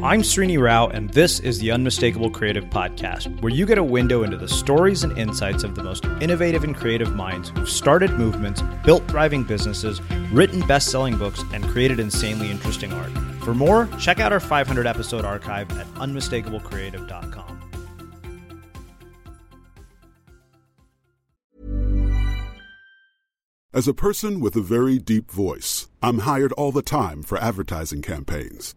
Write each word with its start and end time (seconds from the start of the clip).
I'm 0.00 0.22
Srini 0.22 0.62
Rao, 0.62 0.86
and 0.86 1.10
this 1.10 1.40
is 1.40 1.58
the 1.58 1.72
Unmistakable 1.72 2.30
Creative 2.30 2.62
Podcast, 2.66 3.40
where 3.40 3.52
you 3.52 3.66
get 3.66 3.78
a 3.78 3.82
window 3.82 4.22
into 4.22 4.36
the 4.36 4.46
stories 4.46 5.02
and 5.02 5.18
insights 5.18 5.64
of 5.64 5.74
the 5.74 5.82
most 5.82 6.04
innovative 6.20 6.62
and 6.62 6.76
creative 6.76 7.16
minds 7.16 7.48
who've 7.48 7.68
started 7.68 8.12
movements, 8.12 8.62
built 8.84 9.02
thriving 9.08 9.42
businesses, 9.42 10.00
written 10.30 10.60
best 10.68 10.92
selling 10.92 11.18
books, 11.18 11.42
and 11.52 11.64
created 11.64 11.98
insanely 11.98 12.48
interesting 12.48 12.92
art. 12.92 13.10
For 13.42 13.54
more, 13.54 13.88
check 13.98 14.20
out 14.20 14.32
our 14.32 14.38
500 14.38 14.86
episode 14.86 15.24
archive 15.24 15.68
at 15.76 15.86
unmistakablecreative.com. 15.94 17.56
As 23.74 23.88
a 23.88 23.94
person 23.94 24.38
with 24.38 24.54
a 24.54 24.60
very 24.60 25.00
deep 25.00 25.28
voice, 25.28 25.88
I'm 26.00 26.20
hired 26.20 26.52
all 26.52 26.70
the 26.70 26.82
time 26.82 27.24
for 27.24 27.36
advertising 27.38 28.02
campaigns. 28.02 28.76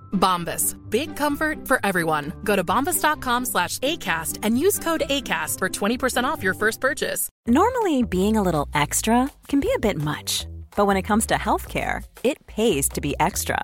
Bombas. 0.11 0.77
Big 0.89 1.15
comfort 1.15 1.67
for 1.67 1.79
everyone. 1.83 2.31
Go 2.43 2.55
to 2.55 2.63
bombas.com 2.63 3.45
slash 3.45 3.79
ACAST 3.79 4.39
and 4.43 4.57
use 4.57 4.79
code 4.79 5.03
ACAST 5.09 5.57
for 5.57 5.69
20% 5.69 6.23
off 6.23 6.43
your 6.43 6.53
first 6.53 6.79
purchase. 6.79 7.29
Normally, 7.47 8.03
being 8.03 8.37
a 8.37 8.41
little 8.41 8.67
extra 8.73 9.29
can 9.47 9.59
be 9.59 9.71
a 9.75 9.79
bit 9.79 9.97
much, 9.97 10.47
but 10.75 10.85
when 10.85 10.97
it 10.97 11.03
comes 11.03 11.25
to 11.27 11.35
healthcare, 11.35 12.03
it 12.23 12.45
pays 12.47 12.87
to 12.89 13.01
be 13.01 13.15
extra. 13.19 13.63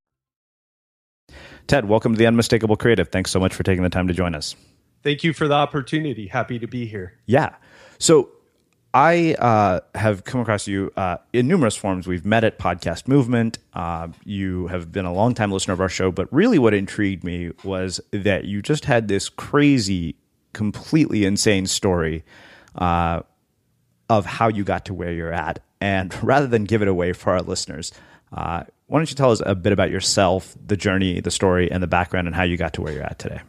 Ted, 1.71 1.87
welcome 1.87 2.11
to 2.11 2.17
the 2.17 2.27
Unmistakable 2.27 2.75
Creative. 2.75 3.07
Thanks 3.07 3.31
so 3.31 3.39
much 3.39 3.53
for 3.53 3.63
taking 3.63 3.81
the 3.81 3.89
time 3.89 4.09
to 4.09 4.13
join 4.13 4.35
us. 4.35 4.57
Thank 5.03 5.23
you 5.23 5.31
for 5.31 5.47
the 5.47 5.53
opportunity. 5.53 6.27
Happy 6.27 6.59
to 6.59 6.67
be 6.67 6.85
here. 6.85 7.17
Yeah. 7.27 7.55
So, 7.97 8.29
I 8.93 9.35
uh, 9.35 9.79
have 9.95 10.25
come 10.25 10.41
across 10.41 10.67
you 10.67 10.91
uh, 10.97 11.19
in 11.31 11.47
numerous 11.47 11.77
forms. 11.77 12.07
We've 12.07 12.25
met 12.25 12.43
at 12.43 12.59
Podcast 12.59 13.07
Movement. 13.07 13.57
Uh, 13.73 14.09
you 14.25 14.67
have 14.67 14.91
been 14.91 15.05
a 15.05 15.13
longtime 15.13 15.49
listener 15.49 15.73
of 15.73 15.79
our 15.79 15.87
show, 15.87 16.11
but 16.11 16.27
really 16.33 16.59
what 16.59 16.73
intrigued 16.73 17.23
me 17.23 17.51
was 17.63 18.01
that 18.11 18.43
you 18.43 18.61
just 18.61 18.83
had 18.83 19.07
this 19.07 19.29
crazy, 19.29 20.17
completely 20.51 21.23
insane 21.23 21.67
story 21.67 22.25
uh, 22.75 23.21
of 24.09 24.25
how 24.25 24.49
you 24.49 24.65
got 24.65 24.83
to 24.87 24.93
where 24.93 25.13
you're 25.13 25.31
at. 25.31 25.59
And 25.79 26.13
rather 26.21 26.47
than 26.47 26.65
give 26.65 26.81
it 26.81 26.89
away 26.89 27.13
for 27.13 27.31
our 27.31 27.41
listeners, 27.41 27.93
uh, 28.33 28.63
why 28.91 28.99
don't 28.99 29.09
you 29.09 29.15
tell 29.15 29.31
us 29.31 29.41
a 29.45 29.55
bit 29.55 29.71
about 29.71 29.89
yourself, 29.89 30.53
the 30.67 30.75
journey, 30.75 31.21
the 31.21 31.31
story, 31.31 31.71
and 31.71 31.81
the 31.81 31.87
background, 31.87 32.27
and 32.27 32.35
how 32.35 32.43
you 32.43 32.57
got 32.57 32.73
to 32.73 32.81
where 32.81 32.91
you're 32.91 33.03
at 33.03 33.17
today? 33.19 33.39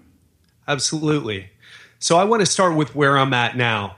Absolutely. 0.69 1.51
So 1.99 2.17
I 2.17 2.23
want 2.23 2.43
to 2.43 2.47
start 2.47 2.77
with 2.77 2.95
where 2.95 3.19
I'm 3.19 3.35
at 3.35 3.57
now. 3.57 3.97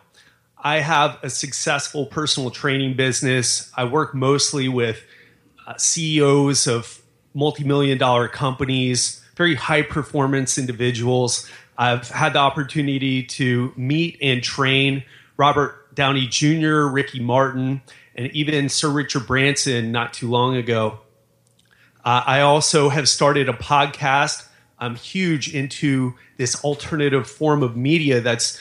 I 0.56 0.80
have 0.80 1.18
a 1.22 1.28
successful 1.28 2.06
personal 2.06 2.50
training 2.50 2.96
business. 2.96 3.70
I 3.76 3.84
work 3.84 4.14
mostly 4.14 4.70
with 4.70 5.04
uh, 5.66 5.76
CEOs 5.76 6.66
of 6.66 7.02
multi 7.34 7.62
million 7.62 7.98
dollar 7.98 8.26
companies, 8.26 9.22
very 9.36 9.54
high 9.54 9.82
performance 9.82 10.56
individuals. 10.56 11.46
I've 11.76 12.08
had 12.08 12.32
the 12.32 12.38
opportunity 12.38 13.22
to 13.22 13.70
meet 13.76 14.16
and 14.22 14.42
train 14.42 15.04
Robert 15.36 15.94
Downey 15.94 16.26
Jr., 16.26 16.86
Ricky 16.86 17.20
Martin, 17.20 17.82
and 18.14 18.32
even 18.32 18.70
Sir 18.70 18.88
Richard 18.88 19.26
Branson 19.26 19.92
not 19.92 20.14
too 20.14 20.30
long 20.30 20.56
ago. 20.56 21.00
Uh, 22.04 22.22
I 22.26 22.40
also 22.40 22.90
have 22.90 23.08
started 23.08 23.48
a 23.48 23.54
podcast. 23.54 24.46
I'm 24.78 24.94
huge 24.94 25.54
into 25.54 26.14
this 26.36 26.62
alternative 26.62 27.28
form 27.28 27.62
of 27.62 27.76
media 27.76 28.20
that's 28.20 28.60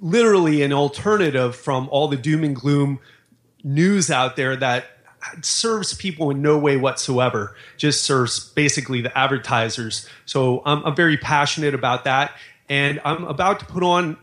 literally 0.00 0.62
an 0.62 0.72
alternative 0.72 1.54
from 1.54 1.88
all 1.90 2.08
the 2.08 2.16
doom 2.16 2.42
and 2.42 2.56
gloom 2.56 3.00
news 3.62 4.10
out 4.10 4.36
there 4.36 4.56
that 4.56 4.86
serves 5.42 5.94
people 5.94 6.30
in 6.30 6.42
no 6.42 6.58
way 6.58 6.76
whatsoever 6.76 7.54
just 7.76 8.02
serves 8.02 8.50
basically 8.50 9.00
the 9.00 9.16
advertisers. 9.16 10.08
So 10.24 10.62
I'm, 10.64 10.84
I'm, 10.84 10.96
very 10.96 11.16
passionate 11.16 11.74
about 11.74 12.04
that. 12.04 12.32
And 12.68 13.00
i'm 13.04 13.24
about 13.24 13.60
to 13.60 13.66
put 13.66 13.84
on 13.84 14.16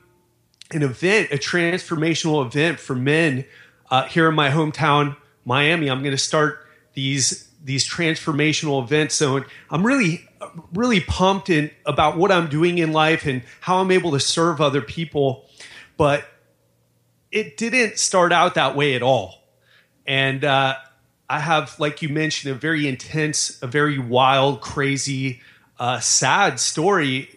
an 0.72 0.84
event 0.84 1.32
a 1.32 1.38
transformational 1.38 2.46
event 2.46 2.80
for 2.80 2.96
men 2.96 3.46
uh, 3.90 4.04
here 4.04 4.28
in 4.28 4.36
my 4.36 4.50
hometown 4.50 5.16
miami. 5.46 5.90
I'm 5.90 6.02
going 6.02 6.16
to 6.16 6.18
start 6.18 6.66
these 6.94 7.49
these 7.64 7.88
transformational 7.88 8.82
events 8.82 9.16
so 9.16 9.44
i'm 9.70 9.86
really 9.86 10.26
really 10.74 11.02
pumped 11.02 11.50
in 11.50 11.70
about 11.86 12.18
what 12.18 12.32
i'm 12.32 12.48
doing 12.48 12.78
in 12.78 12.92
life 12.94 13.26
and 13.26 13.42
how 13.62 13.80
i'm 13.80 13.92
able 13.92 14.12
to 14.12 14.20
serve 14.20 14.62
other 14.62 14.82
people 14.82 15.46
but 15.98 16.26
it 17.32 17.58
didn't 17.58 18.00
start 18.00 18.32
out 18.32 18.56
that 18.56 18.76
way 18.76 18.96
at 18.96 19.04
all. 19.04 19.44
And 20.06 20.44
uh, 20.44 20.76
I 21.30 21.40
have, 21.40 21.80
like 21.80 22.02
you 22.02 22.10
mentioned, 22.10 22.56
a 22.56 22.56
very 22.56 22.88
intense, 22.88 23.62
a 23.62 23.68
very 23.68 24.00
wild, 24.00 24.62
crazy, 24.62 25.42
uh, 25.78 26.00
sad 26.00 26.60
story 26.60 27.30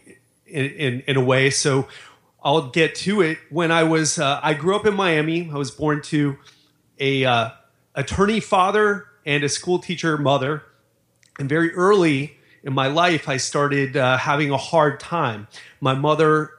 in, 0.47 0.65
in, 0.67 1.01
in, 1.07 1.17
a 1.17 1.25
way. 1.25 1.51
So 1.51 1.89
I'll 2.43 2.71
get 2.71 2.95
to 2.97 3.21
it. 3.21 3.39
When 3.51 3.71
I 3.71 3.83
was, 3.85 4.19
uh, 4.19 4.41
I 4.43 4.55
grew 4.55 4.75
up 4.75 4.87
in 4.87 4.95
Miami. 4.95 5.51
I 5.53 5.57
was 5.57 5.71
born 5.71 6.01
to 6.03 6.39
a 6.99 7.25
uh, 7.25 7.51
attorney 7.95 8.41
father 8.41 9.07
and 9.25 9.45
a 9.45 9.49
school 9.49 9.79
teacher 9.79 10.17
mother. 10.19 10.63
And 11.39 11.49
very 11.49 11.73
early 11.75 12.39
in 12.63 12.73
my 12.73 12.87
life, 12.87 13.29
I 13.29 13.37
started 13.37 13.97
uh, 13.97 14.17
having 14.19 14.51
a 14.51 14.57
hard 14.57 15.01
time. 15.01 15.49
My 15.81 15.95
mother 15.95 16.51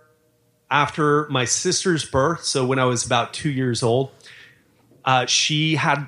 after 0.69 1.27
my 1.29 1.45
sister's 1.45 2.03
birth, 2.03 2.43
so 2.43 2.65
when 2.65 2.79
I 2.79 2.85
was 2.85 3.05
about 3.05 3.33
two 3.33 3.51
years 3.51 3.83
old, 3.83 4.11
uh, 5.05 5.27
she 5.27 5.75
had 5.75 6.07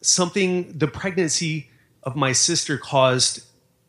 something, 0.00 0.72
the 0.76 0.88
pregnancy 0.88 1.68
of 2.02 2.16
my 2.16 2.32
sister 2.32 2.78
caused 2.78 3.44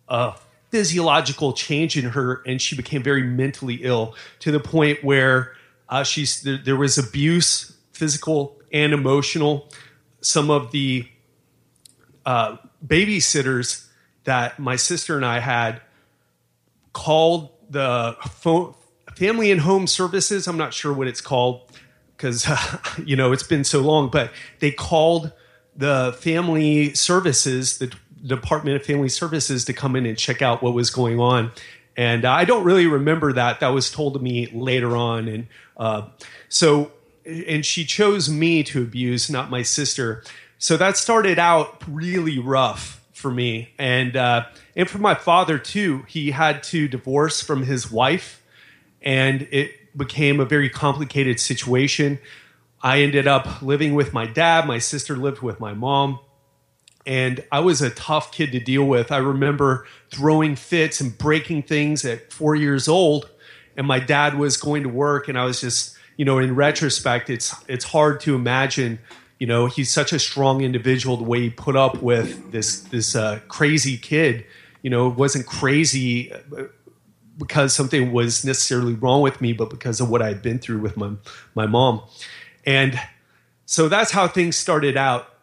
a 0.10 0.34
physiological 0.72 1.54
change 1.54 1.98
in 1.98 2.06
her, 2.06 2.42
and 2.46 2.62
she 2.62 2.76
became 2.76 3.02
very 3.02 3.24
mentally 3.24 3.76
ill 3.76 4.16
to 4.40 4.52
the 4.52 4.60
point 4.60 5.04
where 5.04 5.56
uh, 5.88 6.04
she's, 6.04 6.42
there, 6.42 6.58
there 6.58 6.76
was 6.76 6.98
abuse, 6.98 7.78
physical 7.94 8.60
and 8.74 8.94
emotional. 8.94 9.70
Some 10.22 10.52
of 10.52 10.72
the 10.72 11.08
uh, 12.26 12.58
babysitters 12.86 13.88
that 14.24 14.60
my 14.60 14.76
sister 14.76 15.16
and 15.16 15.26
I 15.26 15.40
had 15.40 15.82
called 16.94 17.50
the 17.70 18.16
phone, 18.30 18.74
family 19.16 19.52
and 19.52 19.62
home 19.62 19.88
services. 19.88 20.48
I'm 20.48 20.58
not 20.58 20.74
sure 20.74 20.94
what 20.94 21.08
it's 21.08 21.22
called 21.22 21.62
because 22.16 22.48
uh, 22.48 22.78
you 23.06 23.16
know 23.16 23.32
it's 23.32 23.44
been 23.44 23.64
so 23.64 23.82
long, 23.82 24.10
but 24.10 24.32
they 24.60 24.72
called 24.72 25.32
the 25.76 26.16
family 26.20 26.94
services, 26.94 27.78
the 27.78 27.94
Department 28.26 28.76
of 28.76 28.86
Family 28.86 29.10
Services, 29.10 29.66
to 29.66 29.74
come 29.74 29.96
in 29.96 30.06
and 30.06 30.18
check 30.18 30.42
out 30.42 30.62
what 30.62 30.74
was 30.74 30.90
going 30.90 31.20
on. 31.20 31.52
And 31.96 32.26
I 32.26 32.46
don't 32.46 32.64
really 32.64 32.88
remember 32.88 33.34
that. 33.34 33.60
That 33.60 33.70
was 33.70 33.92
told 33.92 34.14
to 34.14 34.20
me 34.20 34.48
later 34.48 34.96
on, 34.96 35.28
and 35.28 35.48
uh, 35.78 36.08
so 36.48 36.92
and 37.26 37.66
she 37.66 37.86
chose 37.86 38.30
me 38.30 38.64
to 38.64 38.82
abuse, 38.82 39.30
not 39.30 39.50
my 39.50 39.62
sister. 39.62 40.24
So 40.60 40.78
that 40.78 40.96
started 40.96 41.40
out 41.40 41.84
really 41.88 42.38
rough 42.38 43.04
for 43.14 43.32
me, 43.32 43.74
and 43.80 44.16
uh, 44.16 44.46
and 44.76 44.88
for 44.88 45.00
my 45.00 45.16
father 45.16 45.58
too. 45.58 46.04
He 46.08 46.32
had 46.32 46.62
to 46.64 46.88
divorce 46.88 47.42
from 47.42 47.64
his 47.64 47.92
wife 47.92 48.40
and 49.02 49.48
it 49.52 49.98
became 49.98 50.40
a 50.40 50.46
very 50.46 50.70
complicated 50.70 51.40
situation. 51.40 52.20
I 52.82 53.02
ended 53.02 53.28
up 53.28 53.62
living 53.62 53.94
with 53.94 54.14
my 54.14 54.26
dad, 54.26 54.68
my 54.68 54.78
sister 54.78 55.16
lived 55.16 55.42
with 55.42 55.60
my 55.60 55.74
mom, 55.74 56.20
and 57.06 57.44
I 57.52 57.60
was 57.60 57.82
a 57.82 57.90
tough 57.90 58.32
kid 58.32 58.52
to 58.54 58.60
deal 58.60 58.86
with. 58.86 59.12
I 59.12 59.18
remember 59.18 59.86
throwing 60.12 60.56
fits 60.56 61.02
and 61.02 61.18
breaking 61.18 61.64
things 61.64 62.06
at 62.06 62.32
four 62.32 62.56
years 62.56 62.88
old, 62.88 63.30
and 63.76 63.86
my 63.88 64.00
dad 64.00 64.38
was 64.38 64.58
going 64.58 64.84
to 64.84 64.90
work, 64.90 65.28
and 65.28 65.38
I 65.38 65.46
was 65.46 65.62
just, 65.62 65.98
you 66.18 66.26
know, 66.26 66.40
in 66.40 66.56
retrospect, 66.56 67.30
it's 67.30 67.56
it's 67.68 67.86
hard 67.86 68.20
to 68.22 68.36
imagine. 68.36 69.00
You 69.40 69.48
know, 69.48 69.66
he's 69.68 69.90
such 69.90 70.14
a 70.14 70.20
strong 70.20 70.62
individual. 70.62 71.18
The 71.18 71.24
way 71.24 71.42
he 71.42 71.50
put 71.50 71.76
up 71.76 72.02
with 72.02 72.52
this 72.52 72.82
this 72.82 73.16
uh, 73.16 73.40
crazy 73.48 73.98
kid, 73.98 74.46
you 74.82 74.90
know, 74.90 75.08
it 75.08 75.16
wasn't 75.16 75.46
crazy 75.46 76.32
because 77.38 77.74
something 77.74 78.12
was 78.12 78.44
necessarily 78.44 78.94
wrong 78.94 79.22
with 79.22 79.40
me, 79.40 79.54
but 79.54 79.70
because 79.70 80.02
of 80.02 80.10
what 80.10 80.22
I 80.22 80.28
had 80.28 80.42
been 80.42 80.60
through 80.60 80.80
with 80.80 80.98
my 80.98 81.12
my 81.56 81.66
mom. 81.66 82.04
And 82.66 83.00
so 83.66 83.88
that's 83.88 84.12
how 84.12 84.28
things 84.28 84.58
started 84.58 84.98
out. 84.98 85.34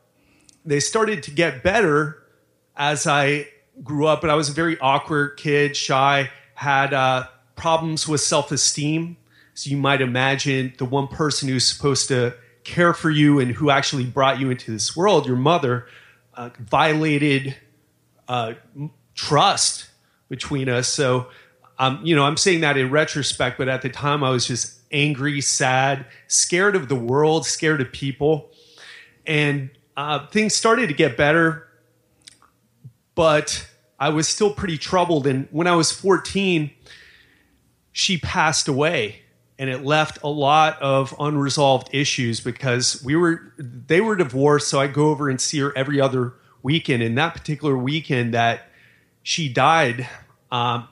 They 0.64 0.80
started 0.80 1.22
to 1.24 1.30
get 1.30 1.62
better 1.62 2.22
as 2.76 3.06
I 3.06 3.48
grew 3.82 4.06
up, 4.06 4.20
but 4.20 4.30
I 4.30 4.34
was 4.34 4.48
a 4.48 4.52
very 4.52 4.78
awkward 4.78 5.36
kid, 5.36 5.76
shy, 5.76 6.30
had 6.54 6.92
uh, 6.92 7.28
problems 7.54 8.06
with 8.06 8.20
self 8.20 8.52
esteem. 8.52 9.16
So 9.54 9.70
you 9.70 9.76
might 9.76 10.02
imagine 10.02 10.74
the 10.76 10.84
one 10.84 11.08
person 11.08 11.48
who's 11.48 11.66
supposed 11.66 12.08
to 12.08 12.34
care 12.66 12.92
for 12.92 13.10
you 13.10 13.38
and 13.38 13.52
who 13.52 13.70
actually 13.70 14.04
brought 14.04 14.40
you 14.40 14.50
into 14.50 14.70
this 14.70 14.96
world, 14.96 15.26
your 15.26 15.36
mother, 15.36 15.86
uh, 16.34 16.50
violated 16.58 17.56
uh, 18.28 18.54
trust 19.14 19.88
between 20.28 20.68
us. 20.68 20.88
So 20.88 21.28
um, 21.78 22.00
you 22.02 22.16
know, 22.16 22.24
I'm 22.24 22.36
saying 22.36 22.60
that 22.60 22.76
in 22.76 22.90
retrospect, 22.90 23.58
but 23.58 23.68
at 23.68 23.82
the 23.82 23.88
time 23.88 24.24
I 24.24 24.30
was 24.30 24.46
just 24.46 24.80
angry, 24.90 25.40
sad, 25.40 26.06
scared 26.26 26.74
of 26.74 26.88
the 26.88 26.94
world, 26.94 27.44
scared 27.44 27.80
of 27.80 27.92
people. 27.92 28.50
And 29.26 29.70
uh, 29.96 30.26
things 30.28 30.54
started 30.54 30.88
to 30.88 30.94
get 30.94 31.16
better, 31.16 31.68
but 33.14 33.68
I 33.98 34.08
was 34.08 34.26
still 34.28 34.52
pretty 34.52 34.78
troubled. 34.78 35.26
And 35.26 35.48
when 35.50 35.66
I 35.66 35.74
was 35.74 35.92
14, 35.92 36.70
she 37.92 38.18
passed 38.18 38.68
away 38.68 39.22
and 39.58 39.70
it 39.70 39.84
left 39.84 40.18
a 40.22 40.28
lot 40.28 40.80
of 40.82 41.14
unresolved 41.18 41.88
issues 41.92 42.40
because 42.40 43.02
we 43.04 43.16
were 43.16 43.52
they 43.58 44.00
were 44.00 44.16
divorced 44.16 44.68
so 44.68 44.78
i 44.80 44.86
go 44.86 45.08
over 45.08 45.28
and 45.28 45.40
see 45.40 45.58
her 45.58 45.76
every 45.76 46.00
other 46.00 46.34
weekend. 46.66 47.00
And 47.00 47.16
that 47.16 47.32
particular 47.32 47.76
weekend 47.76 48.34
that 48.34 48.68
she 49.22 49.48
died 49.48 50.08
um, 50.50 50.88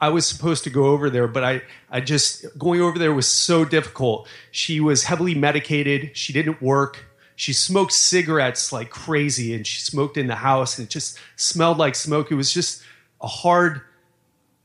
i 0.00 0.10
was 0.10 0.26
supposed 0.26 0.64
to 0.64 0.70
go 0.70 0.86
over 0.86 1.08
there 1.10 1.26
but 1.26 1.42
i 1.42 1.62
i 1.90 2.00
just 2.00 2.46
going 2.58 2.80
over 2.80 2.98
there 2.98 3.12
was 3.12 3.26
so 3.26 3.64
difficult. 3.64 4.28
She 4.50 4.80
was 4.80 5.04
heavily 5.04 5.34
medicated. 5.34 6.16
She 6.16 6.32
didn't 6.32 6.60
work. 6.60 7.06
She 7.36 7.52
smoked 7.52 7.92
cigarettes 7.92 8.72
like 8.72 8.90
crazy 8.90 9.54
and 9.54 9.66
she 9.66 9.80
smoked 9.80 10.16
in 10.16 10.26
the 10.26 10.34
house 10.34 10.78
and 10.78 10.86
it 10.86 10.90
just 10.90 11.18
smelled 11.36 11.78
like 11.78 11.94
smoke. 11.94 12.30
It 12.30 12.34
was 12.34 12.52
just 12.52 12.82
a 13.22 13.26
hard 13.26 13.80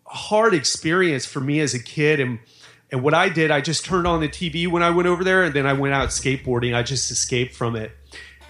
hard 0.05 0.53
experience 0.53 1.25
for 1.25 1.39
me 1.39 1.59
as 1.59 1.73
a 1.73 1.81
kid 1.81 2.19
and 2.19 2.39
and 2.93 3.01
what 3.01 3.15
I 3.15 3.27
did, 3.27 3.49
I 3.49 3.59
just 3.59 3.85
turned 3.85 4.05
on 4.05 4.21
the 4.21 4.29
TV 4.29 4.67
when 4.67 4.83
I 4.83 4.91
went 4.91 5.07
over 5.07 5.23
there, 5.23 5.43
and 5.43 5.51
then 5.51 5.65
I 5.65 5.73
went 5.73 5.95
out 5.95 6.09
skateboarding. 6.09 6.75
I 6.75 6.83
just 6.83 7.09
escaped 7.09 7.55
from 7.55 7.75
it. 7.75 7.91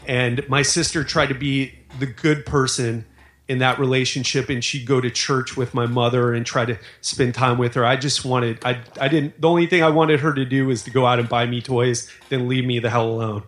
And 0.06 0.48
my 0.50 0.64
sister 0.64 1.06
tried 1.06 1.28
to 1.28 1.34
be 1.34 1.74
the 1.98 2.08
good 2.08 2.46
person 2.46 3.06
in 3.48 3.60
that 3.60 3.80
relationship, 3.80 4.50
and 4.50 4.62
she'd 4.62 4.86
go 4.86 5.00
to 5.00 5.10
church 5.10 5.56
with 5.56 5.74
my 5.74 5.86
mother 5.86 6.34
and 6.34 6.46
try 6.46 6.66
to 6.66 6.78
spend 7.00 7.36
time 7.36 7.58
with 7.58 7.76
her. 7.76 7.86
I 7.86 7.96
just 7.96 8.26
wanted, 8.26 8.60
I, 8.66 8.82
I 9.00 9.08
didn't, 9.08 9.40
the 9.40 9.48
only 9.48 9.66
thing 9.66 9.82
I 9.82 9.90
wanted 9.90 10.20
her 10.20 10.34
to 10.34 10.44
do 10.44 10.68
was 10.68 10.84
to 10.84 10.92
go 10.92 11.06
out 11.06 11.20
and 11.20 11.30
buy 11.30 11.46
me 11.46 11.62
toys, 11.62 12.12
then 12.28 12.50
leave 12.50 12.66
me 12.66 12.80
the 12.80 12.90
hell 12.90 13.08
alone. 13.08 13.44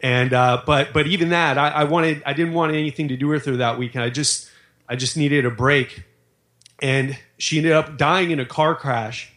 And, 0.00 0.34
uh, 0.34 0.62
but, 0.66 0.92
but 0.92 1.06
even 1.06 1.30
that, 1.30 1.56
I, 1.56 1.68
I 1.68 1.84
wanted, 1.84 2.22
I 2.26 2.34
didn't 2.34 2.52
want 2.52 2.74
anything 2.74 3.08
to 3.08 3.16
do 3.16 3.28
with 3.28 3.46
her 3.46 3.56
that 3.56 3.78
weekend. 3.78 4.04
I 4.04 4.10
just, 4.10 4.50
I 4.86 4.96
just 4.96 5.16
needed 5.16 5.46
a 5.46 5.50
break. 5.50 6.04
And 6.82 7.18
she 7.38 7.56
ended 7.56 7.72
up 7.72 7.96
dying 7.96 8.32
in 8.32 8.38
a 8.38 8.44
car 8.44 8.74
crash 8.74 9.32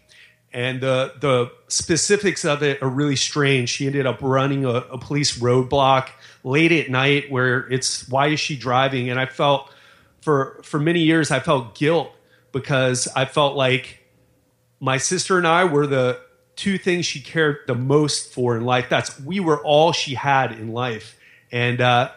and 0.51 0.81
the 0.81 1.13
the 1.19 1.51
specifics 1.67 2.43
of 2.43 2.63
it 2.63 2.81
are 2.81 2.89
really 2.89 3.15
strange. 3.15 3.69
She 3.69 3.85
ended 3.85 4.05
up 4.05 4.19
running 4.21 4.65
a, 4.65 4.69
a, 4.69 4.97
police 4.97 5.37
roadblock 5.37 6.09
late 6.43 6.71
at 6.71 6.89
night, 6.89 7.29
where 7.29 7.71
it's 7.71 8.07
why 8.09 8.27
is 8.27 8.39
she 8.39 8.55
driving? 8.55 9.09
And 9.09 9.19
I 9.19 9.25
felt 9.27 9.71
for 10.21 10.59
for 10.63 10.79
many 10.79 11.01
years 11.01 11.29
I 11.31 11.39
felt 11.39 11.75
guilt 11.75 12.11
because 12.51 13.07
I 13.15 13.25
felt 13.25 13.55
like 13.55 13.99
my 14.79 14.97
sister 14.97 15.37
and 15.37 15.45
I 15.45 15.65
were 15.65 15.85
the 15.85 16.19
two 16.55 16.77
things 16.77 17.05
she 17.05 17.21
cared 17.21 17.59
the 17.67 17.75
most 17.75 18.33
for 18.33 18.57
in 18.57 18.65
life. 18.65 18.87
That's 18.89 19.19
we 19.19 19.39
were 19.39 19.63
all 19.63 19.91
she 19.91 20.15
had 20.15 20.51
in 20.53 20.73
life, 20.73 21.17
and 21.51 21.79
uh, 21.79 22.11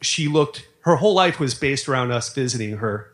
she 0.00 0.28
looked. 0.28 0.66
Her 0.80 0.96
whole 0.96 1.14
life 1.14 1.40
was 1.40 1.54
based 1.54 1.88
around 1.88 2.12
us 2.12 2.32
visiting 2.32 2.78
her, 2.78 3.12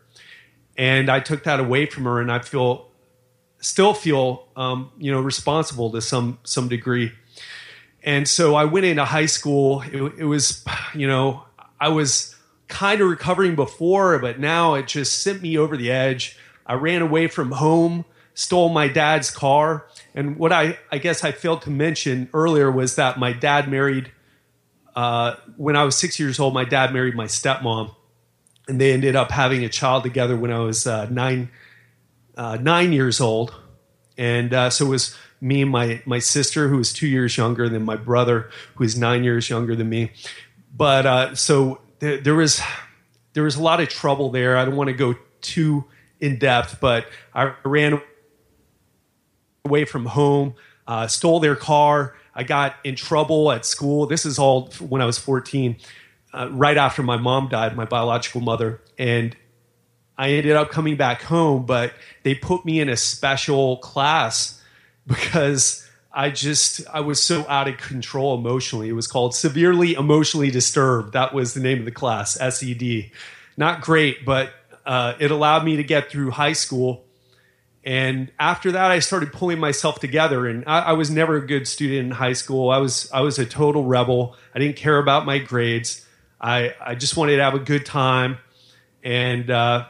and 0.77 1.11
I 1.11 1.21
took 1.21 1.45
that 1.45 1.59
away 1.59 1.87
from 1.87 2.05
her, 2.05 2.21
and 2.21 2.31
I 2.31 2.39
feel 2.39 2.90
still 3.61 3.95
feel 3.95 4.49
um, 4.57 4.91
you 4.99 5.13
know 5.13 5.21
responsible 5.21 5.91
to 5.93 6.01
some 6.01 6.39
some 6.43 6.69
degree. 6.69 7.13
And 8.03 8.27
so 8.27 8.55
I 8.55 8.65
went 8.65 8.87
into 8.87 9.05
high 9.05 9.27
school. 9.27 9.83
It, 9.83 10.03
it 10.19 10.25
was 10.25 10.65
you 10.95 11.07
know 11.07 11.45
I 11.81 11.89
was 11.89 12.35
kind 12.69 13.01
of 13.01 13.09
recovering 13.09 13.55
before, 13.55 14.19
but 14.19 14.39
now 14.41 14.75
it 14.75 14.87
just 14.87 15.23
sent 15.23 15.43
me 15.43 15.59
over 15.59 15.77
the 15.77 15.91
edge. 15.91 16.37
I 16.67 16.75
ran 16.75 17.03
away 17.03 17.27
from 17.27 17.53
home, 17.53 18.05
stole 18.35 18.69
my 18.69 18.89
dad's 18.89 19.31
car, 19.31 19.87
and 20.15 20.37
what 20.37 20.53
I 20.53 20.79
I 20.91 20.99
guess 20.99 21.23
I 21.23 21.33
failed 21.33 21.63
to 21.63 21.71
mention 21.71 22.29
earlier 22.33 22.71
was 22.71 22.97
that 22.97 23.19
my 23.19 23.33
dad 23.33 23.69
married. 23.71 24.11
Uh, 24.97 25.37
when 25.57 25.77
I 25.77 25.85
was 25.85 25.97
six 25.97 26.19
years 26.19 26.41
old, 26.41 26.53
my 26.53 26.65
dad 26.65 26.93
married 26.93 27.15
my 27.15 27.27
stepmom, 27.27 27.95
and 28.67 28.81
they 28.81 28.93
ended 28.93 29.15
up 29.15 29.31
having 29.31 29.65
a 29.65 29.69
child 29.69 30.03
together 30.03 30.37
when 30.37 30.51
I 30.51 30.59
was 30.59 30.85
uh, 30.85 31.09
nine 31.09 31.49
uh, 32.41 32.57
nine 32.57 32.91
years 32.91 33.21
old, 33.21 33.55
and 34.17 34.55
uh, 34.55 34.71
so 34.71 34.87
it 34.87 34.89
was 34.89 35.15
me 35.43 35.61
and 35.61 35.71
my 35.71 36.01
my 36.07 36.19
sister 36.19 36.69
who 36.69 36.79
was 36.79 36.91
two 36.91 37.07
years 37.07 37.37
younger 37.37 37.69
than 37.69 37.85
my 37.85 37.97
brother 37.97 38.49
who 38.77 38.85
is 38.85 38.97
nine 38.97 39.23
years 39.23 39.51
younger 39.51 39.77
than 39.77 39.91
me. 39.91 40.11
But 40.75 41.05
uh, 41.05 41.35
so 41.35 41.83
there, 41.99 42.17
there 42.17 42.35
was 42.35 42.63
there 43.35 43.43
was 43.43 43.57
a 43.57 43.63
lot 43.63 43.81
of 43.81 43.91
trouble 43.91 44.31
there. 44.31 44.57
I 44.57 44.65
don't 44.65 44.77
want 44.77 44.89
to 44.89 44.95
go 44.95 45.17
too 45.43 45.85
in 46.19 46.39
depth, 46.39 46.81
but 46.81 47.05
I 47.35 47.53
ran 47.63 48.01
away 49.67 49.85
from 49.85 50.07
home, 50.07 50.55
uh, 50.87 51.09
stole 51.09 51.41
their 51.41 51.57
car. 51.57 52.17
I 52.35 52.43
got 52.43 52.77
in 52.85 52.97
trouble 52.97 53.53
at 53.53 53.67
school. 53.67 54.07
This 54.07 54.25
is 54.25 54.39
all 54.39 54.71
when 54.79 55.03
I 55.03 55.05
was 55.05 55.19
14, 55.19 55.77
uh, 56.33 56.49
right 56.53 56.79
after 56.79 57.03
my 57.03 57.19
mom 57.19 57.49
died, 57.49 57.77
my 57.77 57.85
biological 57.85 58.41
mother. 58.41 58.81
And 58.99 59.37
I 60.21 60.33
ended 60.33 60.55
up 60.55 60.69
coming 60.69 60.97
back 60.97 61.23
home, 61.23 61.65
but 61.65 61.95
they 62.25 62.35
put 62.35 62.67
me 62.67 62.79
in 62.79 62.91
a 62.91 62.97
special 62.99 63.79
class 63.79 64.61
because 65.07 65.89
I 66.13 66.29
just 66.29 66.83
I 66.93 67.01
was 67.01 67.23
so 67.23 67.47
out 67.49 67.69
of 67.69 67.79
control 67.79 68.35
emotionally. 68.35 68.91
It 68.91 68.93
was 68.93 69.07
called 69.07 69.35
severely 69.35 69.95
emotionally 69.95 70.51
disturbed. 70.51 71.15
That 71.15 71.33
was 71.33 71.55
the 71.55 71.61
name 71.61 71.79
of 71.79 71.87
the 71.87 71.91
class, 71.91 72.35
SED. 72.35 73.11
Not 73.57 73.81
great, 73.81 74.27
but 74.27 74.53
uh, 74.85 75.15
it 75.19 75.31
allowed 75.31 75.65
me 75.65 75.77
to 75.77 75.85
get 75.85 76.11
through 76.11 76.33
high 76.33 76.53
school. 76.53 77.07
And 77.83 78.31
after 78.39 78.73
that, 78.73 78.91
I 78.91 78.99
started 78.99 79.33
pulling 79.33 79.59
myself 79.59 80.01
together. 80.01 80.47
And 80.47 80.65
I, 80.67 80.81
I 80.81 80.93
was 80.93 81.11
never 81.11 81.37
a 81.37 81.47
good 81.47 81.67
student 81.67 81.99
in 81.99 82.11
high 82.11 82.35
school. 82.35 82.69
I 82.69 82.77
was 82.77 83.11
I 83.11 83.23
was 83.23 83.39
a 83.39 83.47
total 83.47 83.85
rebel. 83.85 84.37
I 84.55 84.59
didn't 84.59 84.77
care 84.77 84.99
about 84.99 85.25
my 85.25 85.39
grades. 85.39 86.05
I 86.39 86.75
I 86.79 86.95
just 86.95 87.17
wanted 87.17 87.37
to 87.37 87.43
have 87.43 87.55
a 87.55 87.59
good 87.59 87.87
time. 87.87 88.37
And 89.03 89.51
uh, 89.51 89.87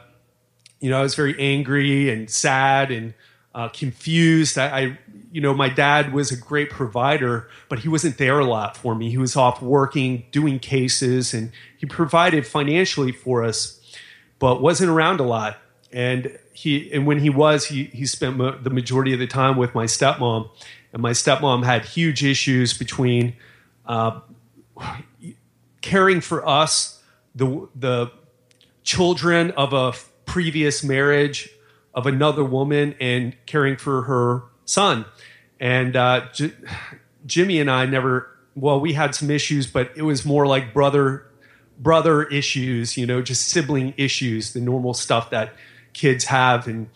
you 0.81 0.89
know, 0.89 0.99
I 0.99 1.03
was 1.03 1.15
very 1.15 1.39
angry 1.39 2.09
and 2.09 2.29
sad 2.29 2.91
and 2.91 3.13
uh, 3.53 3.69
confused. 3.69 4.57
I, 4.57 4.79
I, 4.79 4.99
you 5.31 5.39
know, 5.39 5.53
my 5.53 5.69
dad 5.69 6.11
was 6.11 6.31
a 6.31 6.35
great 6.35 6.69
provider, 6.69 7.47
but 7.69 7.79
he 7.79 7.87
wasn't 7.87 8.17
there 8.17 8.39
a 8.39 8.45
lot 8.45 8.75
for 8.75 8.95
me. 8.95 9.09
He 9.09 9.17
was 9.17 9.35
off 9.35 9.61
working, 9.61 10.25
doing 10.31 10.59
cases, 10.59 11.33
and 11.33 11.51
he 11.77 11.85
provided 11.85 12.45
financially 12.45 13.11
for 13.11 13.43
us, 13.43 13.79
but 14.39 14.61
wasn't 14.61 14.89
around 14.89 15.19
a 15.19 15.23
lot. 15.23 15.57
And 15.93 16.37
he, 16.53 16.91
and 16.91 17.05
when 17.05 17.19
he 17.19 17.29
was, 17.29 17.65
he 17.65 17.85
he 17.85 18.05
spent 18.05 18.37
mo- 18.37 18.57
the 18.57 18.69
majority 18.69 19.13
of 19.13 19.19
the 19.19 19.27
time 19.27 19.57
with 19.57 19.75
my 19.75 19.85
stepmom, 19.85 20.49
and 20.93 21.01
my 21.01 21.11
stepmom 21.11 21.63
had 21.63 21.85
huge 21.85 22.23
issues 22.23 22.77
between 22.77 23.35
uh, 23.85 24.19
caring 25.81 26.21
for 26.21 26.47
us, 26.47 27.03
the 27.35 27.67
the 27.75 28.11
children 28.83 29.51
of 29.51 29.73
a 29.73 29.93
previous 30.31 30.81
marriage 30.81 31.49
of 31.93 32.07
another 32.07 32.41
woman 32.41 32.95
and 33.01 33.35
caring 33.45 33.75
for 33.75 34.03
her 34.03 34.43
son. 34.63 35.03
And 35.59 35.97
uh, 35.97 36.27
J- 36.33 36.53
Jimmy 37.25 37.59
and 37.59 37.69
I 37.69 37.85
never, 37.85 38.29
well, 38.55 38.79
we 38.79 38.93
had 38.93 39.13
some 39.13 39.29
issues, 39.29 39.67
but 39.67 39.91
it 39.97 40.03
was 40.03 40.25
more 40.25 40.47
like 40.47 40.73
brother 40.73 41.27
brother 41.77 42.23
issues, 42.23 42.95
you 42.95 43.05
know, 43.05 43.21
just 43.21 43.49
sibling 43.49 43.93
issues, 43.97 44.53
the 44.53 44.61
normal 44.61 44.93
stuff 44.93 45.31
that 45.31 45.53
kids 45.91 46.25
have. 46.25 46.65
And 46.65 46.87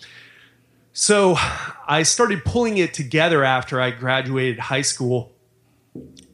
so 0.93 1.35
I 1.87 2.03
started 2.03 2.45
pulling 2.45 2.77
it 2.77 2.93
together 2.93 3.43
after 3.43 3.81
I 3.81 3.91
graduated 3.91 4.59
high 4.59 4.83
school. 4.83 5.33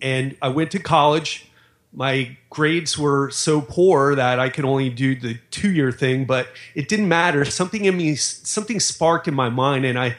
And 0.01 0.35
I 0.39 0.49
went 0.49 0.69
to 0.71 0.79
college 0.79 1.50
my 1.93 2.37
grades 2.49 2.97
were 2.97 3.29
so 3.31 3.61
poor 3.61 4.15
that 4.15 4.39
I 4.39 4.49
could 4.49 4.63
only 4.63 4.89
do 4.89 5.15
the 5.15 5.37
two 5.51 5.71
year 5.71 5.91
thing, 5.91 6.25
but 6.25 6.47
it 6.73 6.87
didn't 6.87 7.09
matter. 7.09 7.43
Something 7.43 7.85
in 7.85 7.97
me, 7.97 8.15
something 8.15 8.79
sparked 8.79 9.27
in 9.27 9.33
my 9.33 9.49
mind, 9.49 9.85
and 9.85 9.99
I, 9.99 10.15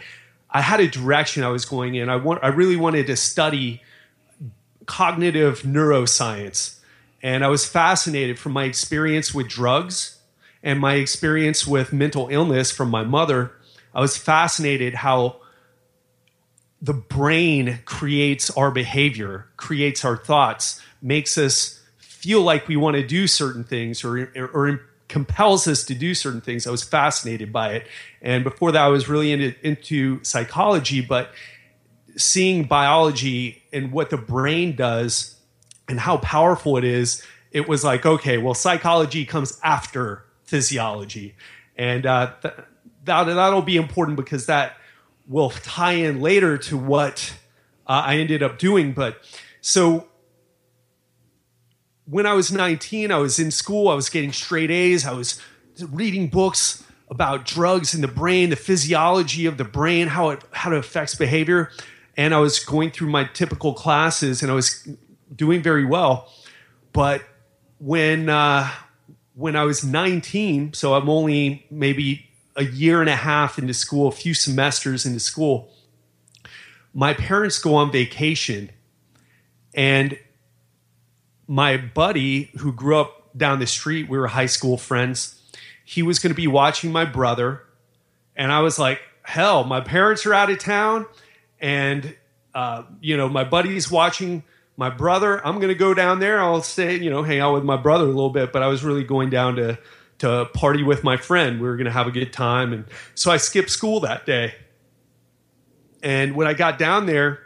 I 0.50 0.60
had 0.60 0.80
a 0.80 0.88
direction 0.88 1.42
I 1.42 1.48
was 1.48 1.64
going 1.64 1.94
in. 1.94 2.08
I 2.08 2.16
want, 2.16 2.44
I 2.44 2.48
really 2.48 2.76
wanted 2.76 3.06
to 3.06 3.16
study 3.16 3.82
cognitive 4.84 5.62
neuroscience, 5.62 6.78
and 7.22 7.42
I 7.44 7.48
was 7.48 7.66
fascinated 7.66 8.38
from 8.38 8.52
my 8.52 8.64
experience 8.64 9.32
with 9.32 9.48
drugs 9.48 10.18
and 10.62 10.78
my 10.78 10.94
experience 10.94 11.66
with 11.66 11.92
mental 11.92 12.28
illness 12.28 12.70
from 12.70 12.90
my 12.90 13.02
mother. 13.02 13.52
I 13.94 14.00
was 14.00 14.16
fascinated 14.16 14.94
how 14.94 15.36
the 16.82 16.92
brain 16.92 17.78
creates 17.84 18.50
our 18.50 18.70
behavior, 18.70 19.46
creates 19.56 20.04
our 20.04 20.16
thoughts 20.16 20.80
makes 21.02 21.36
us 21.36 21.80
feel 21.98 22.42
like 22.42 22.68
we 22.68 22.76
want 22.76 22.96
to 22.96 23.06
do 23.06 23.26
certain 23.26 23.64
things 23.64 24.04
or, 24.04 24.30
or, 24.36 24.80
compels 25.08 25.68
us 25.68 25.84
to 25.84 25.94
do 25.94 26.14
certain 26.14 26.40
things. 26.40 26.66
I 26.66 26.70
was 26.70 26.82
fascinated 26.82 27.52
by 27.52 27.74
it. 27.74 27.86
And 28.22 28.42
before 28.42 28.72
that, 28.72 28.80
I 28.80 28.88
was 28.88 29.10
really 29.10 29.30
into, 29.30 29.54
into 29.62 30.24
psychology, 30.24 31.02
but 31.02 31.32
seeing 32.16 32.64
biology 32.64 33.62
and 33.74 33.92
what 33.92 34.08
the 34.08 34.16
brain 34.16 34.74
does 34.74 35.36
and 35.86 36.00
how 36.00 36.16
powerful 36.16 36.78
it 36.78 36.84
is, 36.84 37.22
it 37.50 37.68
was 37.68 37.84
like, 37.84 38.06
okay, 38.06 38.38
well, 38.38 38.54
psychology 38.54 39.26
comes 39.26 39.60
after 39.62 40.24
physiology. 40.44 41.34
And 41.76 42.06
uh, 42.06 42.32
th- 42.40 42.54
that, 43.04 43.24
that'll 43.24 43.60
be 43.60 43.76
important 43.76 44.16
because 44.16 44.46
that 44.46 44.76
will 45.28 45.50
tie 45.50 45.92
in 45.92 46.20
later 46.20 46.56
to 46.56 46.78
what 46.78 47.34
uh, 47.86 48.02
I 48.06 48.16
ended 48.16 48.42
up 48.42 48.58
doing. 48.58 48.92
But 48.92 49.18
so 49.60 50.08
when 52.06 52.26
I 52.26 52.34
was 52.34 52.50
19, 52.50 53.10
I 53.10 53.18
was 53.18 53.38
in 53.38 53.50
school, 53.50 53.88
I 53.88 53.94
was 53.94 54.08
getting 54.10 54.32
straight 54.32 54.70
A's, 54.70 55.06
I 55.06 55.12
was 55.12 55.40
reading 55.90 56.28
books 56.28 56.84
about 57.08 57.44
drugs 57.44 57.94
in 57.94 58.00
the 58.00 58.08
brain, 58.08 58.50
the 58.50 58.56
physiology 58.56 59.46
of 59.46 59.58
the 59.58 59.64
brain, 59.64 60.08
how 60.08 60.30
it 60.30 60.42
how 60.52 60.72
it 60.72 60.78
affects 60.78 61.14
behavior, 61.14 61.70
and 62.16 62.34
I 62.34 62.38
was 62.38 62.58
going 62.58 62.90
through 62.90 63.10
my 63.10 63.24
typical 63.24 63.74
classes 63.74 64.42
and 64.42 64.50
I 64.50 64.54
was 64.54 64.88
doing 65.34 65.62
very 65.62 65.84
well. 65.84 66.30
But 66.92 67.22
when 67.78 68.28
uh, 68.28 68.70
when 69.34 69.56
I 69.56 69.64
was 69.64 69.84
19, 69.84 70.72
so 70.72 70.94
I'm 70.94 71.08
only 71.08 71.66
maybe 71.70 72.28
a 72.56 72.64
year 72.64 73.00
and 73.00 73.08
a 73.08 73.16
half 73.16 73.58
into 73.58 73.74
school, 73.74 74.08
a 74.08 74.12
few 74.12 74.34
semesters 74.34 75.06
into 75.06 75.20
school, 75.20 75.70
my 76.94 77.14
parents 77.14 77.58
go 77.58 77.74
on 77.74 77.90
vacation 77.90 78.70
and 79.74 80.18
my 81.46 81.76
buddy 81.76 82.50
who 82.58 82.72
grew 82.72 82.98
up 82.98 83.36
down 83.36 83.58
the 83.58 83.66
street, 83.66 84.08
we 84.08 84.18
were 84.18 84.28
high 84.28 84.46
school 84.46 84.76
friends, 84.76 85.40
he 85.84 86.02
was 86.02 86.18
going 86.18 86.32
to 86.32 86.36
be 86.36 86.46
watching 86.46 86.92
my 86.92 87.04
brother. 87.04 87.62
And 88.36 88.52
I 88.52 88.60
was 88.60 88.78
like, 88.78 89.00
hell, 89.22 89.64
my 89.64 89.80
parents 89.80 90.24
are 90.26 90.34
out 90.34 90.50
of 90.50 90.58
town. 90.58 91.06
And, 91.60 92.16
uh, 92.54 92.84
you 93.00 93.16
know, 93.16 93.28
my 93.28 93.44
buddy's 93.44 93.90
watching 93.90 94.42
my 94.76 94.90
brother. 94.90 95.44
I'm 95.46 95.56
going 95.56 95.68
to 95.68 95.74
go 95.74 95.94
down 95.94 96.20
there. 96.20 96.40
I'll 96.40 96.62
stay, 96.62 96.96
you 96.96 97.10
know, 97.10 97.22
hang 97.22 97.40
out 97.40 97.54
with 97.54 97.64
my 97.64 97.76
brother 97.76 98.04
a 98.04 98.08
little 98.08 98.30
bit. 98.30 98.52
But 98.52 98.62
I 98.62 98.68
was 98.68 98.82
really 98.82 99.04
going 99.04 99.30
down 99.30 99.56
to, 99.56 99.78
to 100.18 100.46
party 100.54 100.82
with 100.82 101.04
my 101.04 101.16
friend. 101.16 101.60
We 101.60 101.68
were 101.68 101.76
going 101.76 101.86
to 101.86 101.92
have 101.92 102.06
a 102.06 102.12
good 102.12 102.32
time. 102.32 102.72
And 102.72 102.84
so 103.14 103.30
I 103.30 103.36
skipped 103.36 103.70
school 103.70 104.00
that 104.00 104.24
day. 104.24 104.54
And 106.02 106.34
when 106.34 106.46
I 106.46 106.54
got 106.54 106.78
down 106.78 107.06
there, 107.06 107.40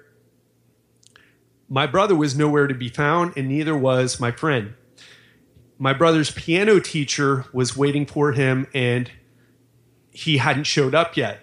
my 1.69 1.87
brother 1.87 2.15
was 2.15 2.37
nowhere 2.37 2.67
to 2.67 2.75
be 2.75 2.89
found, 2.89 3.37
and 3.37 3.49
neither 3.49 3.77
was 3.77 4.21
my 4.21 4.31
friend. 4.31 4.75
My 5.79 5.93
brother's 5.93 6.31
piano 6.31 6.81
teacher 6.81 7.45
was 7.53 7.77
waiting 7.77 8.07
for 8.07 8.33
him, 8.33 8.67
and 8.73 9.11
he 10.11 10.39
hadn't 10.39 10.65
showed 10.65 10.95
up 10.95 11.17
yet. 11.17 11.41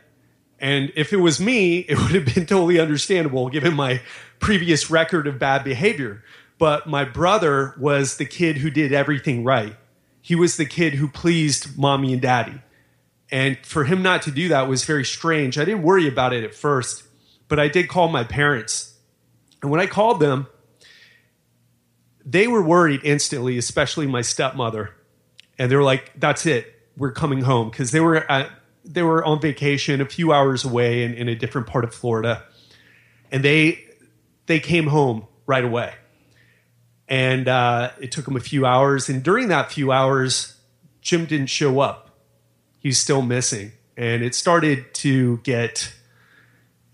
And 0.60 0.92
if 0.96 1.12
it 1.12 1.18
was 1.18 1.40
me, 1.40 1.80
it 1.90 1.98
would 2.00 2.12
have 2.12 2.34
been 2.34 2.46
totally 2.46 2.80
understandable 2.80 3.50
given 3.50 3.74
my 3.74 4.02
previous 4.40 4.90
record 4.90 5.28
of 5.28 5.40
bad 5.40 5.64
behavior. 5.64 6.24
But 6.58 6.88
my 6.88 7.04
brother 7.04 7.76
was 7.78 8.18
the 8.18 8.26
kid 8.26 8.58
who 8.58 8.70
did 8.70 8.94
everything 8.94 9.44
right. 9.44 9.76
He 10.22 10.36
was 10.36 10.56
the 10.56 10.66
kid 10.66 10.94
who 10.94 11.10
pleased 11.10 11.78
mommy 11.78 12.14
and 12.14 12.22
daddy. 12.22 12.62
And 13.30 13.58
for 13.66 13.84
him 13.84 14.02
not 14.02 14.22
to 14.24 14.32
do 14.32 14.48
that 14.50 14.70
was 14.70 14.86
very 14.86 15.04
strange. 15.04 15.58
I 15.58 15.66
didn't 15.66 15.82
worry 15.82 16.08
about 16.08 16.34
it 16.34 16.44
at 16.44 16.54
first, 16.54 17.04
but 17.48 17.60
I 17.60 17.68
did 17.68 17.90
call 17.90 18.08
my 18.08 18.24
parents 18.24 18.93
and 19.64 19.72
when 19.72 19.80
I 19.80 19.88
called 19.88 20.20
them, 20.20 20.48
they 22.26 22.48
were 22.48 22.62
worried 22.62 23.02
instantly, 23.04 23.58
especially 23.58 24.06
my 24.06 24.22
stepmother. 24.22 24.92
And 25.58 25.72
they 25.72 25.76
were 25.76 25.84
like, 25.84 26.12
"That's 26.20 26.46
it, 26.46 26.68
we're 26.98 27.14
coming 27.14 27.42
home," 27.42 27.70
because 27.70 27.92
they 27.92 28.02
were 28.02 28.28
they 28.84 29.04
were 29.04 29.24
on 29.24 29.40
vacation 29.40 30.02
a 30.02 30.06
few 30.06 30.34
hours 30.34 30.66
away 30.66 31.04
in, 31.04 31.14
in 31.14 31.30
a 31.30 31.36
different 31.36 31.68
part 31.68 31.86
of 31.86 31.96
Florida, 31.96 32.44
and 33.32 33.44
they 33.44 33.80
they 34.48 34.60
came 34.60 34.88
home 34.88 35.28
right 35.46 35.64
away. 35.64 35.94
And 37.08 37.48
uh, 37.48 37.92
it 38.00 38.12
took 38.12 38.26
them 38.26 38.36
a 38.36 38.42
few 38.42 38.66
hours, 38.66 39.08
and 39.08 39.24
during 39.24 39.48
that 39.48 39.72
few 39.72 39.92
hours, 39.92 40.58
Jim 41.02 41.26
didn't 41.26 41.48
show 41.48 41.80
up. 41.80 42.18
He's 42.80 43.00
still 43.00 43.22
missing, 43.22 43.72
and 43.96 44.24
it 44.24 44.36
started 44.36 44.94
to 44.96 45.38
get 45.38 45.94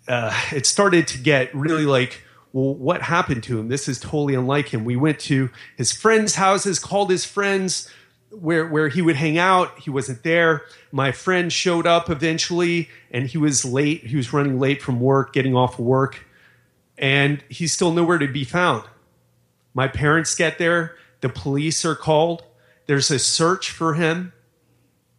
uh, 0.07 0.37
it 0.51 0.67
started 0.67 1.07
to 1.07 1.17
get 1.17 1.53
really 1.55 1.85
like 1.85 2.23
well, 2.51 2.73
what 2.73 3.01
happened 3.01 3.43
to 3.43 3.59
him? 3.59 3.67
This 3.67 3.87
is 3.87 3.99
totally 3.99 4.35
unlike 4.35 4.69
him. 4.69 4.83
We 4.83 4.95
went 4.95 5.19
to 5.21 5.49
his 5.77 5.91
friends' 5.91 6.35
houses, 6.35 6.79
called 6.79 7.09
his 7.11 7.25
friends 7.25 7.89
where 8.31 8.67
where 8.67 8.89
he 8.89 9.01
would 9.01 9.15
hang 9.15 9.37
out. 9.37 9.79
He 9.79 9.89
wasn't 9.89 10.23
there. 10.23 10.63
My 10.91 11.11
friend 11.11 11.51
showed 11.53 11.85
up 11.85 12.09
eventually, 12.09 12.89
and 13.11 13.27
he 13.27 13.37
was 13.37 13.65
late. 13.65 14.05
He 14.05 14.15
was 14.15 14.33
running 14.33 14.59
late 14.59 14.81
from 14.81 14.99
work, 14.99 15.33
getting 15.33 15.55
off 15.55 15.77
work, 15.77 16.25
and 16.97 17.43
he's 17.49 17.71
still 17.71 17.91
nowhere 17.91 18.17
to 18.17 18.27
be 18.27 18.43
found. 18.43 18.83
My 19.73 19.87
parents 19.87 20.33
get 20.33 20.57
there. 20.57 20.95
The 21.21 21.29
police 21.29 21.85
are 21.85 21.95
called. 21.95 22.43
There's 22.87 23.11
a 23.11 23.19
search 23.19 23.69
for 23.69 23.93
him, 23.93 24.33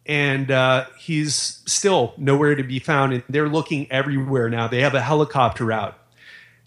and 0.05 0.51
uh, 0.51 0.85
he's 0.99 1.61
still 1.65 2.13
nowhere 2.17 2.55
to 2.55 2.63
be 2.63 2.79
found. 2.79 3.13
And 3.13 3.23
they're 3.29 3.47
looking 3.47 3.89
everywhere 3.89 4.49
now. 4.49 4.67
They 4.67 4.81
have 4.81 4.95
a 4.95 5.01
helicopter 5.01 5.71
out 5.71 5.97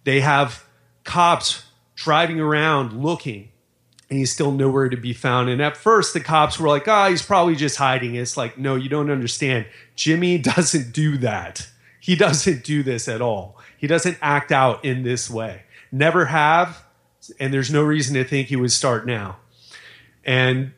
they 0.04 0.20
have 0.20 0.63
cops 1.04 1.64
driving 1.94 2.40
around 2.40 3.02
looking, 3.02 3.50
and 4.10 4.18
he's 4.18 4.32
still 4.32 4.50
nowhere 4.50 4.88
to 4.88 4.96
be 4.96 5.12
found. 5.12 5.48
And 5.48 5.62
at 5.62 5.76
first, 5.76 6.12
the 6.12 6.20
cops 6.20 6.58
were 6.58 6.68
like, 6.68 6.88
oh, 6.88 7.08
he's 7.08 7.22
probably 7.22 7.54
just 7.54 7.76
hiding. 7.76 8.14
It's 8.14 8.36
like, 8.36 8.58
no, 8.58 8.74
you 8.74 8.88
don't 8.88 9.10
understand. 9.10 9.66
Jimmy 9.94 10.38
doesn't 10.54 10.92
do 10.92 11.16
that. 11.18 11.68
He 12.00 12.16
doesn't 12.16 12.64
do 12.64 12.82
this 12.82 13.08
at 13.08 13.22
all. 13.22 13.58
He 13.78 13.86
doesn't 13.86 14.18
act 14.20 14.52
out 14.52 14.84
in 14.84 15.02
this 15.04 15.30
way. 15.30 15.62
Never 15.90 16.26
have, 16.26 16.84
and 17.38 17.52
there's 17.52 17.70
no 17.70 17.82
reason 17.82 18.14
to 18.14 18.24
think 18.24 18.48
he 18.48 18.56
would 18.56 18.72
start 18.72 19.06
now. 19.06 19.38
And 20.24 20.72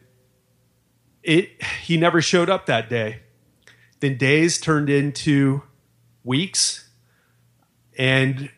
it 1.22 1.62
he 1.82 1.96
never 1.96 2.22
showed 2.22 2.48
up 2.48 2.66
that 2.66 2.88
day. 2.88 3.20
Then 4.00 4.16
days 4.18 4.60
turned 4.60 4.90
into 4.90 5.62
weeks, 6.22 6.88
and 7.98 8.50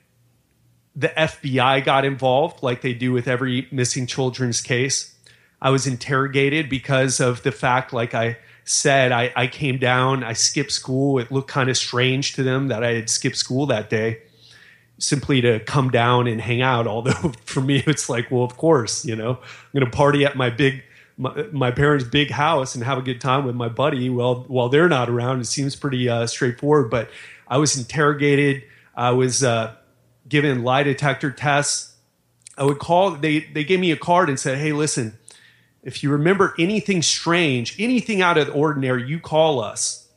the 0.98 1.08
FBI 1.08 1.84
got 1.84 2.04
involved, 2.04 2.60
like 2.60 2.82
they 2.82 2.92
do 2.92 3.12
with 3.12 3.28
every 3.28 3.68
missing 3.70 4.04
children's 4.04 4.60
case. 4.60 5.14
I 5.62 5.70
was 5.70 5.86
interrogated 5.86 6.68
because 6.68 7.20
of 7.20 7.44
the 7.44 7.52
fact, 7.52 7.92
like 7.92 8.14
I 8.14 8.36
said, 8.64 9.12
I, 9.12 9.32
I 9.36 9.46
came 9.46 9.78
down, 9.78 10.24
I 10.24 10.32
skipped 10.32 10.72
school. 10.72 11.20
It 11.20 11.30
looked 11.30 11.48
kind 11.48 11.70
of 11.70 11.76
strange 11.76 12.34
to 12.34 12.42
them 12.42 12.66
that 12.68 12.82
I 12.82 12.94
had 12.94 13.08
skipped 13.08 13.36
school 13.36 13.66
that 13.66 13.88
day 13.88 14.22
simply 14.98 15.40
to 15.40 15.60
come 15.60 15.90
down 15.90 16.26
and 16.26 16.40
hang 16.40 16.62
out. 16.62 16.88
Although 16.88 17.12
for 17.44 17.60
me, 17.60 17.80
it's 17.86 18.08
like, 18.08 18.32
well, 18.32 18.42
of 18.42 18.56
course, 18.56 19.04
you 19.04 19.14
know, 19.14 19.38
I'm 19.40 19.80
going 19.80 19.88
to 19.88 19.96
party 19.96 20.24
at 20.24 20.36
my 20.36 20.50
big, 20.50 20.82
my, 21.16 21.44
my, 21.52 21.70
parents' 21.70 22.04
big 22.04 22.32
house 22.32 22.74
and 22.74 22.82
have 22.82 22.98
a 22.98 23.02
good 23.02 23.20
time 23.20 23.44
with 23.44 23.54
my 23.54 23.68
buddy 23.68 24.10
while 24.10 24.44
while 24.48 24.68
they're 24.68 24.88
not 24.88 25.08
around. 25.08 25.40
It 25.40 25.46
seems 25.46 25.76
pretty 25.76 26.08
uh, 26.08 26.26
straightforward. 26.26 26.90
But 26.90 27.08
I 27.46 27.58
was 27.58 27.76
interrogated. 27.78 28.64
I 28.96 29.12
was 29.12 29.44
uh, 29.44 29.76
given 30.28 30.62
lie 30.62 30.82
detector 30.82 31.30
tests. 31.30 31.94
I 32.56 32.64
would 32.64 32.78
call, 32.78 33.12
they, 33.12 33.40
they 33.40 33.64
gave 33.64 33.80
me 33.80 33.92
a 33.92 33.96
card 33.96 34.28
and 34.28 34.38
said, 34.38 34.58
hey, 34.58 34.72
listen, 34.72 35.18
if 35.82 36.02
you 36.02 36.10
remember 36.10 36.54
anything 36.58 37.02
strange, 37.02 37.78
anything 37.78 38.20
out 38.20 38.36
of 38.36 38.48
the 38.48 38.52
ordinary, 38.52 39.08
you 39.08 39.20
call 39.20 39.60
us. 39.60 40.08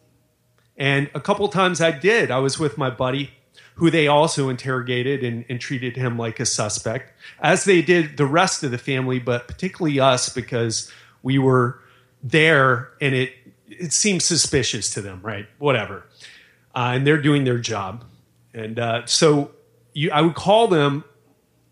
And 0.75 1.09
a 1.13 1.19
couple 1.19 1.47
times 1.49 1.81
I 1.81 1.91
did. 1.91 2.31
I 2.31 2.39
was 2.39 2.57
with 2.57 2.77
my 2.77 2.89
buddy, 2.89 3.31
who 3.75 3.91
they 3.91 4.07
also 4.07 4.49
interrogated 4.49 5.23
and, 5.23 5.45
and, 5.47 5.59
treated 5.59 5.95
him 5.95 6.17
like 6.17 6.39
a 6.39 6.45
suspect, 6.45 7.13
as 7.39 7.65
they 7.65 7.81
did 7.81 8.17
the 8.17 8.25
rest 8.25 8.63
of 8.63 8.71
the 8.71 8.77
family, 8.77 9.19
but 9.19 9.47
particularly 9.47 9.99
us 9.99 10.29
because 10.29 10.91
we 11.21 11.37
were 11.37 11.79
there 12.23 12.89
and 12.99 13.15
it 13.15 13.33
it 13.67 13.93
seemed 13.93 14.21
suspicious 14.21 14.89
to 14.93 15.01
them, 15.01 15.21
right? 15.23 15.47
Whatever. 15.57 16.05
Uh, 16.75 16.93
and 16.95 17.07
they're 17.07 17.21
doing 17.21 17.45
their 17.45 17.57
job. 17.57 18.03
And 18.53 18.77
uh, 18.77 19.05
so 19.05 19.51
you, 19.93 20.11
I 20.11 20.21
would 20.21 20.35
call 20.35 20.67
them 20.67 21.03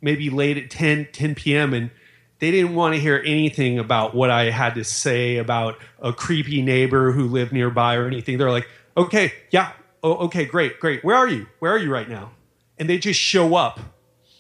maybe 0.02 0.30
late 0.30 0.58
at 0.58 0.70
10, 0.70 1.10
10 1.12 1.36
p.m. 1.36 1.74
and 1.74 1.92
they 2.40 2.52
didn't 2.52 2.74
want 2.74 2.96
to 2.96 3.02
hear 3.02 3.22
anything 3.26 3.80
about 3.80 4.16
what 4.16 4.30
I 4.30 4.50
had 4.50 4.76
to 4.76 4.84
say 4.84 5.38
about 5.38 5.78
a 6.02 6.14
creepy 6.14 6.62
neighbor 6.62 7.12
who 7.12 7.28
lived 7.28 7.52
nearby 7.52 7.96
or 7.96 8.08
anything. 8.08 8.38
They're 8.38 8.52
like, 8.52 8.68
okay, 8.96 9.34
yeah, 9.52 9.74
oh, 10.04 10.16
okay, 10.26 10.46
great, 10.46 10.80
great. 10.80 11.04
Where 11.04 11.16
are 11.16 11.28
you? 11.28 11.48
Where 11.60 11.72
are 11.72 11.78
you 11.78 11.92
right 11.92 12.08
now? 12.08 12.32
And 12.78 12.90
they 12.90 12.98
just 12.98 13.20
show 13.20 13.56
up. 13.56 13.80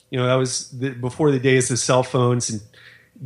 You 0.09 0.17
know, 0.17 0.27
that 0.27 0.35
was 0.35 0.69
the, 0.71 0.91
before 0.91 1.31
the 1.31 1.39
days 1.39 1.69
of 1.71 1.79
cell 1.79 2.03
phones 2.03 2.49
and 2.49 2.61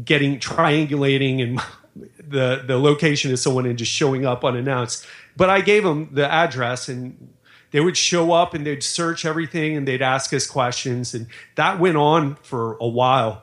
getting 0.03 0.39
triangulating 0.39 1.41
and 1.41 1.61
the 2.27 2.63
the 2.65 2.77
location 2.79 3.31
of 3.31 3.37
someone 3.37 3.65
and 3.65 3.77
just 3.77 3.91
showing 3.91 4.25
up 4.25 4.43
unannounced. 4.43 5.05
But 5.37 5.49
I 5.49 5.61
gave 5.61 5.83
them 5.83 6.09
the 6.11 6.29
address 6.29 6.89
and 6.89 7.33
they 7.73 7.79
would 7.79 7.97
show 7.97 8.31
up 8.31 8.53
and 8.53 8.65
they'd 8.65 8.83
search 8.83 9.25
everything 9.25 9.75
and 9.75 9.87
they'd 9.87 10.03
ask 10.03 10.31
us 10.31 10.45
questions. 10.45 11.15
And 11.15 11.25
that 11.55 11.79
went 11.79 11.97
on 11.97 12.35
for 12.35 12.77
a 12.79 12.87
while, 12.87 13.41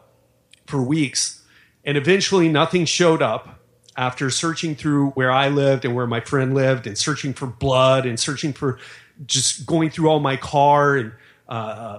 for 0.66 0.80
weeks. 0.80 1.42
And 1.84 1.98
eventually 1.98 2.48
nothing 2.48 2.84
showed 2.84 3.22
up 3.22 3.60
after 3.96 4.30
searching 4.30 4.76
through 4.76 5.10
where 5.10 5.32
I 5.32 5.48
lived 5.48 5.84
and 5.84 5.96
where 5.96 6.06
my 6.06 6.20
friend 6.20 6.54
lived 6.54 6.86
and 6.86 6.96
searching 6.96 7.34
for 7.34 7.46
blood 7.46 8.06
and 8.06 8.20
searching 8.20 8.52
for 8.52 8.78
just 9.26 9.66
going 9.66 9.90
through 9.90 10.08
all 10.08 10.20
my 10.20 10.36
car 10.36 10.96
and 10.96 11.12
uh, 11.48 11.98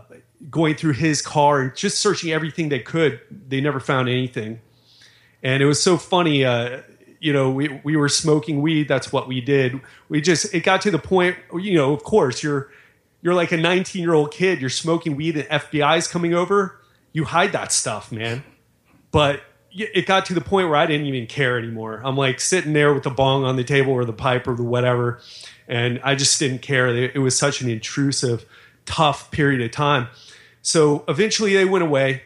going 0.50 0.76
through 0.76 0.94
his 0.94 1.22
car 1.22 1.60
and 1.60 1.76
just 1.76 2.00
searching 2.00 2.32
everything 2.32 2.70
they 2.70 2.80
could. 2.80 3.20
They 3.30 3.60
never 3.60 3.82
found 3.82 4.08
anything. 4.08 4.62
And 5.44 5.62
it 5.62 5.66
was 5.66 5.84
so 5.84 5.98
funny. 5.98 6.46
Uh, 6.46 6.80
you 7.22 7.32
know, 7.32 7.52
we, 7.52 7.80
we 7.84 7.96
were 7.96 8.10
smoking 8.10 8.62
weed. 8.62 8.88
That's 8.88 9.14
what 9.14 9.28
we 9.28 9.40
did. 9.40 9.80
We 10.10 10.20
just, 10.20 10.54
it 10.54 10.62
got 10.62 10.82
to 10.82 10.92
the 10.92 11.00
point, 11.00 11.38
you 11.54 11.76
know, 11.76 11.94
of 11.94 12.04
course, 12.04 12.44
you're, 12.44 12.70
you're 13.22 13.36
like 13.36 13.52
a 13.52 13.58
19 13.58 14.02
year 14.02 14.14
old 14.14 14.32
kid, 14.32 14.60
you're 14.60 14.70
smoking 14.70 15.16
weed 15.16 15.38
and 15.38 15.48
FBI's 15.48 16.08
coming 16.08 16.34
over. 16.34 16.82
You 17.14 17.26
hide 17.26 17.52
that 17.52 17.72
stuff, 17.72 18.12
man. 18.12 18.44
But 19.12 19.42
it 19.74 20.06
got 20.06 20.26
to 20.26 20.34
the 20.34 20.42
point 20.42 20.68
where 20.68 20.78
I 20.78 20.86
didn't 20.86 21.06
even 21.06 21.28
care 21.28 21.58
anymore. 21.58 22.02
I'm 22.04 22.18
like 22.18 22.40
sitting 22.40 22.74
there 22.74 22.94
with 22.94 23.04
the 23.04 23.10
bong 23.10 23.46
on 23.46 23.56
the 23.56 23.64
table 23.64 23.94
or 23.94 24.04
the 24.04 24.14
pipe 24.14 24.48
or 24.48 24.56
the 24.56 24.64
whatever, 24.64 25.22
and 25.68 26.02
I 26.04 26.16
just 26.16 26.38
didn't 26.40 26.62
care. 26.62 26.94
It 26.94 27.20
was 27.20 27.38
such 27.38 27.62
an 27.62 27.70
intrusive, 27.70 28.46
tough 28.86 29.32
period 29.32 29.62
of 29.62 29.72
time. 29.72 30.08
So 30.62 31.06
eventually 31.08 31.54
they 31.54 31.66
went 31.66 31.84
away, 31.84 32.24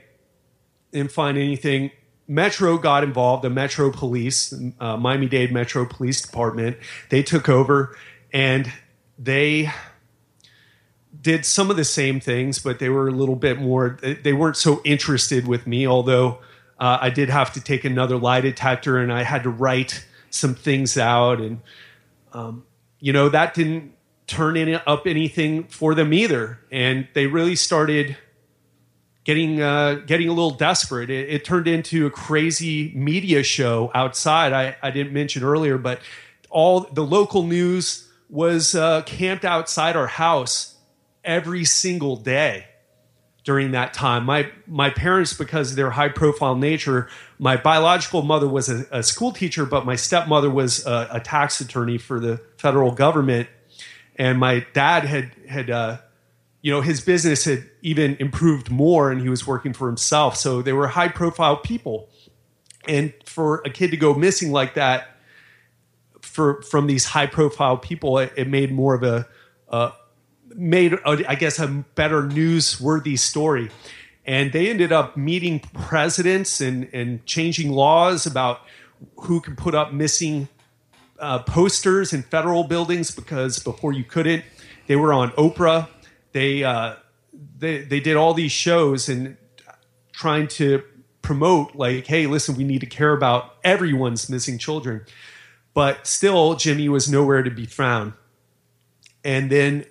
didn't 0.92 1.12
find 1.12 1.38
anything. 1.38 1.92
Metro 2.28 2.78
got 2.78 3.04
involved, 3.04 3.44
the 3.44 3.50
Metro 3.50 3.92
Police, 3.92 4.54
uh, 4.80 4.98
Miami 4.98 5.28
Dade 5.28 5.52
Metro 5.52 5.86
Police 5.86 6.22
Department. 6.22 6.78
They 7.10 7.22
took 7.22 7.50
over 7.50 7.96
and 8.34 8.72
they 9.18 9.72
did 11.22 11.46
some 11.46 11.70
of 11.70 11.78
the 11.78 11.86
same 11.86 12.20
things, 12.20 12.60
but 12.60 12.80
they 12.80 12.90
were 12.90 13.08
a 13.08 13.12
little 13.12 13.36
bit 13.36 13.60
more, 13.60 13.98
they 14.24 14.34
weren't 14.34 14.58
so 14.58 14.82
interested 14.84 15.48
with 15.48 15.66
me, 15.66 15.88
although 15.88 16.40
uh, 16.80 16.98
I 17.02 17.10
did 17.10 17.30
have 17.30 17.54
to 17.54 17.62
take 17.62 17.86
another 17.86 18.18
lie 18.18 18.42
detector 18.42 18.98
and 18.98 19.12
I 19.12 19.24
had 19.24 19.44
to 19.44 19.50
write 19.50 20.06
some 20.30 20.56
things 20.56 20.98
out. 20.98 21.40
And, 21.40 21.62
um, 22.34 22.66
you 23.00 23.14
know, 23.14 23.30
that 23.30 23.54
didn't 23.54 23.94
turn 24.28 24.58
up 24.86 25.08
anything 25.08 25.66
for 25.66 25.96
them 25.96 26.14
either. 26.14 26.60
And 26.72 27.08
they 27.14 27.28
really 27.28 27.56
started 27.56 28.18
getting 29.26 29.62
uh, 29.62 29.96
getting 30.06 30.30
a 30.30 30.34
little 30.34 30.52
desperate. 30.52 31.10
It, 31.10 31.30
it, 31.30 31.46
turned 31.46 31.68
into 31.68 32.06
a 32.06 32.10
crazy 32.10 32.94
media 32.96 33.44
show 33.44 33.92
outside. 33.94 34.54
I, 34.54 34.78
I 34.82 34.92
didn't 34.92 35.12
mention 35.12 35.44
earlier, 35.44 35.78
but 35.78 36.00
all 36.50 36.82
the 36.82 37.04
local 37.04 37.44
news 37.44 38.08
was 38.30 38.76
uh, 38.76 39.02
camped 39.02 39.44
outside 39.44 39.98
our 39.98 40.08
house 40.08 40.76
every 41.24 41.66
single 41.66 42.16
day 42.16 42.68
during 43.44 43.72
that 43.72 43.94
time. 43.94 44.26
My 44.26 44.52
my 44.68 44.90
parents, 44.92 45.34
because 45.34 45.72
of 45.72 45.76
their 45.76 45.92
high 45.92 46.10
profile 46.10 46.56
nature, 46.56 47.10
my 47.40 47.58
biological 47.58 48.22
mother 48.22 48.48
was 48.48 48.70
a, 48.70 48.86
a 48.92 49.04
school 49.04 49.32
teacher, 49.32 49.66
but 49.66 49.86
my 49.86 49.96
stepmother 49.96 50.50
was 50.50 50.86
a, 50.86 51.08
a, 51.12 51.20
tax 51.20 51.60
attorney 51.60 51.98
for 51.98 52.20
the 52.20 52.40
federal 52.58 52.92
government, 52.92 53.50
and 54.16 54.40
my 54.40 54.66
dad 54.74 55.04
had 55.04 55.32
had 55.48 55.70
uh, 55.70 55.98
you 56.66 56.72
know 56.72 56.82
his 56.82 57.00
business 57.00 57.46
had 57.46 57.64
even 57.84 58.18
improved 58.20 58.72
more, 58.72 59.12
and 59.12 59.22
he 59.22 59.30
was 59.30 59.46
working 59.46 59.72
for 59.72 59.86
himself. 59.86 60.36
So 60.36 60.64
they 60.64 60.74
were 60.74 60.88
high 60.88 61.10
profile 61.10 61.58
people, 61.58 62.10
and 62.88 63.14
for 63.24 63.62
a 63.66 63.70
kid 63.70 63.92
to 63.92 63.98
go 63.98 64.16
missing 64.16 64.52
like 64.52 64.74
that. 64.74 65.12
For, 66.24 66.64
from 66.64 66.88
these 66.88 67.06
high 67.06 67.28
profile 67.28 67.78
people, 67.78 68.18
it, 68.18 68.34
it 68.36 68.48
made 68.48 68.72
more 68.72 68.96
of 68.96 69.04
a, 69.04 69.28
a 69.70 69.92
made, 70.56 70.94
a, 70.94 71.30
I 71.30 71.36
guess, 71.36 71.60
a 71.60 71.68
better 71.68 72.24
newsworthy 72.24 73.18
story. 73.20 73.70
And 74.26 74.52
they 74.52 74.68
ended 74.68 74.92
up 74.92 75.16
meeting 75.16 75.60
presidents 75.60 76.62
and, 76.62 76.90
and 76.92 77.24
changing 77.28 77.72
laws 77.74 78.26
about 78.26 78.62
who 79.18 79.40
can 79.40 79.56
put 79.56 79.76
up 79.76 79.94
missing 79.94 80.48
uh, 81.20 81.44
posters 81.44 82.12
in 82.12 82.24
federal 82.24 82.64
buildings 82.64 83.12
because 83.12 83.60
before 83.60 83.94
you 83.94 84.04
couldn't. 84.04 84.44
They 84.88 84.96
were 84.96 85.14
on 85.14 85.32
Oprah. 85.32 85.90
They 86.36 86.66
uh, 86.66 86.96
they 87.58 87.84
they 87.84 88.02
did 88.02 88.18
all 88.18 88.34
these 88.34 88.52
shows 88.52 89.08
and 89.08 89.38
trying 90.12 90.50
to 90.50 90.84
promote 91.22 91.76
like, 91.76 92.08
hey, 92.08 92.28
listen, 92.28 92.58
we 92.58 92.66
need 92.66 92.82
to 92.82 92.86
care 92.86 93.14
about 93.14 93.56
everyone's 93.64 94.30
missing 94.30 94.58
children. 94.58 95.06
But 95.74 96.06
still, 96.06 96.56
Jimmy 96.56 96.90
was 96.90 97.10
nowhere 97.10 97.42
to 97.42 97.50
be 97.50 97.66
found. 97.66 98.16
And 99.24 99.50
then 99.50 99.86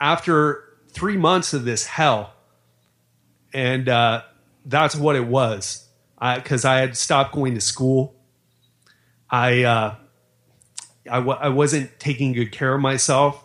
after 0.00 0.64
three 0.90 1.18
months 1.18 1.52
of 1.52 1.66
this 1.66 1.84
hell, 1.84 2.32
and 3.52 3.90
uh, 3.90 4.22
that's 4.64 4.96
what 4.96 5.16
it 5.16 5.26
was. 5.26 5.86
Because 6.18 6.64
I, 6.64 6.78
I, 6.78 6.80
had 6.80 6.96
stopped 6.96 7.34
going 7.34 7.54
to 7.56 7.60
school. 7.60 8.14
I, 9.28 9.64
uh, 9.64 9.96
I, 11.10 11.16
w- 11.18 11.38
I 11.38 11.50
wasn't 11.50 12.00
taking 12.00 12.32
good 12.32 12.52
care 12.52 12.74
of 12.74 12.80
myself. 12.80 13.44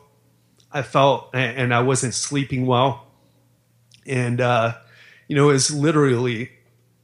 I 0.73 0.81
felt, 0.81 1.29
and 1.33 1.73
I 1.73 1.81
wasn't 1.81 2.13
sleeping 2.13 2.65
well. 2.65 3.07
And, 4.05 4.41
uh, 4.41 4.75
you 5.27 5.35
know, 5.35 5.49
it 5.49 5.53
was 5.53 5.71
literally 5.71 6.51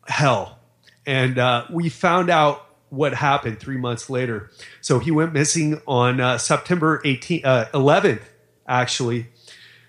hell. 0.07 0.59
And 1.05 1.37
uh, 1.37 1.65
we 1.71 1.89
found 1.89 2.29
out 2.29 2.65
what 2.89 3.13
happened 3.13 3.59
three 3.59 3.77
months 3.77 4.09
later. 4.09 4.49
So 4.81 4.99
he 4.99 5.11
went 5.11 5.33
missing 5.33 5.81
on 5.87 6.19
uh, 6.19 6.37
September 6.37 7.01
18, 7.05 7.43
11th, 7.43 8.21
uh, 8.21 8.23
actually. 8.67 9.27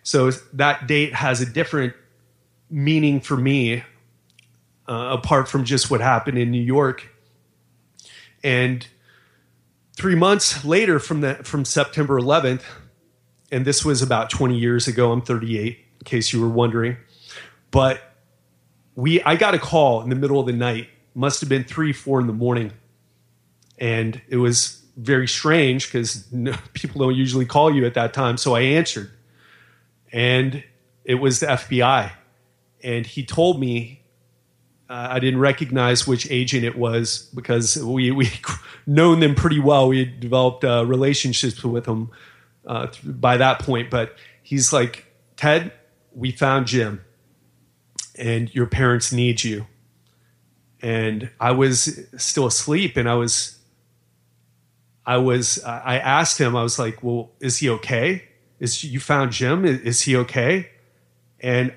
So 0.03 0.31
that 0.53 0.87
date 0.87 1.14
has 1.14 1.40
a 1.40 1.47
different 1.47 1.95
meaning 2.69 3.21
for 3.21 3.37
me, 3.37 3.83
uh, 4.88 5.16
apart 5.19 5.49
from 5.49 5.64
just 5.64 5.90
what 5.90 6.01
happened 6.01 6.38
in 6.38 6.51
New 6.51 6.62
York. 6.62 7.09
And 8.43 8.87
three 9.97 10.14
months 10.14 10.64
later, 10.64 10.99
from 10.99 11.21
the 11.21 11.35
from 11.37 11.64
September 11.64 12.19
11th, 12.19 12.62
and 13.50 13.64
this 13.64 13.84
was 13.84 14.02
about 14.02 14.30
20 14.30 14.58
years 14.58 14.88
ago. 14.88 15.12
I'm 15.12 15.22
38, 15.22 15.78
in 15.78 16.04
case 16.04 16.32
you 16.32 16.40
were 16.40 16.48
wondering. 16.48 16.96
But 17.70 18.00
we, 18.94 19.22
I 19.22 19.36
got 19.36 19.54
a 19.54 19.58
call 19.58 20.02
in 20.02 20.10
the 20.10 20.16
middle 20.16 20.40
of 20.40 20.46
the 20.46 20.52
night. 20.52 20.88
Must 21.14 21.40
have 21.40 21.48
been 21.48 21.64
three, 21.64 21.92
four 21.92 22.20
in 22.20 22.26
the 22.26 22.32
morning, 22.32 22.72
and 23.78 24.20
it 24.28 24.36
was 24.36 24.82
very 24.96 25.26
strange 25.26 25.86
because 25.86 26.26
people 26.72 27.00
don't 27.00 27.16
usually 27.16 27.46
call 27.46 27.74
you 27.74 27.86
at 27.86 27.94
that 27.94 28.12
time. 28.14 28.36
So 28.36 28.54
I 28.54 28.60
answered 28.60 29.10
and 30.12 30.62
it 31.04 31.14
was 31.16 31.40
the 31.40 31.46
FBI. 31.46 32.12
And 32.82 33.06
he 33.06 33.24
told 33.24 33.60
me 33.60 34.02
uh, 34.88 35.08
I 35.10 35.20
didn't 35.20 35.40
recognize 35.40 36.06
which 36.06 36.30
agent 36.30 36.64
it 36.64 36.76
was 36.76 37.30
because 37.34 37.76
we 37.82 38.10
we 38.10 38.30
known 38.86 39.20
them 39.20 39.34
pretty 39.34 39.60
well. 39.60 39.88
We 39.88 40.00
had 40.00 40.20
developed 40.20 40.64
uh, 40.64 40.84
relationships 40.86 41.62
with 41.62 41.84
them 41.84 42.10
uh, 42.66 42.88
by 43.05 43.37
that 43.37 43.61
point. 43.61 43.90
But 43.90 44.16
he's 44.42 44.73
like, 44.73 45.07
Ted, 45.37 45.73
we 46.14 46.33
found 46.33 46.66
Jim, 46.66 47.05
and 48.16 48.55
your 48.55 48.66
parents 48.66 49.12
need 49.12 49.42
you. 49.42 49.66
And 50.83 51.31
I 51.38 51.53
was 51.53 52.01
still 52.16 52.46
asleep, 52.46 52.96
and 52.96 53.09
I 53.09 53.14
was. 53.14 53.57
I 55.07 55.16
was. 55.16 55.62
I 55.64 55.99
asked 55.99 56.38
him. 56.38 56.57
I 56.57 56.62
was 56.62 56.79
like, 56.79 57.03
"Well, 57.03 57.31
is 57.40 57.59
he 57.59 57.68
okay?" 57.68 58.25
is 58.61 58.85
you 58.85 59.01
found 59.01 59.33
Jim? 59.33 59.64
Is, 59.64 59.81
is 59.81 60.01
he 60.03 60.16
okay? 60.16 60.68
And 61.40 61.73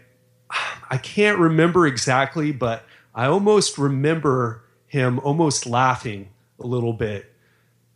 I 0.89 0.97
can't 0.97 1.39
remember 1.39 1.87
exactly, 1.87 2.51
but 2.51 2.83
I 3.15 3.25
almost 3.25 3.77
remember 3.77 4.63
him 4.85 5.19
almost 5.19 5.65
laughing 5.65 6.29
a 6.59 6.67
little 6.67 6.93
bit. 6.93 7.31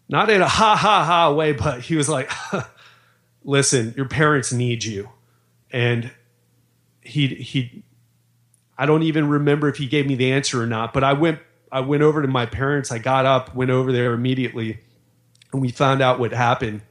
Not 0.09 0.29
in 0.29 0.41
a 0.41 0.47
ha 0.47 0.75
ha 0.75 1.03
ha 1.03 1.33
way, 1.33 1.51
but 1.51 1.81
he 1.81 1.95
was 1.95 2.07
like, 2.07 2.31
listen, 3.47 3.95
your 3.97 4.07
parents 4.07 4.53
need 4.53 4.83
you. 4.83 5.09
And 5.71 6.11
he 7.01 7.27
he 7.27 7.83
I 8.77 8.85
don't 8.85 9.01
even 9.03 9.27
remember 9.27 9.67
if 9.69 9.77
he 9.77 9.87
gave 9.87 10.05
me 10.05 10.13
the 10.13 10.31
answer 10.31 10.61
or 10.61 10.67
not, 10.67 10.93
but 10.93 11.03
I 11.03 11.13
went 11.13 11.39
I 11.71 11.79
went 11.79 12.03
over 12.03 12.21
to 12.21 12.27
my 12.27 12.45
parents, 12.45 12.91
I 12.91 12.99
got 12.99 13.25
up, 13.25 13.55
went 13.55 13.71
over 13.71 13.91
there 13.91 14.13
immediately, 14.13 14.79
and 15.51 15.61
we 15.61 15.69
found 15.69 16.01
out 16.01 16.19
what 16.19 16.31
happened. 16.31 16.81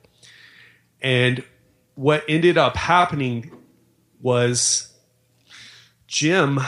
And 1.00 1.44
what 1.94 2.24
ended 2.28 2.58
up 2.58 2.76
happening 2.76 3.52
was 4.20 4.92
Jim 6.06 6.58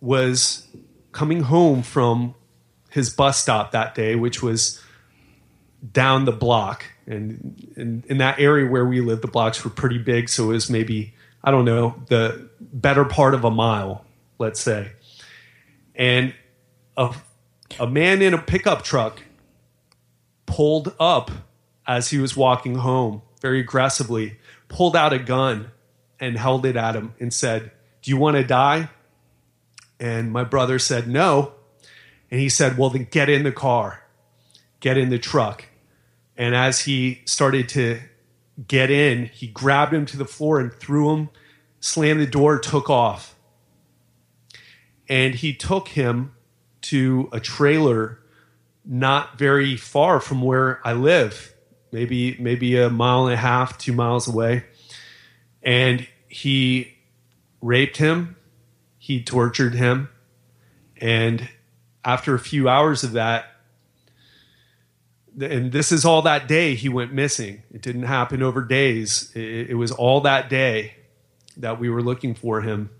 was 0.00 0.66
coming 1.12 1.42
home 1.42 1.82
from 1.82 2.34
his 2.90 3.10
bus 3.10 3.40
stop 3.40 3.72
that 3.72 3.94
day, 3.94 4.14
which 4.14 4.42
was 4.42 4.82
down 5.92 6.24
the 6.24 6.32
block. 6.32 6.84
And 7.08 7.72
in, 7.76 8.04
in 8.06 8.18
that 8.18 8.38
area 8.38 8.70
where 8.70 8.84
we 8.84 9.00
lived, 9.00 9.22
the 9.22 9.28
blocks 9.28 9.64
were 9.64 9.70
pretty 9.70 9.98
big. 9.98 10.28
So 10.28 10.50
it 10.50 10.52
was 10.52 10.70
maybe, 10.70 11.14
I 11.42 11.50
don't 11.50 11.64
know, 11.64 12.02
the 12.08 12.48
better 12.60 13.04
part 13.04 13.34
of 13.34 13.44
a 13.44 13.50
mile, 13.50 14.04
let's 14.38 14.60
say. 14.60 14.92
And 15.94 16.34
a, 16.96 17.14
a 17.80 17.86
man 17.86 18.20
in 18.20 18.34
a 18.34 18.38
pickup 18.38 18.82
truck 18.82 19.22
pulled 20.46 20.94
up 21.00 21.30
as 21.86 22.10
he 22.10 22.18
was 22.18 22.36
walking 22.36 22.76
home 22.76 23.22
very 23.40 23.60
aggressively, 23.60 24.36
pulled 24.68 24.94
out 24.94 25.12
a 25.12 25.18
gun 25.18 25.70
and 26.20 26.36
held 26.36 26.66
it 26.66 26.76
at 26.76 26.94
him 26.94 27.14
and 27.18 27.32
said, 27.32 27.70
Do 28.02 28.10
you 28.10 28.18
want 28.18 28.36
to 28.36 28.44
die? 28.44 28.90
And 29.98 30.30
my 30.30 30.44
brother 30.44 30.78
said, 30.78 31.08
No. 31.08 31.52
And 32.30 32.40
he 32.40 32.48
said, 32.48 32.76
Well, 32.76 32.90
then 32.90 33.08
get 33.10 33.28
in 33.28 33.44
the 33.44 33.52
car, 33.52 34.04
get 34.80 34.98
in 34.98 35.08
the 35.08 35.18
truck. 35.18 35.64
And 36.38 36.54
as 36.54 36.80
he 36.82 37.20
started 37.26 37.68
to 37.70 38.00
get 38.66 38.90
in, 38.90 39.26
he 39.26 39.48
grabbed 39.48 39.92
him 39.92 40.06
to 40.06 40.16
the 40.16 40.24
floor 40.24 40.58
and 40.60 40.72
threw 40.72 41.14
him, 41.14 41.28
slammed 41.80 42.20
the 42.20 42.26
door, 42.26 42.58
took 42.58 42.88
off. 42.88 43.34
And 45.08 45.34
he 45.34 45.52
took 45.52 45.88
him 45.88 46.34
to 46.82 47.28
a 47.32 47.40
trailer 47.40 48.20
not 48.84 49.38
very 49.38 49.76
far 49.76 50.20
from 50.20 50.40
where 50.40 50.80
I 50.86 50.94
live 50.94 51.54
maybe 51.92 52.36
maybe 52.38 52.76
a 52.78 52.90
mile 52.90 53.26
and 53.26 53.34
a 53.34 53.38
half, 53.38 53.78
two 53.78 53.92
miles 53.92 54.28
away, 54.28 54.64
and 55.62 56.06
he 56.28 56.94
raped 57.60 57.96
him, 57.96 58.36
he 58.98 59.22
tortured 59.22 59.74
him, 59.74 60.08
and 60.96 61.48
after 62.04 62.34
a 62.34 62.38
few 62.38 62.68
hours 62.68 63.04
of 63.04 63.12
that, 63.12 63.46
and 65.40 65.72
this 65.72 65.92
is 65.92 66.04
all 66.04 66.22
that 66.22 66.48
day 66.48 66.74
he 66.74 66.88
went 66.88 67.12
missing. 67.12 67.62
It 67.72 67.82
didn't 67.82 68.02
happen 68.02 68.42
over 68.42 68.62
days. 68.62 69.30
It, 69.34 69.70
it 69.70 69.74
was 69.74 69.92
all 69.92 70.20
that 70.22 70.48
day 70.48 70.94
that 71.56 71.78
we 71.78 71.88
were 71.88 72.02
looking 72.02 72.34
for 72.34 72.60
him. 72.60 72.90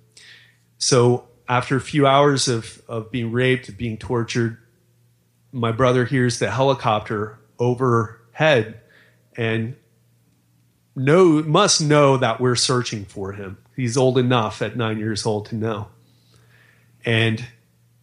So 0.79 1.29
after 1.48 1.77
a 1.77 1.81
few 1.81 2.07
hours 2.07 2.48
of, 2.48 2.83
of 2.88 3.11
being 3.11 3.33
raped, 3.33 3.77
being 3.77 3.96
tortured, 3.96 4.59
my 5.51 5.72
brother 5.72 6.05
hears 6.05 6.38
the 6.38 6.51
helicopter 6.51 7.38
overhead 7.59 8.81
and 9.37 9.77
know 10.94 11.42
must 11.42 11.81
know 11.81 12.16
that 12.16 12.40
we're 12.40 12.57
searching 12.57 13.05
for 13.05 13.33
him. 13.33 13.59
He's 13.74 13.96
old 13.96 14.18
enough 14.18 14.61
at 14.61 14.77
nine 14.77 14.98
years 14.98 15.24
old 15.24 15.46
to 15.46 15.55
know. 15.55 15.88
And 17.05 17.44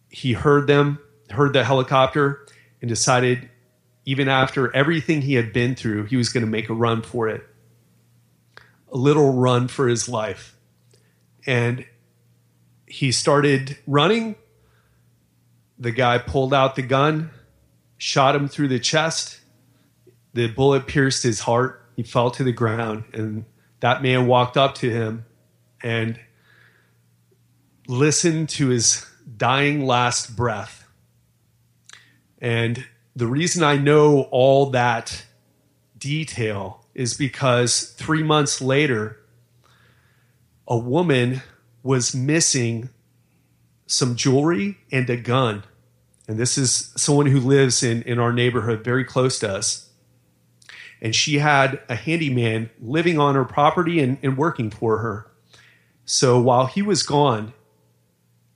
he 0.08 0.32
heard 0.32 0.66
them, 0.66 0.98
heard 1.30 1.52
the 1.52 1.62
helicopter, 1.62 2.46
and 2.80 2.88
decided, 2.88 3.50
even 4.06 4.28
after 4.28 4.74
everything 4.74 5.22
he 5.22 5.34
had 5.34 5.52
been 5.52 5.74
through, 5.74 6.04
he 6.04 6.16
was 6.16 6.28
going 6.28 6.46
to 6.46 6.50
make 6.50 6.70
a 6.70 6.74
run 6.74 7.02
for 7.02 7.28
it. 7.28 7.44
A 8.92 8.96
little 8.96 9.32
run 9.32 9.66
for 9.66 9.88
his 9.88 10.08
life. 10.08 10.56
And 11.44 11.84
he 12.86 13.10
started 13.10 13.76
running. 13.86 14.36
The 15.78 15.90
guy 15.90 16.18
pulled 16.18 16.54
out 16.54 16.76
the 16.76 16.82
gun, 16.82 17.30
shot 17.98 18.36
him 18.36 18.48
through 18.48 18.68
the 18.68 18.78
chest. 18.78 19.40
The 20.34 20.46
bullet 20.46 20.86
pierced 20.86 21.24
his 21.24 21.40
heart. 21.40 21.84
He 21.96 22.04
fell 22.04 22.30
to 22.30 22.44
the 22.44 22.52
ground, 22.52 23.04
and 23.12 23.44
that 23.80 24.02
man 24.02 24.26
walked 24.26 24.56
up 24.56 24.74
to 24.76 24.90
him 24.90 25.24
and 25.82 26.20
listened 27.88 28.50
to 28.50 28.68
his 28.68 29.06
dying 29.36 29.86
last 29.86 30.36
breath. 30.36 30.86
And 32.38 32.84
the 33.16 33.26
reason 33.26 33.64
I 33.64 33.78
know 33.78 34.28
all 34.30 34.66
that 34.70 35.24
detail 35.96 36.84
is 36.94 37.14
because 37.14 37.90
three 37.92 38.22
months 38.22 38.60
later, 38.60 39.18
a 40.68 40.76
woman 40.76 41.40
was 41.82 42.14
missing 42.14 42.90
some 43.86 44.16
jewelry 44.16 44.76
and 44.92 45.08
a 45.08 45.16
gun. 45.16 45.64
And 46.28 46.38
this 46.38 46.58
is 46.58 46.92
someone 46.96 47.26
who 47.26 47.40
lives 47.40 47.82
in, 47.82 48.02
in 48.02 48.18
our 48.18 48.34
neighborhood 48.34 48.84
very 48.84 49.04
close 49.04 49.38
to 49.38 49.50
us. 49.50 49.88
And 51.00 51.14
she 51.14 51.38
had 51.38 51.80
a 51.88 51.94
handyman 51.94 52.68
living 52.80 53.18
on 53.18 53.34
her 53.34 53.44
property 53.46 53.98
and, 54.00 54.18
and 54.22 54.36
working 54.36 54.70
for 54.70 54.98
her. 54.98 55.30
So 56.04 56.38
while 56.38 56.66
he 56.66 56.82
was 56.82 57.02
gone, 57.02 57.54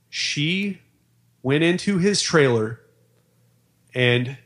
she 0.09 0.81
went 1.41 1.63
into 1.63 1.97
his 1.97 2.21
trailer 2.21 2.79
and 3.95 4.37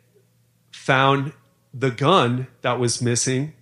found 0.86 1.34
the 1.74 1.90
gun 1.90 2.46
that 2.62 2.80
was 2.80 3.02
missing. 3.02 3.54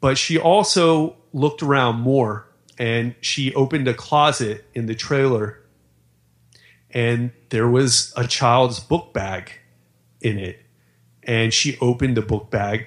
But 0.00 0.16
she 0.16 0.38
also 0.38 1.16
looked 1.34 1.62
around 1.62 2.00
more 2.00 2.48
and 2.78 3.14
she 3.20 3.52
opened 3.54 3.86
a 3.86 3.92
closet 3.92 4.64
in 4.74 4.86
the 4.86 4.94
trailer 4.94 5.60
and 6.90 7.32
there 7.50 7.68
was 7.68 8.14
a 8.16 8.26
child's 8.26 8.80
book 8.80 9.12
bag 9.12 9.52
in 10.22 10.38
it. 10.38 10.58
And 11.22 11.52
she 11.52 11.76
opened 11.82 12.16
the 12.16 12.22
book 12.22 12.50
bag 12.50 12.86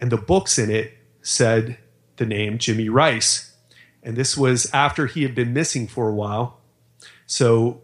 and 0.00 0.10
the 0.10 0.16
books 0.16 0.58
in 0.58 0.72
it 0.72 0.98
said 1.22 1.78
the 2.16 2.26
name 2.26 2.58
Jimmy 2.58 2.88
Ryce. 2.88 3.54
And 4.02 4.16
this 4.16 4.36
was 4.36 4.68
after 4.74 5.06
he 5.06 5.22
had 5.22 5.36
been 5.36 5.52
missing 5.52 5.86
for 5.86 6.08
a 6.08 6.14
while. 6.14 6.58
So 7.26 7.82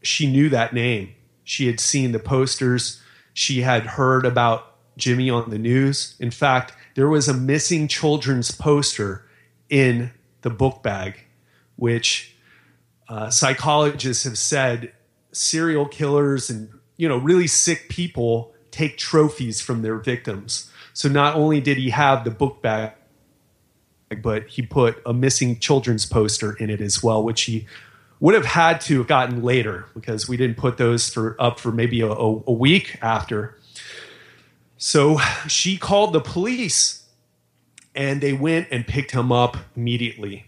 she 0.00 0.26
knew 0.26 0.48
that 0.48 0.72
name. 0.72 1.12
She 1.44 1.66
had 1.66 1.80
seen 1.80 2.12
the 2.12 2.18
posters 2.18 2.99
she 3.32 3.62
had 3.62 3.84
heard 3.86 4.26
about 4.26 4.66
Jimmy 4.96 5.30
on 5.30 5.50
the 5.50 5.58
news 5.58 6.16
in 6.20 6.30
fact 6.30 6.74
there 6.94 7.08
was 7.08 7.28
a 7.28 7.34
missing 7.34 7.88
children's 7.88 8.50
poster 8.50 9.24
in 9.68 10.10
the 10.42 10.50
book 10.50 10.82
bag, 10.82 11.20
which 11.76 12.34
uh, 13.08 13.30
psychologists 13.30 14.24
have 14.24 14.38
said 14.38 14.92
serial 15.32 15.86
killers 15.86 16.50
and 16.50 16.68
you 16.96 17.08
know 17.08 17.16
really 17.16 17.46
sick 17.46 17.88
people 17.88 18.52
take 18.70 18.98
trophies 18.98 19.60
from 19.60 19.82
their 19.82 19.96
victims. 19.96 20.70
So 20.92 21.08
not 21.08 21.36
only 21.36 21.60
did 21.60 21.78
he 21.78 21.90
have 21.90 22.24
the 22.24 22.30
book 22.30 22.60
bag, 22.60 22.92
but 24.22 24.48
he 24.48 24.62
put 24.62 25.00
a 25.06 25.14
missing 25.14 25.58
children's 25.58 26.04
poster 26.04 26.52
in 26.52 26.68
it 26.68 26.80
as 26.80 27.02
well, 27.02 27.22
which 27.22 27.42
he 27.42 27.66
would 28.20 28.34
have 28.34 28.44
had 28.44 28.80
to 28.82 28.98
have 28.98 29.06
gotten 29.06 29.42
later 29.42 29.86
because 29.94 30.28
we 30.28 30.36
didn't 30.36 30.58
put 30.58 30.76
those 30.76 31.08
for 31.08 31.36
up 31.40 31.58
for 31.58 31.72
maybe 31.72 32.02
a, 32.02 32.10
a, 32.10 32.52
week 32.52 32.98
after. 33.02 33.58
So 34.76 35.18
she 35.48 35.78
called 35.78 36.12
the 36.12 36.20
police 36.20 37.06
and 37.94 38.20
they 38.20 38.34
went 38.34 38.68
and 38.70 38.86
picked 38.86 39.12
him 39.12 39.32
up 39.32 39.56
immediately. 39.74 40.46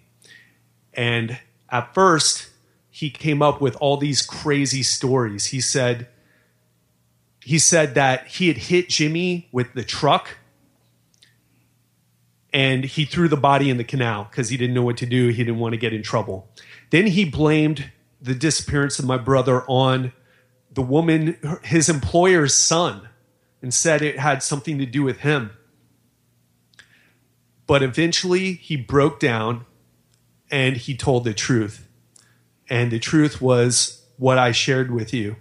And 0.92 1.38
at 1.70 1.94
first, 1.94 2.50
he 2.90 3.08
came 3.08 3.40
up 3.40 3.60
with 3.60 3.74
all 3.76 3.96
these 3.96 4.20
crazy 4.20 4.82
stories. 4.82 5.46
He 5.46 5.60
said 5.60 6.08
he 7.44 7.58
said 7.58 7.94
that 7.94 8.26
he 8.28 8.46
had 8.48 8.56
hit 8.56 8.88
Jimmy 8.88 9.48
with 9.50 9.72
the 9.72 9.82
truck 9.82 10.38
and 12.52 12.84
he 12.84 13.04
threw 13.04 13.28
the 13.28 13.36
body 13.36 13.68
in 13.68 13.78
the 13.78 13.84
canal 13.84 14.28
because 14.30 14.50
he 14.50 14.56
didn't 14.56 14.74
know 14.74 14.84
what 14.84 14.98
to 14.98 15.06
do. 15.06 15.28
He 15.28 15.38
didn't 15.38 15.58
want 15.58 15.72
to 15.72 15.78
get 15.78 15.92
in 15.92 16.02
trouble. 16.02 16.48
Then 16.92 17.06
he 17.06 17.24
blamed 17.24 17.90
the 18.20 18.34
disappearance 18.34 18.98
of 18.98 19.06
my 19.06 19.16
brother 19.16 19.62
on 19.66 20.12
the 20.70 20.82
woman, 20.82 21.38
his 21.64 21.88
employer's 21.88 22.52
son, 22.52 23.08
and 23.62 23.72
said 23.72 24.02
it 24.02 24.18
had 24.18 24.42
something 24.42 24.76
to 24.76 24.84
do 24.84 25.02
with 25.02 25.20
him. 25.20 25.52
But 27.66 27.82
eventually 27.82 28.52
he 28.52 28.76
broke 28.76 29.18
down 29.18 29.64
and 30.50 30.76
he 30.76 30.94
told 30.94 31.24
the 31.24 31.32
truth. 31.32 31.88
And 32.68 32.90
the 32.90 32.98
truth 32.98 33.40
was 33.40 34.02
what 34.18 34.36
I 34.36 34.52
shared 34.52 34.90
with 34.90 35.14
you. 35.14 35.36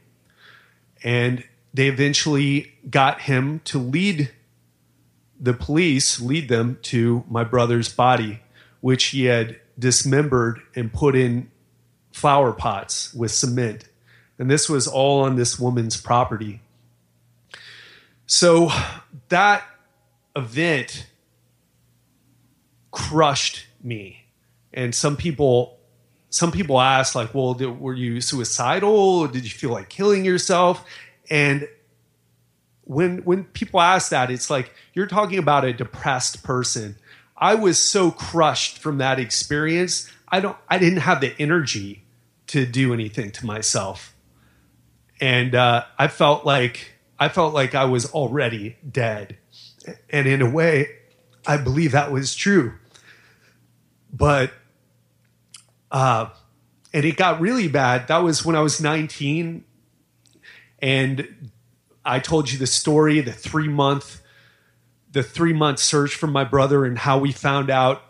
And 1.04 1.44
they 1.74 1.88
eventually 1.88 2.76
got 2.90 3.24
him 3.24 3.60
to 3.66 3.78
lead 3.78 4.32
the 5.38 5.54
police, 5.54 6.22
lead 6.22 6.48
them 6.48 6.80
to 6.84 7.26
my 7.30 7.44
brother's 7.44 7.94
body, 7.94 8.40
which 8.80 9.08
he 9.08 9.26
had 9.26 9.61
dismembered 9.78 10.62
and 10.76 10.92
put 10.92 11.16
in 11.16 11.50
flower 12.12 12.52
pots 12.52 13.14
with 13.14 13.32
cement. 13.32 13.86
And 14.38 14.50
this 14.50 14.70
was 14.70 14.88
all 14.88 15.24
on 15.24 15.36
this 15.36 15.60
woman's 15.60 16.00
property. 16.00 16.62
So 18.26 18.72
that 19.30 19.64
event 20.36 21.08
crushed 22.92 23.68
me. 23.84 24.26
And 24.74 24.96
some 24.96 25.18
people 25.18 25.78
some 26.30 26.52
people 26.52 26.80
ask 26.80 27.14
like, 27.14 27.34
"Well, 27.34 27.54
did, 27.54 27.80
were 27.80 27.94
you 27.94 28.22
suicidal? 28.22 29.28
Did 29.28 29.44
you 29.44 29.50
feel 29.50 29.72
like 29.72 29.90
killing 29.90 30.24
yourself?" 30.24 30.86
And 31.30 31.68
when 32.86 33.20
when 33.20 33.44
people 33.46 33.82
ask 33.82 34.10
that, 34.10 34.32
it's 34.32 34.50
like 34.50 34.74
you're 34.94 35.08
talking 35.08 35.40
about 35.40 35.66
a 35.66 35.74
depressed 35.74 36.42
person. 36.44 36.96
I 37.42 37.56
was 37.56 37.78
so 37.78 38.12
crushed 38.12 38.78
from 38.78 39.00
that 39.00 39.20
experience. 39.20 40.10
I 40.30 40.40
don't 40.40 40.58
I 40.70 40.78
didn't 40.78 41.00
have 41.00 41.20
the 41.20 41.36
energy 41.38 42.04
to 42.48 42.66
do 42.66 42.94
anything 42.94 43.32
to 43.32 43.46
myself. 43.46 44.16
And 45.20 45.54
uh, 45.54 45.86
I 46.00 46.08
felt 46.08 46.46
like 46.46 46.94
I 47.20 47.28
felt 47.28 47.54
like 47.54 47.76
I 47.76 47.86
was 47.86 48.12
already 48.14 48.78
dead. 48.90 49.38
And 50.10 50.28
in 50.28 50.42
a 50.42 50.50
way, 50.50 50.90
I 51.46 51.58
believe 51.58 51.92
that 51.92 52.12
was 52.12 52.36
true 52.36 52.76
but 54.14 54.52
uh, 55.92 56.30
and 56.94 57.06
it 57.06 57.18
got 57.18 57.42
really 57.42 57.68
bad. 57.68 58.08
That 58.08 58.20
was 58.20 58.46
when 58.46 58.56
I 58.56 58.62
was 58.62 58.82
19, 58.82 59.64
and 60.80 61.52
I 62.04 62.20
told 62.20 62.52
you 62.52 62.58
the 62.58 62.68
story, 62.68 63.20
the 63.22 63.32
three 63.32 63.68
month, 63.68 64.21
the 65.12 65.24
three 65.24 65.54
month 65.54 65.80
search 65.80 66.16
for 66.16 66.28
my 66.28 66.44
brother 66.44 66.86
and 66.86 66.98
how 66.98 67.18
we 67.18 67.32
found 67.32 67.70
out 67.70 68.04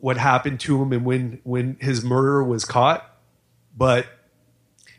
what 0.00 0.16
happened 0.16 0.60
to 0.60 0.80
him 0.80 0.92
and 0.92 1.04
when 1.04 1.40
when 1.44 1.76
his 1.80 2.04
murder 2.04 2.42
was 2.42 2.64
caught. 2.64 3.10
But 3.76 4.06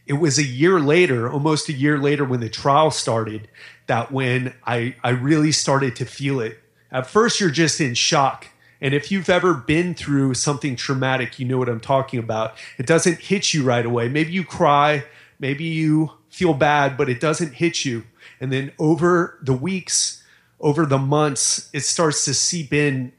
it 0.05 0.13
was 0.13 0.37
a 0.37 0.43
year 0.43 0.79
later, 0.79 1.31
almost 1.31 1.69
a 1.69 1.73
year 1.73 1.97
later, 1.97 2.25
when 2.25 2.39
the 2.39 2.49
trial 2.49 2.91
started, 2.91 3.47
that 3.87 4.11
when 4.11 4.53
I 4.65 4.95
I 5.03 5.09
really 5.09 5.51
started 5.51 5.95
to 5.97 6.05
feel 6.05 6.39
it. 6.39 6.59
At 6.91 7.07
first, 7.07 7.39
you're 7.39 7.49
just 7.49 7.81
in 7.81 7.93
shock 7.93 8.47
and 8.81 8.93
if 8.93 9.11
you've 9.11 9.29
ever 9.29 9.53
been 9.53 9.93
through 9.93 10.33
something 10.33 10.75
traumatic, 10.75 11.39
you 11.39 11.45
know 11.45 11.57
what 11.57 11.69
I'm 11.69 11.79
talking 11.79 12.19
about. 12.19 12.55
It 12.77 12.85
doesn't 12.85 13.19
hit 13.19 13.53
you 13.53 13.63
right 13.63 13.85
away. 13.85 14.09
Maybe 14.09 14.31
you 14.31 14.43
cry, 14.43 15.05
maybe 15.39 15.63
you 15.63 16.11
feel 16.29 16.53
bad, 16.53 16.97
but 16.97 17.09
it 17.09 17.19
doesn't 17.19 17.53
hit 17.53 17.85
you. 17.85 18.03
And 18.39 18.51
then 18.51 18.73
over 18.77 19.39
the 19.41 19.53
weeks, 19.53 20.21
over 20.65 20.83
the 20.87 20.97
months, 20.97 21.69
it 21.73 21.81
starts 21.81 22.25
to 22.25 22.33
seep 22.33 22.73
in 22.73 23.13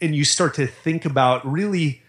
and 0.00 0.14
you 0.14 0.24
start 0.24 0.54
to 0.54 0.66
think 0.66 1.04
about 1.04 1.46
really, 1.46 2.02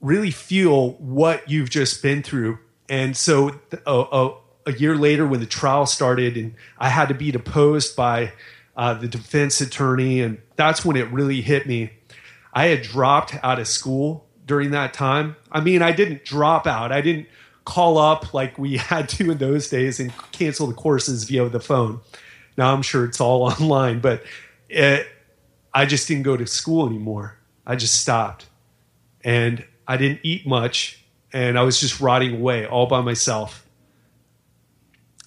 really 0.00 0.30
feel 0.30 0.92
what 0.92 1.50
you've 1.50 1.70
just 1.70 2.00
been 2.00 2.22
through. 2.22 2.56
And 2.88 3.16
so 3.16 3.60
a, 3.84 3.90
a, 4.12 4.36
a 4.66 4.72
year 4.74 4.94
later, 4.94 5.26
when 5.26 5.40
the 5.40 5.46
trial 5.46 5.86
started, 5.86 6.36
and 6.36 6.54
I 6.78 6.88
had 6.88 7.08
to 7.08 7.14
be 7.14 7.32
deposed 7.32 7.96
by 7.96 8.32
uh, 8.76 8.94
the 8.94 9.08
defense 9.08 9.60
attorney, 9.60 10.20
and 10.20 10.40
that's 10.54 10.84
when 10.84 10.96
it 10.96 11.10
really 11.10 11.40
hit 11.40 11.66
me. 11.66 11.90
I 12.52 12.66
had 12.66 12.82
dropped 12.82 13.36
out 13.42 13.58
of 13.58 13.66
school 13.66 14.24
during 14.46 14.70
that 14.70 14.94
time. 14.94 15.34
I 15.50 15.60
mean, 15.60 15.82
I 15.82 15.90
didn't 15.90 16.24
drop 16.24 16.68
out. 16.68 16.92
I 16.92 17.00
didn't 17.00 17.26
call 17.64 17.98
up 17.98 18.32
like 18.32 18.56
we 18.56 18.76
had 18.76 19.08
to 19.08 19.32
in 19.32 19.38
those 19.38 19.68
days 19.68 19.98
and 19.98 20.12
cancel 20.30 20.68
the 20.68 20.74
courses 20.74 21.24
via 21.24 21.48
the 21.48 21.60
phone. 21.60 22.00
Now 22.60 22.74
I'm 22.74 22.82
sure 22.82 23.06
it's 23.06 23.22
all 23.22 23.42
online, 23.50 24.00
but 24.00 24.22
it, 24.68 25.08
I 25.72 25.86
just 25.86 26.06
didn't 26.06 26.24
go 26.24 26.36
to 26.36 26.46
school 26.46 26.86
anymore. 26.86 27.38
I 27.66 27.74
just 27.74 27.98
stopped. 27.98 28.46
And 29.24 29.64
I 29.88 29.96
didn't 29.96 30.20
eat 30.22 30.46
much 30.46 31.02
and 31.32 31.58
I 31.58 31.62
was 31.62 31.80
just 31.80 32.00
rotting 32.00 32.36
away 32.36 32.66
all 32.66 32.86
by 32.86 33.00
myself. 33.00 33.66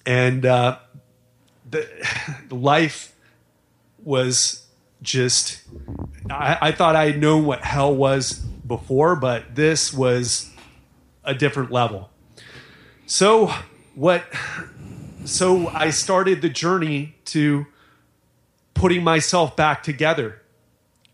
And 0.06 0.46
uh, 0.46 0.78
the, 1.68 1.88
the 2.48 2.54
life 2.54 3.12
was 4.04 4.64
just, 5.02 5.60
I, 6.30 6.58
I 6.60 6.72
thought 6.72 6.94
I 6.94 7.06
had 7.06 7.20
known 7.20 7.46
what 7.46 7.64
hell 7.64 7.92
was 7.92 8.34
before, 8.34 9.16
but 9.16 9.56
this 9.56 9.92
was 9.92 10.50
a 11.24 11.34
different 11.34 11.72
level. 11.72 12.10
So, 13.06 13.52
what, 13.96 14.24
so 15.24 15.68
I 15.68 15.90
started 15.90 16.42
the 16.42 16.48
journey 16.48 17.16
to 17.26 17.66
putting 18.74 19.02
myself 19.02 19.56
back 19.56 19.82
together. 19.82 20.42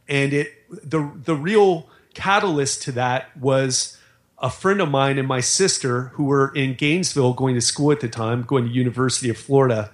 And 0.08 0.32
it, 0.32 0.52
the, 0.68 1.12
the 1.14 1.34
real 1.34 1.88
catalyst 2.14 2.82
to 2.82 2.92
that 2.92 3.36
was 3.36 3.96
a 4.38 4.50
friend 4.50 4.80
of 4.80 4.90
mine 4.90 5.18
and 5.18 5.28
my 5.28 5.40
sister 5.40 6.08
who 6.14 6.24
were 6.24 6.52
in 6.54 6.74
Gainesville 6.74 7.34
going 7.34 7.54
to 7.54 7.60
school 7.60 7.92
at 7.92 8.00
the 8.00 8.08
time, 8.08 8.42
going 8.42 8.64
to 8.64 8.70
University 8.70 9.28
of 9.28 9.36
Florida, 9.36 9.90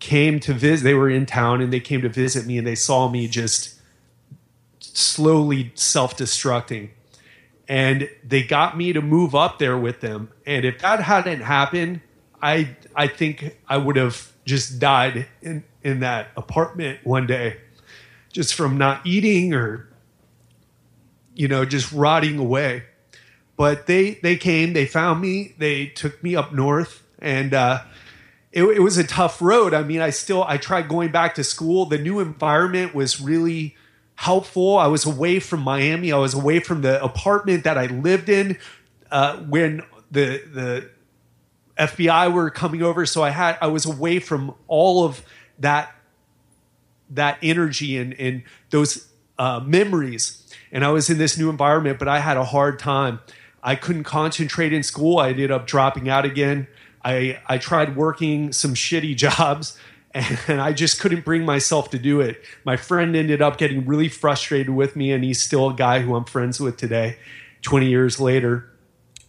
came 0.00 0.40
to 0.40 0.52
visit. 0.52 0.84
They 0.84 0.94
were 0.94 1.10
in 1.10 1.26
town 1.26 1.60
and 1.60 1.72
they 1.72 1.80
came 1.80 2.02
to 2.02 2.08
visit 2.08 2.46
me 2.46 2.58
and 2.58 2.66
they 2.66 2.74
saw 2.74 3.08
me 3.08 3.28
just 3.28 3.80
slowly 4.80 5.72
self-destructing. 5.74 6.90
And 7.68 8.10
they 8.22 8.42
got 8.42 8.76
me 8.76 8.92
to 8.92 9.00
move 9.00 9.34
up 9.34 9.58
there 9.58 9.78
with 9.78 10.00
them. 10.00 10.30
And 10.46 10.64
if 10.64 10.80
that 10.80 11.00
hadn't 11.00 11.40
happened, 11.40 12.00
I 12.44 12.76
I 12.94 13.06
think 13.06 13.56
I 13.66 13.78
would 13.78 13.96
have 13.96 14.30
just 14.44 14.78
died 14.78 15.26
in, 15.40 15.64
in 15.82 16.00
that 16.00 16.28
apartment 16.36 17.00
one 17.02 17.26
day, 17.26 17.56
just 18.32 18.54
from 18.54 18.76
not 18.76 19.06
eating 19.06 19.54
or 19.54 19.88
you 21.34 21.48
know, 21.48 21.64
just 21.64 21.90
rotting 21.90 22.38
away. 22.38 22.84
But 23.56 23.86
they 23.86 24.14
they 24.22 24.36
came, 24.36 24.72
they 24.72 24.86
found 24.86 25.20
me, 25.20 25.54
they 25.58 25.86
took 25.86 26.22
me 26.22 26.36
up 26.36 26.52
north, 26.52 27.02
and 27.18 27.54
uh, 27.54 27.82
it, 28.52 28.64
it 28.64 28.80
was 28.80 28.98
a 28.98 29.04
tough 29.04 29.40
road. 29.40 29.72
I 29.72 29.82
mean, 29.82 30.00
I 30.00 30.10
still 30.10 30.44
I 30.44 30.58
tried 30.58 30.88
going 30.88 31.12
back 31.12 31.36
to 31.36 31.44
school. 31.44 31.86
The 31.86 31.98
new 31.98 32.20
environment 32.20 32.94
was 32.94 33.20
really 33.20 33.76
helpful. 34.16 34.76
I 34.76 34.88
was 34.88 35.06
away 35.06 35.40
from 35.40 35.60
Miami. 35.60 36.12
I 36.12 36.18
was 36.18 36.34
away 36.34 36.60
from 36.60 36.82
the 36.82 37.02
apartment 37.02 37.64
that 37.64 37.78
I 37.78 37.86
lived 37.86 38.28
in 38.28 38.58
uh, 39.10 39.38
when 39.38 39.82
the 40.10 40.42
the 40.52 40.90
FBI 41.78 42.32
were 42.32 42.50
coming 42.50 42.82
over. 42.82 43.06
So 43.06 43.22
I 43.22 43.30
had 43.30 43.58
I 43.60 43.66
was 43.66 43.84
away 43.86 44.20
from 44.20 44.54
all 44.68 45.04
of 45.04 45.22
that 45.58 45.94
that 47.10 47.38
energy 47.42 47.96
and 47.96 48.14
and 48.14 48.42
those 48.70 49.08
uh, 49.38 49.60
memories 49.60 50.44
and 50.74 50.84
I 50.84 50.90
was 50.90 51.08
in 51.08 51.18
this 51.18 51.38
new 51.38 51.48
environment, 51.48 52.00
but 52.00 52.08
I 52.08 52.18
had 52.18 52.36
a 52.36 52.44
hard 52.44 52.80
time. 52.80 53.20
I 53.62 53.76
couldn't 53.76 54.04
concentrate 54.04 54.72
in 54.72 54.82
school. 54.82 55.18
I 55.18 55.30
ended 55.30 55.52
up 55.52 55.68
dropping 55.68 56.08
out 56.08 56.24
again. 56.24 56.66
I, 57.04 57.38
I 57.46 57.58
tried 57.58 57.96
working 57.96 58.52
some 58.52 58.74
shitty 58.74 59.16
jobs 59.16 59.78
and 60.12 60.60
I 60.60 60.72
just 60.72 61.00
couldn't 61.00 61.24
bring 61.24 61.44
myself 61.44 61.90
to 61.90 61.98
do 61.98 62.20
it. 62.20 62.44
My 62.64 62.76
friend 62.76 63.14
ended 63.14 63.40
up 63.40 63.56
getting 63.56 63.86
really 63.86 64.08
frustrated 64.08 64.70
with 64.70 64.94
me, 64.94 65.10
and 65.10 65.24
he's 65.24 65.42
still 65.42 65.70
a 65.70 65.74
guy 65.74 66.00
who 66.00 66.14
I'm 66.14 66.24
friends 66.24 66.60
with 66.60 66.76
today, 66.76 67.18
20 67.62 67.88
years 67.88 68.20
later. 68.20 68.70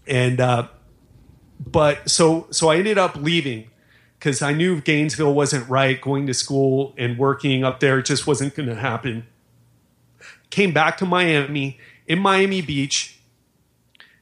And, 0.05 0.39
uh, 0.39 0.67
but 1.60 2.10
so, 2.10 2.48
so 2.52 2.70
I 2.70 2.78
ended 2.78 2.98
up 2.98 3.15
leaving 3.15 3.70
because 4.20 4.41
I 4.41 4.54
knew 4.54 4.82
Gainesville 4.82 5.34
wasn't 5.34 5.70
right. 5.70 6.00
Going 6.00 6.28
to 6.28 6.34
school 6.34 6.94
and 6.98 7.18
working 7.18 7.63
up 7.63 7.80
there 7.80 8.02
just 8.02 8.26
wasn't 8.28 8.56
going 8.56 8.70
to 8.70 8.76
happen 8.76 9.28
came 10.56 10.72
back 10.72 10.98
to 10.98 11.06
Miami 11.06 11.78
in 12.08 12.20
Miami 12.20 12.62
Beach. 12.62 13.20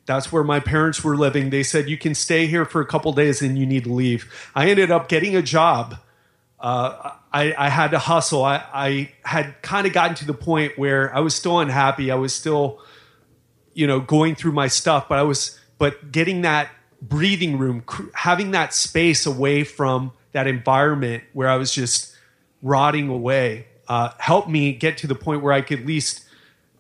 That's 0.06 0.32
where 0.32 0.44
my 0.44 0.60
parents 0.60 1.04
were 1.04 1.16
living. 1.16 1.52
They 1.52 1.64
said, 1.64 1.90
You 1.90 1.98
can 1.98 2.16
stay 2.16 2.48
here 2.48 2.66
for 2.66 2.82
a 2.82 2.86
couple 2.86 3.14
days 3.14 3.42
and 3.42 3.58
you 3.58 3.66
need 3.66 3.86
to 3.86 3.94
leave. 3.94 4.32
I 4.56 4.70
ended 4.70 4.92
up 4.92 5.08
getting 5.08 5.36
a 5.36 5.42
job. 5.42 5.98
Uh, 6.60 7.12
I, 7.32 7.54
I, 7.58 7.70
had 7.70 7.92
to 7.92 8.00
hustle. 8.00 8.44
I, 8.44 8.64
I 8.74 9.12
had 9.24 9.62
kind 9.62 9.86
of 9.86 9.92
gotten 9.92 10.16
to 10.18 10.26
the 10.26 10.34
point 10.34 10.78
where 10.78 11.14
I 11.14 11.20
was 11.20 11.36
still 11.36 11.60
unhappy. 11.60 12.10
I 12.10 12.16
was 12.16 12.34
still, 12.34 12.80
you 13.74 13.86
know, 13.86 14.00
going 14.00 14.36
through 14.36 14.54
my 14.54 14.68
stuff, 14.68 15.10
but 15.10 15.20
I 15.20 15.24
was, 15.24 15.60
but 15.78 16.14
getting 16.14 16.44
that 16.44 16.70
breathing 17.04 17.58
room, 17.58 17.84
having 18.14 18.52
that 18.52 18.74
space 18.74 19.26
away 19.26 19.64
from 19.64 20.12
that 20.32 20.48
environment 20.48 21.24
where 21.34 21.50
I 21.50 21.58
was 21.58 21.74
just 21.74 22.16
rotting 22.62 23.10
away, 23.10 23.68
uh, 23.88 24.12
helped 24.18 24.50
me 24.50 24.74
get 24.74 24.98
to 25.00 25.08
the 25.08 25.16
point 25.16 25.42
where 25.42 25.54
I 25.54 25.62
could 25.62 25.82
at 25.82 25.86
least 25.86 26.26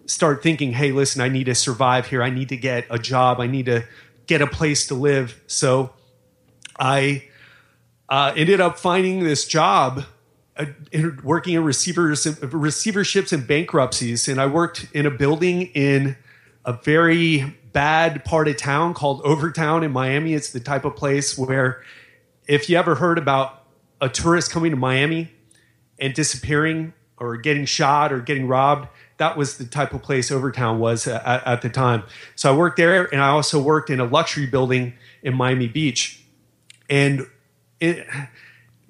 start 0.06 0.42
thinking, 0.42 0.74
hey, 0.74 0.92
listen, 0.92 1.22
I 1.22 1.30
need 1.30 1.46
to 1.46 1.56
survive 1.56 2.08
here. 2.08 2.24
I 2.24 2.30
need 2.30 2.50
to 2.50 2.58
get 2.58 2.86
a 2.90 2.98
job. 2.98 3.40
I 3.40 3.48
need 3.48 3.66
to 3.66 3.86
get 4.26 4.42
a 4.42 4.48
place 4.48 4.88
to 4.88 4.96
live. 4.96 5.40
So 5.48 5.92
I 6.80 7.26
uh, 8.10 8.34
ended 8.36 8.62
up 8.62 8.80
finding 8.80 9.24
this 9.24 9.46
job 9.46 10.04
uh, 10.58 10.66
working 11.24 11.56
in 11.56 11.64
receivers, 11.64 12.26
receiverships 12.26 13.34
and 13.34 13.46
bankruptcies. 13.46 14.28
And 14.28 14.40
I 14.40 14.46
worked 14.46 14.88
in 14.94 15.06
a 15.06 15.12
building 15.12 15.64
in 15.74 16.16
a 16.66 16.74
very 16.74 17.56
bad 17.74 18.24
part 18.24 18.48
of 18.48 18.56
town 18.56 18.94
called 18.94 19.22
Overtown 19.24 19.84
in 19.84 19.92
Miami. 19.92 20.34
It's 20.34 20.52
the 20.52 20.60
type 20.60 20.86
of 20.86 20.96
place 20.96 21.38
where 21.38 21.84
if 22.48 22.70
you 22.70 22.78
ever 22.78 22.96
heard 22.96 23.18
about 23.18 23.66
a 24.00 24.10
tourist 24.10 24.52
coming 24.52 24.72
to 24.72 24.78
Miami 24.78 25.32
and 26.00 26.14
disappearing 26.14 26.94
or 27.18 27.38
getting 27.38 27.66
shot 27.66 28.14
or 28.14 28.20
getting 28.20 28.48
robbed, 28.48 28.88
that 29.18 29.38
was 29.38 29.58
the 29.58 29.66
type 29.66 29.94
of 29.94 30.02
place 30.02 30.32
Overtown 30.32 30.80
was 30.80 31.08
at, 31.08 31.46
at, 31.46 31.62
the 31.62 31.70
time. 31.70 32.04
So 32.36 32.54
I 32.54 32.58
worked 32.58 32.78
there, 32.78 33.06
and 33.14 33.22
I 33.22 33.30
also 33.30 33.62
worked 33.62 33.90
in 33.90 34.00
a 34.00 34.06
luxury 34.06 34.46
building 34.46 34.94
in 35.22 35.36
Miami 35.36 35.68
Beach, 35.68 36.24
and 36.90 37.26
it, 37.80 38.06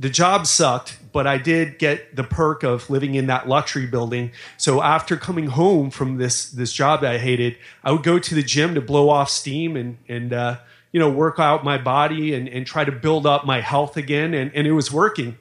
the 0.04 0.10
job 0.10 0.46
sucked, 0.46 0.98
but 1.14 1.26
I 1.26 1.38
did 1.38 1.80
get 1.80 2.14
the 2.14 2.26
perk 2.26 2.64
of 2.64 2.90
living 2.90 3.16
in 3.16 3.28
that 3.28 3.48
luxury 3.48 3.86
building. 3.86 4.34
So 4.58 4.82
after 4.82 5.16
coming 5.16 5.48
home 5.48 5.92
from 5.92 6.18
this 6.18 6.52
this 6.52 6.74
job 6.74 7.00
that 7.02 7.14
I 7.14 7.18
hated, 7.20 7.58
I 7.86 7.94
would 7.94 8.04
go 8.04 8.20
to 8.20 8.36
the 8.36 8.44
gym 8.44 8.76
to 8.76 8.82
blow 8.82 9.10
off 9.10 9.30
steam 9.30 9.78
and 9.78 9.98
and 10.10 10.34
uh, 10.34 10.58
you 10.92 11.00
know 11.00 11.10
work 11.10 11.40
out 11.40 11.64
my 11.64 11.78
body 11.78 12.34
and, 12.34 12.50
and 12.50 12.68
try 12.68 12.84
to 12.84 12.92
build 12.92 13.26
up 13.26 13.46
my 13.46 13.62
health 13.62 13.96
again, 13.96 14.34
and, 14.34 14.52
and 14.54 14.68
it 14.68 14.74
was 14.74 14.92
working. 14.92 15.38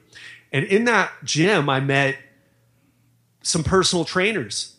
And 0.53 0.63
in 0.65 0.85
that 0.85 1.11
gym, 1.25 1.69
I 1.69 1.81
met 1.81 2.17
some 3.41 3.65
personal 3.65 4.05
trainers 4.05 4.77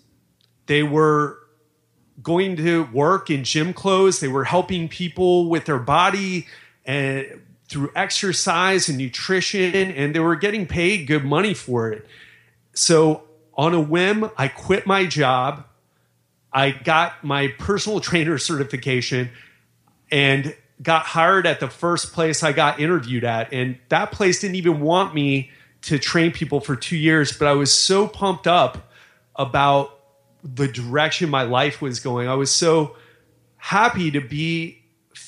they 0.67 0.83
were 0.83 1.41
going 2.23 2.57
to 2.57 2.85
work 2.85 3.29
in 3.29 3.45
gym 3.45 3.75
clothes. 3.75 4.21
They 4.21 4.29
were 4.29 4.45
helping 4.45 4.89
people 4.89 5.51
with 5.51 5.67
their 5.67 5.79
body 5.79 6.47
and 6.87 7.43
through 7.69 7.91
exercise 7.97 8.89
and 8.89 8.99
nutrition, 8.99 9.75
and 9.75 10.15
they 10.15 10.21
were 10.21 10.37
getting 10.37 10.67
paid 10.67 11.07
good 11.07 11.25
money 11.25 11.55
for 11.55 11.91
it. 11.91 12.07
So, 12.75 13.25
on 13.55 13.73
a 13.73 13.81
whim, 13.81 14.31
I 14.37 14.49
quit 14.49 14.87
my 14.87 15.07
job. 15.07 15.65
I 16.53 16.71
got 16.71 17.25
my 17.25 17.49
personal 17.59 18.01
trainer 18.09 18.39
certification 18.39 19.31
and 20.11 20.55
got 20.83 21.07
hired 21.07 21.47
at 21.47 21.61
the 21.61 21.69
first 21.69 22.13
place 22.13 22.43
I 22.43 22.53
got 22.53 22.81
interviewed 22.81 23.25
at. 23.25 23.53
And 23.53 23.79
that 23.89 24.13
place 24.13 24.41
didn't 24.41 24.57
even 24.57 24.81
want 24.81 25.15
me 25.15 25.51
to 25.83 25.99
train 25.99 26.33
people 26.33 26.61
for 26.61 26.77
two 26.77 26.97
years, 26.97 27.37
but 27.37 27.47
I 27.47 27.53
was 27.53 27.73
so 27.73 28.09
pumped 28.09 28.47
up 28.47 28.91
about 29.37 29.99
the 30.43 30.69
direction 30.69 31.31
my 31.31 31.43
life 31.43 31.81
was 31.81 32.01
going. 32.01 32.29
I 32.29 32.35
was 32.35 32.51
so 32.51 32.97
happy 33.57 34.11
to 34.11 34.21
be 34.21 34.84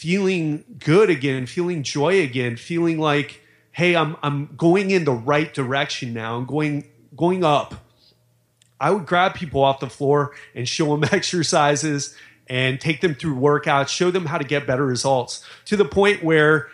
feeling 0.07 0.65
good 0.79 1.11
again, 1.11 1.47
feeling 1.47 1.83
joy 1.83 2.21
again, 2.21 2.57
feeling 2.57 2.97
like, 2.97 3.43
hey, 3.73 3.97
I'm 3.97 4.17
I'm 4.23 4.55
going 4.57 4.93
in 4.93 5.05
the 5.05 5.13
right 5.13 5.53
direction 5.53 6.15
now. 6.15 6.37
I'm 6.37 6.47
going 6.47 6.89
going 7.17 7.43
up. 7.43 7.75
I 8.79 8.93
would 8.93 9.05
grab 9.05 9.35
people 9.35 9.65
off 9.65 9.81
the 9.81 9.91
floor 9.91 10.33
and 10.55 10.69
show 10.69 10.97
them 10.97 11.09
exercises 11.13 12.17
and 12.47 12.81
take 12.81 13.01
them 13.01 13.17
through 13.17 13.35
workouts, 13.35 13.89
show 13.89 14.13
them 14.13 14.27
how 14.27 14.39
to 14.39 14.45
get 14.45 14.65
better 14.65 14.87
results 14.87 15.45
to 15.65 15.77
the 15.77 15.85
point 15.85 16.23
where 16.23 16.69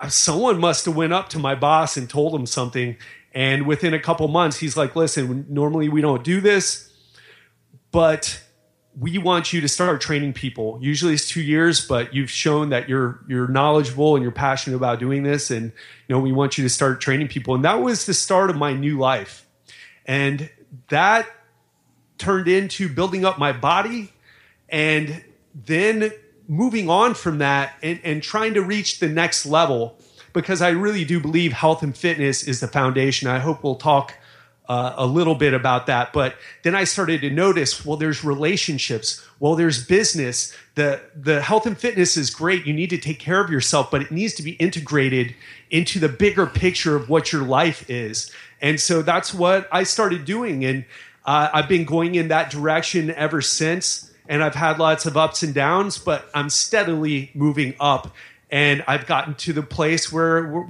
uh, 0.00 0.08
someone 0.08 0.60
must 0.60 0.84
have 0.84 0.94
went 0.94 1.12
up 1.12 1.28
to 1.30 1.40
my 1.40 1.56
boss 1.56 1.96
and 1.96 2.08
told 2.08 2.38
him 2.38 2.46
something 2.46 2.96
and 3.32 3.66
within 3.66 3.94
a 3.94 3.98
couple 3.98 4.28
months 4.28 4.58
he's 4.58 4.76
like 4.76 4.94
listen 4.94 5.44
normally 5.48 5.88
we 5.88 6.00
don't 6.00 6.22
do 6.22 6.40
this 6.40 6.92
but 7.90 8.42
we 8.98 9.18
want 9.18 9.52
you 9.52 9.60
to 9.60 9.68
start 9.68 10.00
training 10.00 10.32
people. 10.32 10.78
Usually 10.80 11.14
it's 11.14 11.28
two 11.28 11.42
years, 11.42 11.86
but 11.86 12.14
you've 12.14 12.30
shown 12.30 12.70
that 12.70 12.88
you're 12.88 13.20
you're 13.28 13.48
knowledgeable 13.48 14.16
and 14.16 14.22
you're 14.22 14.32
passionate 14.32 14.76
about 14.76 14.98
doing 14.98 15.22
this, 15.22 15.50
and 15.50 15.66
you 16.08 16.14
know 16.14 16.18
we 16.18 16.32
want 16.32 16.56
you 16.56 16.64
to 16.64 16.70
start 16.70 17.00
training 17.00 17.28
people. 17.28 17.54
And 17.54 17.64
that 17.64 17.82
was 17.82 18.06
the 18.06 18.14
start 18.14 18.48
of 18.48 18.56
my 18.56 18.72
new 18.72 18.98
life, 18.98 19.46
and 20.06 20.50
that 20.88 21.28
turned 22.16 22.48
into 22.48 22.88
building 22.88 23.24
up 23.24 23.38
my 23.38 23.52
body, 23.52 24.12
and 24.68 25.22
then 25.54 26.10
moving 26.48 26.88
on 26.88 27.14
from 27.14 27.38
that 27.38 27.74
and, 27.82 28.00
and 28.04 28.22
trying 28.22 28.54
to 28.54 28.62
reach 28.62 29.00
the 29.00 29.08
next 29.08 29.44
level 29.44 29.98
because 30.32 30.62
I 30.62 30.68
really 30.68 31.04
do 31.04 31.18
believe 31.18 31.52
health 31.52 31.82
and 31.82 31.96
fitness 31.96 32.46
is 32.46 32.60
the 32.60 32.68
foundation. 32.68 33.28
I 33.28 33.40
hope 33.40 33.64
we'll 33.64 33.74
talk 33.74 34.14
uh, 34.68 34.94
a 34.96 35.06
little 35.06 35.34
bit 35.34 35.54
about 35.54 35.86
that. 35.86 36.12
But 36.12 36.34
then 36.62 36.74
I 36.74 36.84
started 36.84 37.20
to 37.20 37.30
notice, 37.30 37.84
well, 37.84 37.96
there's 37.96 38.24
relationships, 38.24 39.24
well, 39.38 39.54
there's 39.54 39.84
business. 39.84 40.56
The 40.74 41.00
the 41.14 41.40
health 41.40 41.66
and 41.66 41.78
fitness 41.78 42.16
is 42.16 42.30
great. 42.30 42.66
You 42.66 42.72
need 42.72 42.90
to 42.90 42.98
take 42.98 43.18
care 43.18 43.40
of 43.40 43.50
yourself, 43.50 43.90
but 43.90 44.02
it 44.02 44.10
needs 44.10 44.34
to 44.34 44.42
be 44.42 44.52
integrated 44.52 45.34
into 45.70 45.98
the 45.98 46.08
bigger 46.08 46.46
picture 46.46 46.96
of 46.96 47.08
what 47.08 47.32
your 47.32 47.42
life 47.42 47.88
is. 47.88 48.30
And 48.60 48.80
so 48.80 49.02
that's 49.02 49.34
what 49.34 49.68
I 49.70 49.84
started 49.84 50.24
doing, 50.24 50.64
and 50.64 50.84
uh, 51.24 51.48
I've 51.52 51.68
been 51.68 51.84
going 51.84 52.14
in 52.14 52.28
that 52.28 52.50
direction 52.50 53.10
ever 53.10 53.42
since. 53.42 54.12
And 54.28 54.42
I've 54.42 54.56
had 54.56 54.80
lots 54.80 55.06
of 55.06 55.16
ups 55.16 55.44
and 55.44 55.54
downs, 55.54 55.98
but 55.98 56.28
I'm 56.34 56.50
steadily 56.50 57.30
moving 57.34 57.74
up. 57.78 58.12
And 58.50 58.82
I've 58.88 59.06
gotten 59.06 59.34
to 59.34 59.52
the 59.52 59.62
place 59.62 60.12
where 60.12 60.66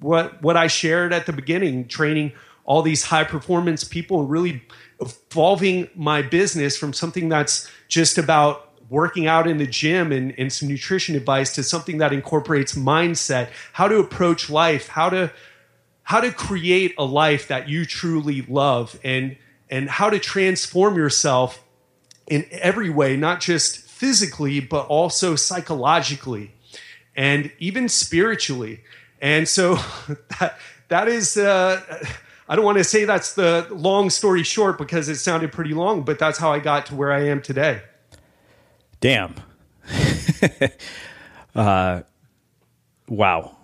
what 0.00 0.42
what 0.42 0.56
I 0.56 0.68
shared 0.68 1.12
at 1.12 1.26
the 1.26 1.32
beginning, 1.32 1.88
training 1.88 2.32
all 2.68 2.82
these 2.82 3.04
high 3.04 3.24
performance 3.24 3.82
people 3.82 4.20
and 4.20 4.28
really 4.28 4.62
evolving 5.00 5.88
my 5.94 6.20
business 6.20 6.76
from 6.76 6.92
something 6.92 7.30
that's 7.30 7.66
just 7.88 8.18
about 8.18 8.74
working 8.90 9.26
out 9.26 9.46
in 9.46 9.56
the 9.56 9.66
gym 9.66 10.12
and, 10.12 10.34
and 10.38 10.52
some 10.52 10.68
nutrition 10.68 11.16
advice 11.16 11.54
to 11.54 11.62
something 11.62 11.96
that 11.96 12.12
incorporates 12.12 12.74
mindset, 12.74 13.48
how 13.72 13.88
to 13.88 13.96
approach 13.98 14.50
life, 14.50 14.88
how 14.88 15.08
to 15.08 15.32
how 16.02 16.20
to 16.20 16.30
create 16.30 16.94
a 16.98 17.04
life 17.04 17.48
that 17.48 17.70
you 17.70 17.86
truly 17.86 18.42
love 18.42 19.00
and 19.02 19.38
and 19.70 19.88
how 19.88 20.10
to 20.10 20.18
transform 20.18 20.94
yourself 20.96 21.64
in 22.26 22.44
every 22.50 22.90
way, 22.90 23.16
not 23.16 23.40
just 23.40 23.78
physically, 23.78 24.60
but 24.60 24.86
also 24.88 25.36
psychologically 25.36 26.52
and 27.16 27.50
even 27.58 27.88
spiritually. 27.88 28.80
And 29.22 29.48
so 29.48 29.76
that 30.38 30.58
that 30.88 31.08
is 31.08 31.38
uh, 31.38 31.80
I 32.48 32.56
don't 32.56 32.64
want 32.64 32.78
to 32.78 32.84
say 32.84 33.04
that's 33.04 33.34
the 33.34 33.66
long 33.70 34.08
story 34.08 34.42
short 34.42 34.78
because 34.78 35.08
it 35.08 35.16
sounded 35.16 35.52
pretty 35.52 35.74
long, 35.74 36.02
but 36.02 36.18
that's 36.18 36.38
how 36.38 36.52
I 36.52 36.60
got 36.60 36.86
to 36.86 36.94
where 36.94 37.12
I 37.12 37.26
am 37.26 37.42
today. 37.42 37.82
Damn. 39.00 39.34
uh, 41.54 42.02
wow. 43.08 43.56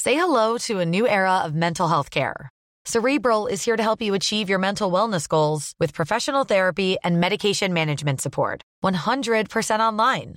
Say 0.00 0.14
hello 0.14 0.58
to 0.58 0.78
a 0.78 0.86
new 0.86 1.08
era 1.08 1.38
of 1.38 1.54
mental 1.54 1.88
health 1.88 2.10
care. 2.10 2.48
Cerebral 2.86 3.48
is 3.48 3.64
here 3.64 3.76
to 3.76 3.82
help 3.82 4.00
you 4.00 4.14
achieve 4.14 4.48
your 4.48 4.58
mental 4.58 4.90
wellness 4.90 5.28
goals 5.28 5.74
with 5.78 5.92
professional 5.92 6.44
therapy 6.44 6.96
and 7.04 7.20
medication 7.20 7.74
management 7.74 8.20
support. 8.20 8.62
100% 8.82 9.80
online. 9.80 10.36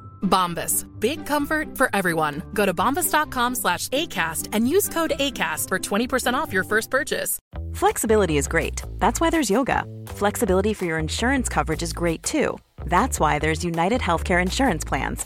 Bombas. 0.21 0.85
Big 0.99 1.25
comfort 1.25 1.77
for 1.77 1.89
everyone. 1.93 2.41
Go 2.53 2.65
to 2.65 2.73
bombas.com 2.73 3.55
slash 3.55 3.87
ACAST 3.89 4.47
and 4.53 4.67
use 4.67 4.87
code 4.89 5.13
ACAST 5.19 5.67
for 5.67 5.79
20% 5.79 6.33
off 6.33 6.53
your 6.53 6.63
first 6.63 6.89
purchase. 6.89 7.37
Flexibility 7.73 8.37
is 8.37 8.47
great. 8.47 8.81
That's 8.99 9.19
why 9.19 9.29
there's 9.29 9.49
yoga. 9.49 9.85
Flexibility 10.07 10.73
for 10.73 10.85
your 10.85 10.99
insurance 10.99 11.49
coverage 11.49 11.83
is 11.83 11.93
great 11.93 12.23
too. 12.23 12.57
That's 12.85 13.19
why 13.19 13.39
there's 13.39 13.63
United 13.63 14.01
Healthcare 14.01 14.41
Insurance 14.41 14.83
Plans. 14.83 15.25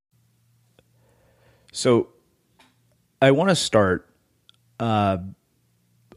So, 1.71 2.09
I 3.21 3.31
want 3.31 3.49
to 3.49 3.55
start, 3.55 4.09
uh, 4.79 5.17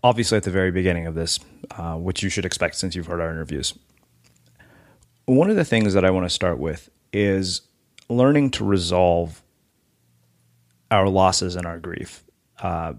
obviously, 0.02 0.36
at 0.36 0.42
the 0.42 0.50
very 0.50 0.70
beginning 0.70 1.06
of 1.06 1.14
this, 1.14 1.38
uh, 1.72 1.94
which 1.96 2.22
you 2.22 2.28
should 2.28 2.44
expect 2.44 2.76
since 2.76 2.96
you've 2.96 3.06
heard 3.06 3.20
our 3.20 3.30
interviews. 3.30 3.74
One 5.26 5.50
of 5.50 5.56
the 5.56 5.64
things 5.64 5.94
that 5.94 6.04
I 6.04 6.10
want 6.10 6.24
to 6.26 6.30
start 6.30 6.58
with 6.58 6.90
is 7.12 7.62
learning 8.08 8.50
to 8.52 8.64
resolve 8.64 9.42
our 10.90 11.08
losses 11.08 11.56
and 11.56 11.66
our 11.66 11.78
grief. 11.78 12.24
Uh, 12.58 12.94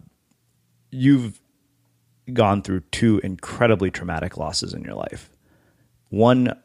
you've 0.91 1.39
gone 2.34 2.62
through 2.62 2.82
two 2.91 3.20
incredibly 3.24 3.91
traumatic 3.91 4.38
losses 4.38 4.74
in 4.74 4.84
your 4.84 4.95
life. 4.95 5.30
One, 6.10 6.58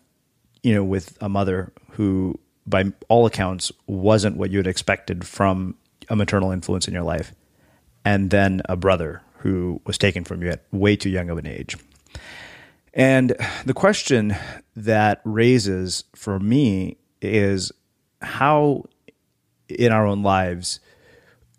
you 0.62 0.74
know, 0.74 0.84
with 0.84 1.18
a 1.20 1.28
mother 1.28 1.72
who, 1.92 2.38
by 2.66 2.92
all 3.08 3.26
accounts, 3.26 3.72
wasn't 3.86 4.36
what 4.36 4.50
you 4.50 4.58
had 4.58 4.66
expected 4.66 5.26
from 5.26 5.76
a 6.10 6.16
maternal 6.16 6.50
influence 6.50 6.86
in 6.86 6.92
your 6.92 7.04
life, 7.04 7.32
and 8.04 8.28
then 8.28 8.60
a 8.68 8.76
brother 8.76 9.22
who 9.38 9.80
was 9.86 9.96
taken 9.96 10.24
from 10.24 10.42
you 10.42 10.50
at 10.50 10.64
way 10.70 10.96
too 10.96 11.08
young 11.08 11.30
of 11.30 11.38
an 11.38 11.46
age. 11.46 11.76
And 12.92 13.36
the 13.64 13.72
question 13.72 14.36
that 14.76 15.22
raises 15.24 16.04
for 16.14 16.38
me 16.38 16.98
is 17.22 17.72
how 18.20 18.84
in 19.68 19.92
our 19.92 20.06
own 20.06 20.22
lives 20.22 20.80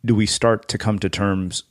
do 0.03 0.13
we 0.13 0.25
start 0.25 0.67
to 0.67 0.77
come 0.77 0.99
to 0.99 1.09
terms 1.09 1.63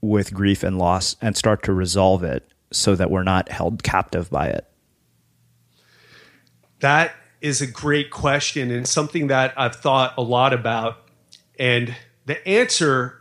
with 0.00 0.34
grief 0.34 0.62
and 0.62 0.78
loss 0.78 1.16
and 1.22 1.36
start 1.36 1.62
to 1.62 1.72
resolve 1.72 2.24
it 2.24 2.46
so 2.72 2.94
that 2.96 3.10
we're 3.10 3.22
not 3.22 3.48
held 3.50 3.82
captive 3.82 4.30
by 4.30 4.48
it? 4.48 4.66
That 6.80 7.14
is 7.40 7.60
a 7.60 7.66
great 7.66 8.10
question 8.10 8.70
and 8.70 8.86
something 8.86 9.28
that 9.28 9.54
I've 9.56 9.76
thought 9.76 10.14
a 10.18 10.22
lot 10.22 10.52
about. 10.52 11.08
And 11.58 11.94
the 12.26 12.46
answer 12.46 13.20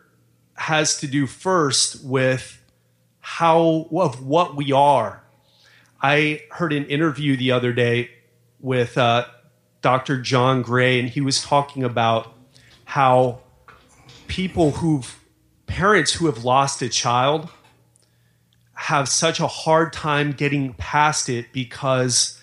has 0.56 0.98
to 1.00 1.08
do 1.08 1.28
first 1.28 2.04
with 2.04 2.62
how 3.20 3.88
of 3.92 4.26
what 4.26 4.56
we 4.56 4.72
are. 4.72 5.24
I 6.02 6.42
heard 6.52 6.74
an 6.74 6.86
interview 6.86 7.38
the 7.38 7.52
other 7.52 7.74
day 7.74 8.12
with 8.60 8.98
uh, 8.98 9.26
Dr. 9.82 10.22
John 10.22 10.62
Gray, 10.62 11.00
and 11.00 11.10
he 11.10 11.22
was 11.22 11.42
talking 11.42 11.84
about 11.84 12.34
how 12.86 13.40
people 14.28 14.72
who've 14.72 15.20
parents 15.68 16.14
who 16.14 16.28
have 16.28 16.44
lost 16.44 16.82
a 16.82 16.90
child 16.90 17.50
have 18.74 19.08
such 19.08 19.40
a 19.40 19.48
hard 19.48 19.94
time 19.94 20.32
getting 20.32 20.74
past 20.74 21.30
it 21.30 21.52
because 21.54 22.40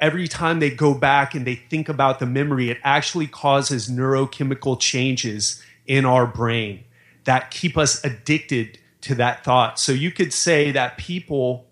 every 0.00 0.28
time 0.28 0.60
they 0.60 0.70
go 0.70 0.94
back 0.94 1.34
and 1.34 1.46
they 1.46 1.54
think 1.54 1.88
about 1.88 2.18
the 2.18 2.26
memory, 2.26 2.70
it 2.70 2.78
actually 2.84 3.26
causes 3.26 3.88
neurochemical 3.88 4.78
changes 4.78 5.62
in 5.88 6.04
our 6.04 6.26
brain 6.26 6.84
that 7.24 7.50
keep 7.50 7.76
us 7.76 8.04
addicted 8.04 8.78
to 9.00 9.14
that 9.16 9.42
thought. 9.42 9.80
So 9.80 9.92
you 9.92 10.12
could 10.12 10.32
say 10.32 10.70
that 10.70 10.96
people 10.96 11.66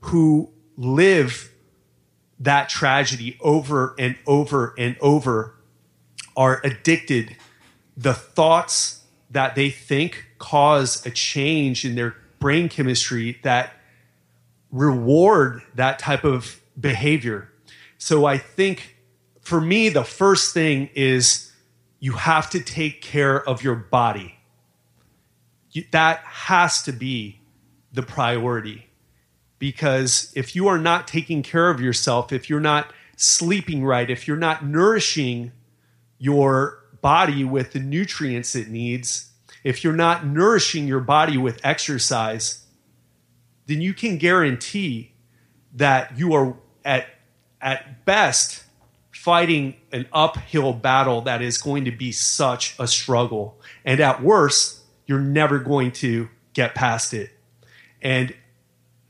who 0.00 0.50
live 0.76 1.50
that 2.38 2.68
tragedy 2.68 3.36
over 3.40 3.94
and 3.98 4.16
over 4.26 4.74
and 4.78 4.96
over 5.00 5.54
are 6.36 6.60
addicted. 6.62 7.36
The 7.96 8.14
thoughts 8.14 9.02
that 9.30 9.54
they 9.54 9.70
think 9.70 10.26
cause 10.38 11.04
a 11.06 11.10
change 11.10 11.84
in 11.84 11.94
their 11.94 12.14
brain 12.38 12.68
chemistry 12.68 13.38
that 13.42 13.72
reward 14.70 15.62
that 15.74 15.98
type 15.98 16.24
of 16.24 16.60
behavior. 16.78 17.50
So 17.98 18.26
I 18.26 18.36
think 18.38 18.96
for 19.40 19.60
me, 19.60 19.88
the 19.88 20.04
first 20.04 20.52
thing 20.52 20.90
is 20.94 21.45
you 22.06 22.12
have 22.12 22.48
to 22.48 22.60
take 22.60 23.02
care 23.02 23.42
of 23.48 23.64
your 23.64 23.74
body. 23.74 24.38
That 25.90 26.20
has 26.20 26.80
to 26.84 26.92
be 26.92 27.40
the 27.92 28.04
priority. 28.04 28.90
Because 29.58 30.32
if 30.36 30.54
you 30.54 30.68
are 30.68 30.78
not 30.78 31.08
taking 31.08 31.42
care 31.42 31.68
of 31.68 31.80
yourself, 31.80 32.30
if 32.30 32.48
you're 32.48 32.60
not 32.60 32.92
sleeping 33.16 33.84
right, 33.84 34.08
if 34.08 34.28
you're 34.28 34.36
not 34.36 34.64
nourishing 34.64 35.50
your 36.16 36.84
body 37.02 37.42
with 37.42 37.72
the 37.72 37.80
nutrients 37.80 38.54
it 38.54 38.68
needs, 38.68 39.32
if 39.64 39.82
you're 39.82 39.92
not 39.92 40.24
nourishing 40.24 40.86
your 40.86 41.00
body 41.00 41.36
with 41.36 41.58
exercise, 41.64 42.66
then 43.66 43.80
you 43.80 43.92
can 43.92 44.16
guarantee 44.16 45.12
that 45.74 46.16
you 46.16 46.34
are 46.34 46.56
at, 46.84 47.08
at 47.60 48.04
best 48.04 48.62
fighting 49.26 49.74
an 49.90 50.06
uphill 50.12 50.72
battle 50.72 51.22
that 51.22 51.42
is 51.42 51.58
going 51.58 51.84
to 51.84 51.90
be 51.90 52.12
such 52.12 52.76
a 52.78 52.86
struggle. 52.86 53.60
And 53.84 53.98
at 53.98 54.22
worst, 54.22 54.82
you're 55.04 55.18
never 55.18 55.58
going 55.58 55.90
to 55.92 56.28
get 56.52 56.76
past 56.76 57.12
it. 57.12 57.30
And 58.00 58.32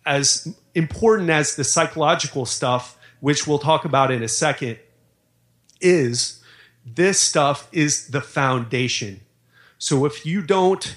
as 0.07 0.57
important 0.75 1.29
as 1.29 1.57
the 1.57 1.65
psychological 1.65 2.47
stuff, 2.47 2.97
which 3.21 3.47
we'll 3.47 3.59
talk 3.59 3.85
about 3.85 4.11
in 4.11 4.23
a 4.23 4.29
second, 4.29 4.79
is 5.83 6.43
this 6.87 7.21
stuff 7.21 7.69
is 7.71 8.09
the 8.09 8.23
foundation. 8.23 9.21
So 9.77 10.07
if 10.07 10.25
you 10.25 10.41
don't 10.41 10.97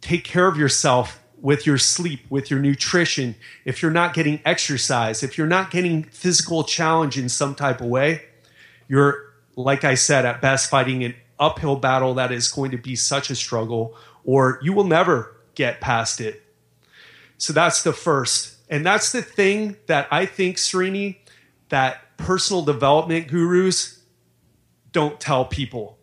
take 0.00 0.24
care 0.24 0.48
of 0.48 0.56
yourself 0.56 1.22
with 1.42 1.66
your 1.66 1.76
sleep, 1.76 2.20
with 2.30 2.50
your 2.50 2.60
nutrition, 2.60 3.34
if 3.66 3.82
you're 3.82 3.90
not 3.90 4.14
getting 4.14 4.40
exercise, 4.46 5.22
if 5.22 5.36
you're 5.36 5.46
not 5.46 5.70
getting 5.70 6.04
physical 6.04 6.64
challenge 6.64 7.18
in 7.18 7.28
some 7.28 7.54
type 7.54 7.82
of 7.82 7.88
way, 7.88 8.22
you're, 8.90 9.32
like 9.56 9.84
I 9.84 9.94
said, 9.94 10.26
at 10.26 10.42
best 10.42 10.68
fighting 10.68 11.04
an 11.04 11.14
uphill 11.38 11.76
battle 11.76 12.14
that 12.14 12.32
is 12.32 12.48
going 12.48 12.72
to 12.72 12.76
be 12.76 12.96
such 12.96 13.30
a 13.30 13.34
struggle, 13.34 13.96
or 14.24 14.58
you 14.62 14.72
will 14.72 14.84
never 14.84 15.36
get 15.54 15.80
past 15.80 16.20
it. 16.20 16.42
So 17.38 17.52
that's 17.52 17.82
the 17.82 17.92
first. 17.92 18.56
And 18.68 18.84
that's 18.84 19.12
the 19.12 19.22
thing 19.22 19.76
that 19.86 20.08
I 20.10 20.26
think, 20.26 20.56
Srini, 20.56 21.16
that 21.68 22.16
personal 22.16 22.62
development 22.62 23.28
gurus 23.28 24.02
don't 24.92 25.20
tell 25.20 25.44
people 25.44 25.96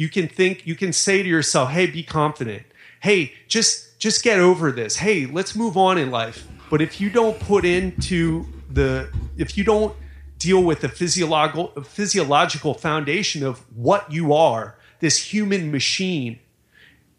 you 0.00 0.08
can 0.08 0.26
think 0.26 0.66
you 0.66 0.74
can 0.74 0.94
say 0.94 1.22
to 1.22 1.28
yourself 1.28 1.70
hey 1.70 1.86
be 1.86 2.02
confident 2.02 2.62
hey 3.00 3.32
just 3.48 4.00
just 4.00 4.24
get 4.24 4.38
over 4.40 4.72
this 4.72 4.96
hey 4.96 5.26
let's 5.26 5.54
move 5.54 5.76
on 5.76 5.98
in 5.98 6.10
life 6.10 6.48
but 6.70 6.80
if 6.80 7.00
you 7.00 7.10
don't 7.10 7.38
put 7.40 7.66
into 7.66 8.46
the 8.70 9.12
if 9.36 9.58
you 9.58 9.62
don't 9.62 9.94
deal 10.40 10.62
with 10.62 10.80
the 10.80 10.88
physiological 10.88 11.68
physiological 11.84 12.74
foundation 12.74 13.44
of 13.44 13.60
what 13.76 14.10
you 14.10 14.32
are 14.32 14.76
this 14.98 15.32
human 15.32 15.70
machine 15.70 16.38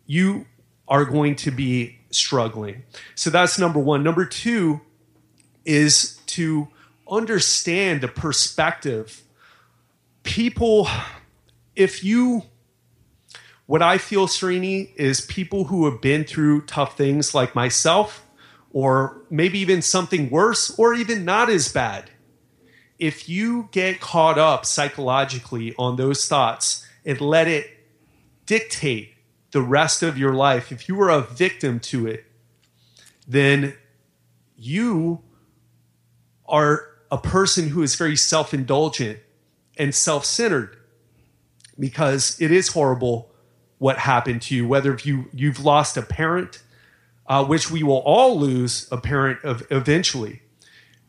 you 0.05 0.45
are 0.87 1.05
going 1.05 1.35
to 1.37 1.51
be 1.51 1.97
struggling. 2.09 2.83
So 3.15 3.29
that's 3.29 3.57
number 3.57 3.79
1 3.79 4.03
number 4.03 4.25
2 4.25 4.81
is 5.63 6.19
to 6.25 6.67
understand 7.09 8.01
the 8.01 8.09
perspective. 8.09 9.21
People 10.23 10.87
if 11.75 12.03
you 12.03 12.43
what 13.71 13.81
I 13.81 13.99
feel, 13.99 14.27
Srini, 14.27 14.93
is 14.97 15.21
people 15.21 15.63
who 15.63 15.89
have 15.89 16.01
been 16.01 16.25
through 16.25 16.65
tough 16.65 16.97
things 16.97 17.33
like 17.33 17.55
myself, 17.55 18.27
or 18.73 19.21
maybe 19.29 19.59
even 19.59 19.81
something 19.81 20.29
worse, 20.29 20.77
or 20.77 20.93
even 20.93 21.23
not 21.23 21.49
as 21.49 21.71
bad. 21.71 22.11
If 23.01 23.27
you 23.27 23.67
get 23.71 23.99
caught 23.99 24.37
up 24.37 24.63
psychologically 24.63 25.73
on 25.79 25.95
those 25.95 26.27
thoughts 26.27 26.87
and 27.03 27.19
let 27.19 27.47
it 27.47 27.65
dictate 28.45 29.15
the 29.49 29.61
rest 29.63 30.03
of 30.03 30.19
your 30.19 30.35
life, 30.35 30.71
if 30.71 30.87
you 30.87 30.93
were 30.93 31.09
a 31.09 31.21
victim 31.21 31.79
to 31.79 32.05
it, 32.05 32.25
then 33.27 33.73
you 34.55 35.23
are 36.47 36.89
a 37.09 37.17
person 37.17 37.69
who 37.69 37.81
is 37.81 37.95
very 37.95 38.15
self 38.15 38.53
indulgent 38.53 39.17
and 39.77 39.95
self 39.95 40.23
centered 40.23 40.77
because 41.79 42.39
it 42.39 42.51
is 42.51 42.67
horrible 42.67 43.31
what 43.79 43.97
happened 43.97 44.43
to 44.43 44.55
you, 44.55 44.67
whether 44.67 44.95
you 45.03 45.25
you've 45.33 45.65
lost 45.65 45.97
a 45.97 46.03
parent, 46.03 46.61
uh, 47.25 47.43
which 47.43 47.71
we 47.71 47.81
will 47.81 48.03
all 48.05 48.39
lose 48.39 48.87
a 48.91 48.97
parent 48.97 49.43
of 49.43 49.63
eventually, 49.71 50.43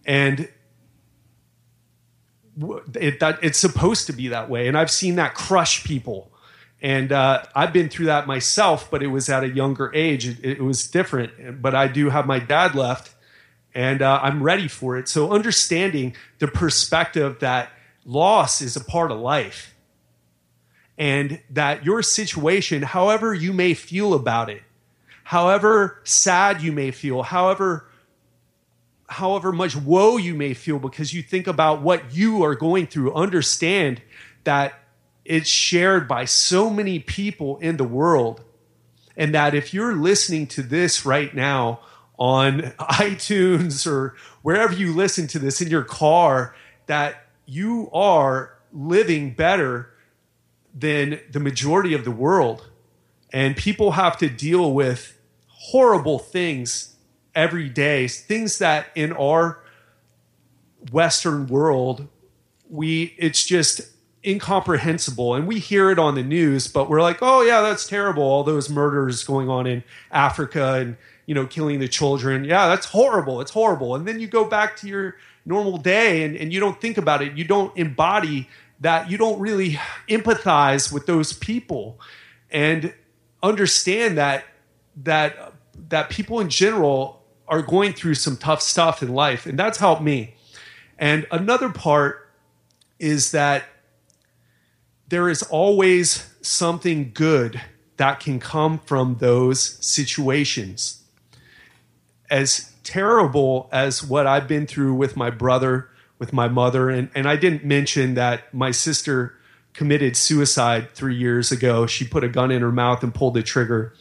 and 0.06 0.48
it, 2.94 3.20
that 3.20 3.38
it's 3.42 3.58
supposed 3.58 4.06
to 4.06 4.12
be 4.12 4.28
that 4.28 4.50
way. 4.50 4.68
And 4.68 4.76
I've 4.76 4.90
seen 4.90 5.16
that 5.16 5.34
crush 5.34 5.84
people, 5.84 6.30
and 6.80 7.12
uh, 7.12 7.44
I've 7.54 7.72
been 7.72 7.88
through 7.88 8.06
that 8.06 8.26
myself, 8.26 8.90
but 8.90 9.02
it 9.02 9.06
was 9.08 9.28
at 9.28 9.44
a 9.44 9.48
younger 9.48 9.92
age. 9.94 10.26
It, 10.26 10.44
it 10.44 10.62
was 10.62 10.86
different, 10.88 11.62
but 11.62 11.74
I 11.74 11.88
do 11.88 12.10
have 12.10 12.26
my 12.26 12.38
dad 12.38 12.74
left, 12.74 13.14
and 13.74 14.02
uh, 14.02 14.20
I'm 14.22 14.42
ready 14.42 14.68
for 14.68 14.96
it. 14.96 15.08
So 15.08 15.32
understanding 15.32 16.14
the 16.38 16.48
perspective 16.48 17.38
that 17.40 17.70
loss 18.04 18.60
is 18.60 18.76
a 18.76 18.84
part 18.84 19.10
of 19.10 19.20
life 19.20 19.74
and 20.98 21.40
that 21.50 21.84
your 21.84 22.02
situation, 22.02 22.82
however 22.82 23.32
you 23.32 23.52
may 23.52 23.74
feel 23.74 24.14
about 24.14 24.50
it, 24.50 24.62
however 25.24 26.00
sad 26.04 26.60
you 26.62 26.72
may 26.72 26.90
feel, 26.90 27.22
however 27.22 27.88
however 29.12 29.52
much 29.52 29.76
woe 29.76 30.16
you 30.16 30.34
may 30.34 30.54
feel 30.54 30.78
because 30.78 31.14
you 31.14 31.22
think 31.22 31.46
about 31.46 31.82
what 31.82 32.14
you 32.14 32.42
are 32.42 32.54
going 32.54 32.86
through, 32.86 33.14
understand 33.14 34.02
that 34.44 34.74
it's 35.24 35.48
shared 35.48 36.08
by 36.08 36.24
so 36.24 36.68
many 36.68 36.98
people 36.98 37.58
in 37.58 37.76
the 37.76 37.84
world. 37.84 38.42
And 39.16 39.34
that 39.34 39.54
if 39.54 39.74
you're 39.74 39.94
listening 39.94 40.46
to 40.48 40.62
this 40.62 41.04
right 41.04 41.34
now 41.34 41.80
on 42.18 42.60
iTunes 42.80 43.86
or 43.86 44.16
wherever 44.40 44.72
you 44.72 44.94
listen 44.94 45.26
to 45.28 45.38
this 45.38 45.60
in 45.60 45.68
your 45.68 45.84
car, 45.84 46.54
that 46.86 47.26
you 47.46 47.90
are 47.92 48.58
living 48.72 49.34
better 49.34 49.92
than 50.74 51.20
the 51.30 51.40
majority 51.40 51.92
of 51.92 52.04
the 52.04 52.10
world. 52.10 52.68
And 53.32 53.56
people 53.56 53.92
have 53.92 54.16
to 54.18 54.28
deal 54.28 54.72
with 54.72 55.18
horrible 55.46 56.18
things 56.18 56.91
every 57.34 57.68
day, 57.68 58.08
things 58.08 58.58
that 58.58 58.86
in 58.94 59.12
our 59.12 59.62
Western 60.90 61.46
world, 61.46 62.08
we 62.68 63.14
it's 63.18 63.44
just 63.44 63.82
incomprehensible. 64.24 65.34
And 65.34 65.46
we 65.46 65.58
hear 65.58 65.90
it 65.90 65.98
on 65.98 66.14
the 66.14 66.22
news, 66.22 66.68
but 66.68 66.88
we're 66.88 67.02
like, 67.02 67.18
oh 67.22 67.42
yeah, 67.42 67.60
that's 67.60 67.86
terrible. 67.86 68.22
All 68.22 68.44
those 68.44 68.70
murders 68.70 69.24
going 69.24 69.48
on 69.48 69.66
in 69.66 69.84
Africa 70.10 70.74
and 70.74 70.96
you 71.26 71.34
know, 71.34 71.46
killing 71.46 71.78
the 71.78 71.88
children. 71.88 72.44
Yeah, 72.44 72.68
that's 72.68 72.86
horrible. 72.86 73.40
It's 73.40 73.52
horrible. 73.52 73.94
And 73.94 74.06
then 74.06 74.20
you 74.20 74.26
go 74.26 74.44
back 74.44 74.76
to 74.78 74.88
your 74.88 75.16
normal 75.44 75.78
day 75.78 76.24
and, 76.24 76.36
and 76.36 76.52
you 76.52 76.60
don't 76.60 76.80
think 76.80 76.98
about 76.98 77.22
it. 77.22 77.36
You 77.36 77.44
don't 77.44 77.76
embody 77.76 78.48
that. 78.80 79.10
You 79.10 79.18
don't 79.18 79.38
really 79.38 79.78
empathize 80.08 80.92
with 80.92 81.06
those 81.06 81.32
people 81.32 82.00
and 82.50 82.92
understand 83.42 84.18
that 84.18 84.44
that 85.04 85.54
that 85.88 86.10
people 86.10 86.40
in 86.40 86.50
general 86.50 87.21
are 87.48 87.62
going 87.62 87.92
through 87.92 88.14
some 88.14 88.36
tough 88.36 88.62
stuff 88.62 89.02
in 89.02 89.12
life. 89.12 89.46
And 89.46 89.58
that's 89.58 89.78
helped 89.78 90.02
me. 90.02 90.34
And 90.98 91.26
another 91.30 91.68
part 91.68 92.30
is 92.98 93.32
that 93.32 93.64
there 95.08 95.28
is 95.28 95.42
always 95.42 96.30
something 96.40 97.10
good 97.12 97.60
that 97.96 98.20
can 98.20 98.40
come 98.40 98.78
from 98.78 99.16
those 99.18 99.84
situations. 99.84 101.02
As 102.30 102.72
terrible 102.82 103.68
as 103.72 104.02
what 104.02 104.26
I've 104.26 104.48
been 104.48 104.66
through 104.66 104.94
with 104.94 105.16
my 105.16 105.30
brother, 105.30 105.88
with 106.18 106.32
my 106.32 106.48
mother, 106.48 106.88
and, 106.88 107.10
and 107.14 107.28
I 107.28 107.36
didn't 107.36 107.64
mention 107.64 108.14
that 108.14 108.52
my 108.54 108.70
sister 108.70 109.34
committed 109.72 110.16
suicide 110.16 110.90
three 110.94 111.16
years 111.16 111.50
ago. 111.50 111.86
She 111.86 112.06
put 112.06 112.24
a 112.24 112.28
gun 112.28 112.50
in 112.50 112.62
her 112.62 112.72
mouth 112.72 113.02
and 113.02 113.14
pulled 113.14 113.34
the 113.34 113.42
trigger. 113.42 113.94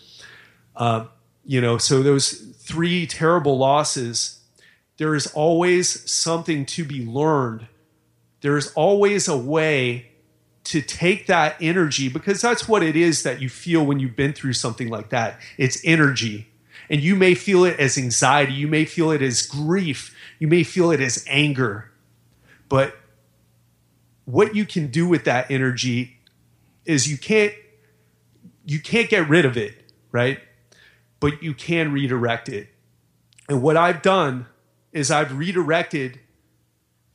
Uh, 0.76 1.06
you 1.46 1.62
know, 1.62 1.78
so 1.78 2.04
those 2.04 2.51
three 2.72 3.06
terrible 3.06 3.58
losses, 3.58 4.40
there 4.96 5.14
is 5.14 5.28
always 5.28 6.10
something 6.10 6.66
to 6.68 6.86
be 6.86 7.06
learned. 7.06 7.68
There 8.40 8.56
is 8.56 8.72
always 8.76 9.28
a 9.28 9.38
way 9.38 10.12
to 10.64 10.82
take 10.82 11.28
that 11.28 11.58
energy 11.60 12.08
because 12.08 12.40
that's 12.40 12.70
what 12.70 12.82
it 12.82 12.96
is 12.96 13.24
that 13.24 13.42
you 13.42 13.50
feel 13.50 13.86
when 13.86 14.00
you've 14.00 14.16
been 14.16 14.32
through 14.32 14.54
something 14.54 14.88
like 14.88 15.10
that. 15.10 15.38
It's 15.58 15.82
energy. 15.84 16.48
And 16.90 17.02
you 17.02 17.18
may 17.18 17.36
feel 17.36 17.66
it 17.66 17.78
as 17.78 17.98
anxiety, 17.98 18.54
you 18.54 18.70
may 18.70 18.86
feel 18.86 19.12
it 19.12 19.22
as 19.22 19.42
grief, 19.42 20.16
you 20.40 20.48
may 20.48 20.64
feel 20.64 20.92
it 20.92 21.02
as 21.02 21.26
anger. 21.28 21.92
But 22.70 22.96
what 24.24 24.56
you 24.56 24.66
can 24.66 24.88
do 24.88 25.06
with 25.06 25.26
that 25.26 25.52
energy 25.52 26.20
is 26.86 27.12
you 27.12 27.18
can't 27.18 27.54
you 28.66 28.80
can't 28.80 29.10
get 29.10 29.28
rid 29.28 29.44
of 29.44 29.58
it, 29.58 29.92
right? 30.14 30.40
But 31.22 31.42
you 31.42 31.54
can 31.54 31.94
redirect 31.94 32.50
it. 32.50 32.68
And 33.48 33.62
what 33.62 33.78
I've 33.78 34.02
done 34.02 34.48
is 34.92 35.10
I've 35.10 35.38
redirected 35.38 36.20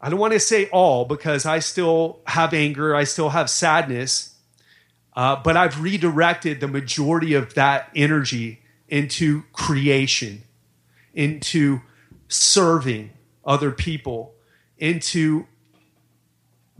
I 0.00 0.10
don't 0.10 0.20
want 0.20 0.34
to 0.34 0.40
say 0.40 0.68
all 0.68 1.04
because 1.04 1.46
I 1.46 1.58
still 1.58 2.20
have 2.26 2.52
anger, 2.52 2.94
I 2.94 3.04
still 3.04 3.30
have 3.30 3.48
sadness, 3.48 4.36
uh, 5.14 5.36
but 5.36 5.56
I've 5.56 5.82
redirected 5.82 6.60
the 6.60 6.68
majority 6.68 7.32
of 7.34 7.54
that 7.54 7.90
energy 7.96 8.60
into 8.88 9.42
creation, 9.52 10.42
into 11.14 11.80
serving 12.28 13.10
other 13.44 13.70
people, 13.70 14.34
into 14.76 15.46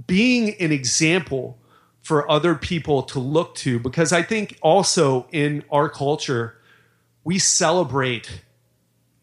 being 0.06 0.54
an 0.60 0.70
example 0.70 1.58
for 2.02 2.30
other 2.30 2.54
people 2.54 3.02
to 3.02 3.18
look 3.18 3.54
to. 3.56 3.78
Because 3.78 4.12
I 4.12 4.22
think 4.22 4.58
also 4.60 5.26
in 5.32 5.64
our 5.70 5.88
culture, 5.88 6.55
we 7.26 7.38
celebrate 7.38 8.42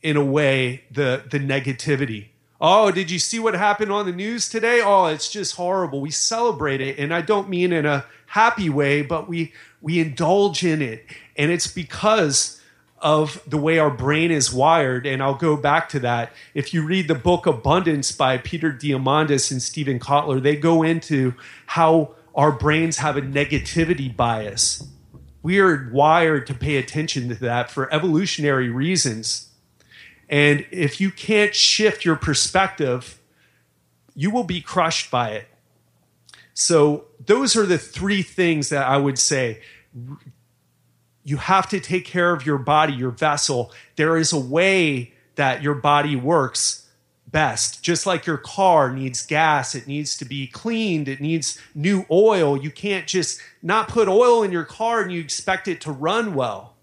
in 0.02 0.18
a 0.18 0.24
way 0.24 0.84
the, 0.92 1.24
the 1.32 1.40
negativity 1.40 2.28
Oh, 2.66 2.92
did 2.92 3.12
you 3.12 3.20
see 3.20 3.40
what 3.40 3.56
happened 3.56 3.92
on 3.92 4.06
the 4.06 4.14
news 4.14 4.48
today? 4.48 4.82
Oh, 4.82 5.08
it's 5.08 5.30
just 5.30 5.58
horrible. 5.58 6.00
We 6.00 6.12
celebrate 6.12 6.80
it, 6.80 6.98
and 6.98 7.14
I 7.14 7.20
don't 7.20 7.50
mean 7.50 7.74
in 7.74 7.86
a 7.86 8.06
happy 8.28 8.70
way, 8.70 9.02
but 9.02 9.28
we 9.28 9.52
we 9.82 10.00
indulge 10.00 10.64
in 10.64 10.82
it, 10.82 11.06
and 11.36 11.52
it's 11.52 11.68
because 11.68 12.62
of 13.00 13.44
the 13.46 13.58
way 13.58 13.80
our 13.80 13.90
brain 13.90 14.32
is 14.32 14.54
wired. 14.54 15.06
And 15.06 15.22
I'll 15.22 15.36
go 15.36 15.58
back 15.58 15.90
to 15.90 16.00
that. 16.00 16.32
If 16.54 16.74
you 16.74 16.86
read 16.86 17.10
the 17.10 17.16
book 17.16 17.46
Abundance 17.46 18.14
by 18.14 18.38
Peter 18.38 18.72
Diamandis 18.72 19.52
and 19.52 19.62
Steven 19.62 20.00
Kotler, 20.00 20.42
they 20.42 20.56
go 20.56 20.84
into 20.84 21.34
how 21.66 22.16
our 22.34 22.54
brains 22.54 23.00
have 23.00 23.18
a 23.18 23.22
negativity 23.22 24.16
bias. 24.16 24.88
We 25.44 25.60
are 25.60 25.90
wired 25.92 26.48
to 26.48 26.54
pay 26.54 26.78
attention 26.78 27.28
to 27.30 27.36
that 27.36 27.70
for 27.70 27.94
evolutionary 27.94 28.70
reasons. 28.70 29.50
And 30.30 30.66
if 30.72 31.02
you 31.02 31.12
can't 31.12 31.54
shift 31.54 32.06
your 32.06 32.16
perspective, 32.16 33.20
you 34.16 34.32
will 34.32 34.46
be 34.46 34.62
crushed 34.62 35.12
by 35.12 35.32
it. 35.32 35.48
So, 36.54 37.06
those 37.26 37.56
are 37.56 37.66
the 37.66 37.78
three 37.78 38.22
things 38.22 38.70
that 38.70 38.88
I 38.88 38.98
would 38.98 39.20
say. 39.20 39.62
You 41.24 41.38
have 41.38 41.68
to 41.70 41.80
take 41.80 42.06
care 42.06 42.34
of 42.34 42.46
your 42.46 42.58
body, 42.58 42.94
your 42.94 43.12
vessel. 43.12 43.72
There 43.96 44.18
is 44.18 44.32
a 44.34 44.40
way 44.40 45.14
that 45.36 45.62
your 45.62 45.74
body 45.74 46.16
works 46.16 46.83
best. 47.34 47.84
Just 47.84 48.06
like 48.06 48.26
your 48.26 48.38
car 48.38 48.94
needs 48.94 49.26
gas, 49.26 49.76
it 49.76 49.88
needs 49.88 50.16
to 50.18 50.24
be 50.24 50.48
cleaned, 50.48 51.10
it 51.10 51.20
needs 51.20 51.60
new 51.76 52.06
oil. 52.10 52.56
You 52.56 52.72
can't 52.72 53.08
just 53.08 53.42
not 53.62 53.90
put 53.90 54.08
oil 54.08 54.44
in 54.44 54.54
your 54.54 54.64
car 54.64 55.02
and 55.02 55.12
you 55.12 55.20
expect 55.20 55.68
it 55.68 55.82
to 55.82 55.92
run 55.92 56.34
well. 56.34 56.74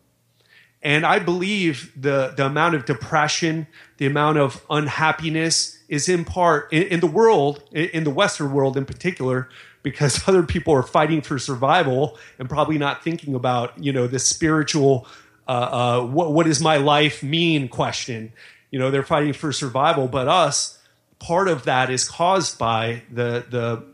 And 0.82 1.06
I 1.06 1.18
believe 1.18 1.92
the, 1.94 2.32
the 2.36 2.46
amount 2.46 2.74
of 2.74 2.84
depression, 2.84 3.66
the 3.98 4.06
amount 4.06 4.38
of 4.38 4.64
unhappiness 4.68 5.78
is 5.88 6.08
in 6.08 6.24
part 6.24 6.72
in, 6.72 6.84
in 6.84 7.00
the 7.00 7.06
world, 7.06 7.62
in, 7.72 8.04
the 8.04 8.10
Western 8.10 8.52
world 8.52 8.76
in 8.76 8.86
particular, 8.86 9.48
because 9.82 10.22
other 10.28 10.42
people 10.42 10.74
are 10.74 10.82
fighting 10.82 11.20
for 11.20 11.38
survival 11.38 12.18
and 12.38 12.48
probably 12.48 12.78
not 12.78 13.04
thinking 13.04 13.34
about, 13.34 13.78
you 13.82 13.92
know, 13.92 14.06
the 14.06 14.18
spiritual, 14.18 15.06
uh, 15.46 15.50
uh, 15.50 16.06
what, 16.06 16.32
what 16.32 16.46
does 16.46 16.60
my 16.60 16.78
life 16.78 17.22
mean 17.22 17.68
question. 17.68 18.32
You 18.70 18.78
know, 18.78 18.90
they're 18.90 19.02
fighting 19.02 19.32
for 19.32 19.52
survival, 19.52 20.08
but 20.08 20.28
us, 20.28 20.78
part 21.18 21.48
of 21.48 21.64
that 21.64 21.90
is 21.90 22.08
caused 22.08 22.58
by 22.58 23.02
the, 23.10 23.44
the, 23.48 23.84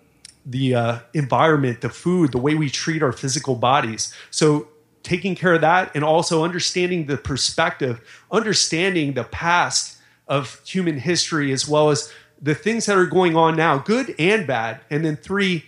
the 0.45 0.75
uh, 0.75 0.99
environment, 1.15 1.81
the 1.81 1.91
food, 1.91 2.33
the 2.33 2.39
way 2.39 2.55
we 2.55 2.71
treat 2.71 3.03
our 3.03 3.13
physical 3.13 3.57
bodies. 3.57 4.15
So 4.31 4.69
taking 5.03 5.35
care 5.35 5.55
of 5.55 5.61
that 5.61 5.91
and 5.95 6.05
also 6.05 6.45
understanding 6.45 7.07
the 7.07 7.17
perspective, 7.17 8.01
understanding 8.31 9.15
the 9.15 9.25
past 9.25 9.99
of 10.29 10.61
human 10.65 10.99
history 10.99 11.53
as 11.53 11.69
well 11.69 11.91
as 11.91 12.13
the 12.41 12.55
things 12.55 12.87
that 12.87 12.97
are 12.97 13.07
going 13.07 13.37
on 13.37 13.57
now, 13.57 13.79
good 13.79 14.15
and 14.19 14.47
bad. 14.47 14.81
And 14.91 15.05
then 15.05 15.17
three, 15.17 15.65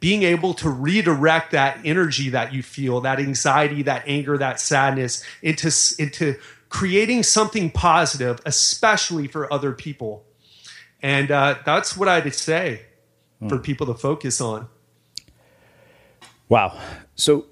being 0.00 0.22
able 0.22 0.54
to 0.54 0.68
redirect 0.68 1.52
that 1.52 1.78
energy 1.84 2.28
that 2.28 2.52
you 2.52 2.62
feel, 2.62 3.00
that 3.00 3.18
anxiety, 3.18 3.82
that 3.82 4.04
anger, 4.06 4.38
that 4.38 4.60
sadness 4.60 5.24
into, 5.42 5.70
into 5.98 6.36
creating 6.68 7.22
something 7.22 7.70
positive, 7.70 8.40
especially 8.44 9.26
for 9.26 9.52
other 9.52 9.72
people. 9.72 10.24
And 11.00 11.30
uh, 11.30 11.56
that's 11.64 11.96
what 11.96 12.08
I'd 12.08 12.34
say 12.34 12.82
for 13.48 13.56
hmm. 13.56 13.62
people 13.62 13.86
to 13.86 13.94
focus 13.94 14.40
on. 14.40 14.68
Wow. 16.48 16.78
So 17.14 17.46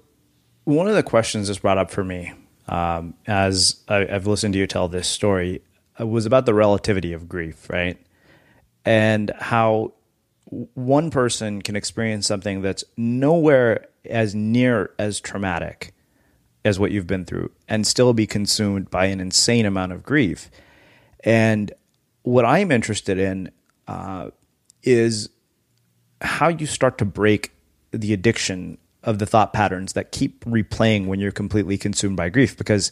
one 0.63 0.87
of 0.87 0.95
the 0.95 1.03
questions 1.03 1.47
that's 1.47 1.59
brought 1.59 1.77
up 1.77 1.91
for 1.91 2.03
me 2.03 2.33
um, 2.67 3.13
as 3.25 3.81
I, 3.87 4.05
have 4.05 4.27
listened 4.27 4.53
to 4.53 4.59
you 4.59 4.67
tell 4.67 4.87
this 4.87 5.07
story 5.07 5.61
uh, 5.99 6.05
was 6.05 6.25
about 6.25 6.45
the 6.45 6.53
relativity 6.53 7.13
of 7.13 7.29
grief, 7.29 7.69
right? 7.69 7.97
And 8.83 9.31
how 9.37 9.93
one 10.45 11.11
person 11.11 11.61
can 11.61 11.75
experience 11.75 12.27
something 12.27 12.61
that's 12.61 12.83
nowhere 12.95 13.87
as 14.05 14.33
near 14.33 14.91
as 14.97 15.19
traumatic 15.19 15.93
as 16.65 16.79
what 16.79 16.91
you've 16.91 17.07
been 17.07 17.25
through 17.25 17.51
and 17.67 17.85
still 17.85 18.13
be 18.13 18.27
consumed 18.27 18.89
by 18.89 19.05
an 19.05 19.19
insane 19.19 19.65
amount 19.65 19.91
of 19.91 20.03
grief. 20.03 20.49
And 21.23 21.71
what 22.23 22.45
I'm 22.45 22.71
interested 22.71 23.17
in 23.17 23.51
uh, 23.87 24.31
is 24.83 25.29
how 26.21 26.49
you 26.49 26.65
start 26.65 26.97
to 26.97 27.05
break 27.05 27.53
the 27.91 28.13
addiction 28.13 28.77
of 29.03 29.19
the 29.19 29.25
thought 29.25 29.53
patterns 29.53 29.93
that 29.93 30.11
keep 30.11 30.43
replaying 30.45 31.07
when 31.07 31.19
you're 31.19 31.31
completely 31.31 31.77
consumed 31.77 32.17
by 32.17 32.29
grief 32.29 32.57
because 32.57 32.91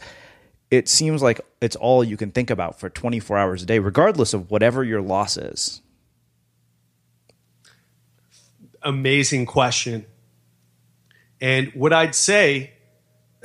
it 0.72 0.88
seems 0.88 1.22
like 1.22 1.42
it's 1.62 1.76
all 1.76 2.04
you 2.04 2.18
can 2.18 2.32
think 2.32 2.50
about 2.50 2.80
for 2.80 2.90
24 2.90 3.38
hours 3.38 3.64
a 3.64 3.66
day, 3.66 3.80
regardless 3.80 4.34
of 4.34 4.50
whatever 4.50 4.84
your 4.84 5.02
loss 5.02 5.38
is. 5.38 5.82
Amazing 8.82 9.46
question. 9.46 10.06
And 11.42 11.72
what 11.74 11.92
I'd 11.92 12.16
say, 12.16 12.75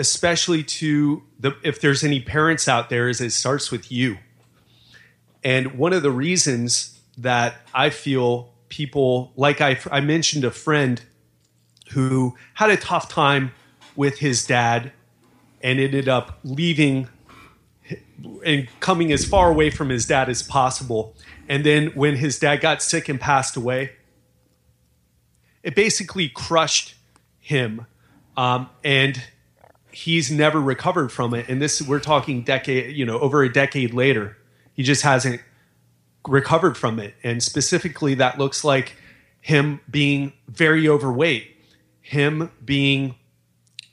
especially 0.00 0.62
to 0.64 1.22
the, 1.38 1.54
if 1.62 1.82
there's 1.82 2.02
any 2.02 2.20
parents 2.20 2.66
out 2.66 2.88
there, 2.88 3.06
is 3.06 3.20
it 3.20 3.32
starts 3.32 3.70
with 3.70 3.92
you. 3.92 4.16
And 5.44 5.78
one 5.78 5.92
of 5.92 6.02
the 6.02 6.10
reasons 6.10 6.98
that 7.18 7.56
I 7.74 7.90
feel 7.90 8.54
people, 8.70 9.32
like 9.36 9.60
I, 9.60 9.78
I 9.92 10.00
mentioned 10.00 10.42
a 10.44 10.50
friend 10.50 11.02
who 11.90 12.34
had 12.54 12.70
a 12.70 12.78
tough 12.78 13.10
time 13.10 13.52
with 13.94 14.18
his 14.20 14.46
dad 14.46 14.92
and 15.60 15.78
ended 15.78 16.08
up 16.08 16.38
leaving 16.44 17.06
and 18.42 18.68
coming 18.80 19.12
as 19.12 19.26
far 19.26 19.50
away 19.50 19.68
from 19.68 19.90
his 19.90 20.06
dad 20.06 20.30
as 20.30 20.42
possible. 20.42 21.14
And 21.46 21.62
then 21.62 21.88
when 21.88 22.16
his 22.16 22.38
dad 22.38 22.62
got 22.62 22.82
sick 22.82 23.10
and 23.10 23.20
passed 23.20 23.54
away, 23.54 23.92
it 25.62 25.74
basically 25.74 26.30
crushed 26.30 26.94
him. 27.38 27.84
Um, 28.38 28.70
and 28.82 29.22
he's 29.92 30.30
never 30.30 30.60
recovered 30.60 31.10
from 31.10 31.34
it. 31.34 31.48
And 31.48 31.60
this, 31.60 31.80
we're 31.82 32.00
talking 32.00 32.42
decade, 32.42 32.96
you 32.96 33.04
know, 33.04 33.18
over 33.18 33.42
a 33.42 33.52
decade 33.52 33.94
later, 33.94 34.36
he 34.72 34.82
just 34.82 35.02
hasn't 35.02 35.40
recovered 36.26 36.76
from 36.76 36.98
it. 36.98 37.14
And 37.22 37.42
specifically, 37.42 38.14
that 38.14 38.38
looks 38.38 38.64
like 38.64 38.96
him 39.40 39.80
being 39.90 40.32
very 40.48 40.88
overweight, 40.88 41.56
him 42.00 42.50
being 42.64 43.14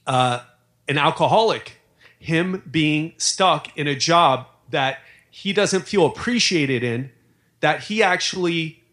uh, 0.05 0.41
an 0.87 0.97
alcoholic, 0.97 1.77
him 2.19 2.63
being 2.69 3.13
stuck 3.17 3.75
in 3.77 3.87
a 3.87 3.95
job 3.95 4.47
that 4.69 4.99
he 5.29 5.53
doesn't 5.53 5.81
feel 5.81 6.05
appreciated 6.05 6.83
in, 6.83 7.11
that 7.59 7.83
he 7.83 8.03
actually 8.03 8.83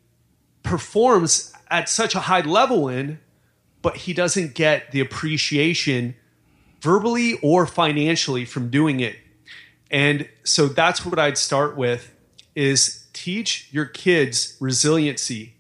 performs 0.63 1.53
at 1.71 1.89
such 1.89 2.15
a 2.15 2.21
high 2.21 2.41
level 2.41 2.89
in, 2.89 3.19
but 3.83 3.97
he 3.97 4.13
doesn't 4.13 4.55
get 4.55 4.93
the 4.93 5.01
appreciation 5.01 6.15
verbally 6.85 7.39
or 7.41 7.65
financially 7.65 8.45
from 8.45 8.69
doing 8.69 9.01
it. 9.01 9.17
And 9.91 10.29
so 10.45 10.69
that's 10.69 11.05
what 11.05 11.19
I'd 11.19 11.39
start 11.39 11.79
with 11.79 12.15
is 12.55 13.07
teach 13.15 13.69
your 13.73 13.87
kids 13.87 14.59
resiliency. 14.61 15.55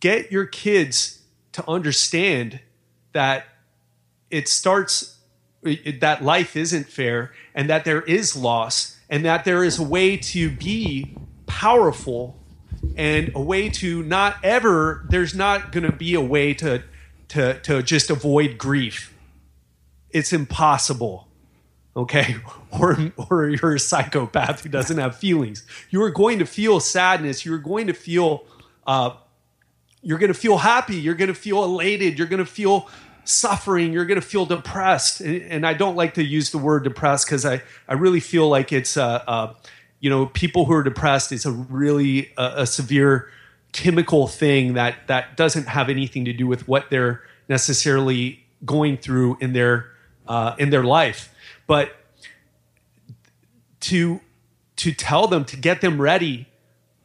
Get 0.00 0.32
your 0.32 0.46
kids 0.46 1.20
to 1.52 1.68
understand 1.68 2.60
that 3.12 3.44
it 4.30 4.48
starts 4.48 5.18
that 5.62 6.24
life 6.24 6.56
isn't 6.56 6.88
fair 6.88 7.32
and 7.54 7.68
that 7.68 7.84
there 7.84 8.02
is 8.02 8.34
loss 8.34 8.98
and 9.10 9.26
that 9.26 9.44
there 9.44 9.62
is 9.62 9.78
a 9.78 9.82
way 9.82 10.16
to 10.16 10.50
be 10.50 11.14
powerful 11.46 12.38
and 12.96 13.30
a 13.34 13.40
way 13.40 13.68
to 13.68 14.02
not 14.02 14.36
ever 14.42 15.06
there's 15.10 15.34
not 15.34 15.70
going 15.70 15.84
to 15.84 15.92
be 15.92 16.14
a 16.14 16.20
way 16.20 16.52
to 16.52 16.82
to 17.28 17.58
to 17.60 17.82
just 17.82 18.10
avoid 18.10 18.58
grief 18.58 19.13
it's 20.14 20.32
impossible 20.32 21.28
okay? 21.96 22.36
Or 22.80 22.98
or 23.30 23.50
you're 23.50 23.76
a 23.76 23.78
psychopath 23.78 24.64
who 24.64 24.68
doesn't 24.68 24.98
have 24.98 25.16
feelings. 25.16 25.64
You 25.90 26.02
are 26.02 26.10
going 26.10 26.40
to 26.40 26.44
feel 26.44 26.80
sadness. 26.80 27.46
You're 27.46 27.58
going 27.58 27.86
to 27.86 27.92
feel 27.92 28.42
uh, 28.84 29.10
you're 30.02 30.18
going 30.18 30.32
to 30.32 30.38
feel 30.38 30.58
happy. 30.58 30.96
You're 30.96 31.14
going 31.14 31.28
to 31.28 31.36
feel 31.36 31.62
elated. 31.62 32.18
You're 32.18 32.26
going 32.26 32.44
to 32.44 32.50
feel 32.50 32.90
suffering. 33.22 33.92
You're 33.92 34.06
going 34.06 34.20
to 34.20 34.26
feel 34.26 34.44
depressed. 34.44 35.20
And, 35.20 35.40
and, 35.42 35.64
i 35.64 35.72
don't 35.72 35.94
like 35.94 36.14
to 36.14 36.24
use 36.24 36.50
the 36.50 36.58
word 36.58 36.82
depressed 36.82 37.26
because 37.26 37.46
I, 37.46 37.62
I 37.86 37.94
really 37.94 38.18
feel 38.18 38.48
like 38.48 38.72
it's 38.72 38.96
uh, 38.96 39.22
uh, 39.28 39.54
you 40.00 40.10
know 40.10 40.26
people 40.26 40.64
who 40.64 40.74
are 40.74 40.82
depressed 40.82 41.30
is 41.30 41.46
a 41.46 41.52
really 41.52 42.32
uh, 42.36 42.54
a 42.56 42.66
severe 42.66 43.30
chemical 43.70 44.26
thing 44.26 44.74
that 44.74 45.06
that 45.06 45.36
doesn't 45.36 45.68
have 45.68 45.88
anything 45.88 46.24
to 46.24 46.32
do 46.32 46.48
with 46.48 46.66
what 46.66 46.90
they're 46.90 47.22
necessarily 47.48 48.44
going 48.64 48.96
through 48.96 49.38
in 49.40 49.52
their 49.52 49.93
uh, 50.26 50.54
in 50.58 50.70
their 50.70 50.84
life. 50.84 51.34
But 51.66 51.94
to 53.80 54.20
to 54.76 54.92
tell 54.92 55.26
them 55.26 55.44
to 55.44 55.56
get 55.56 55.80
them 55.80 56.00
ready 56.00 56.48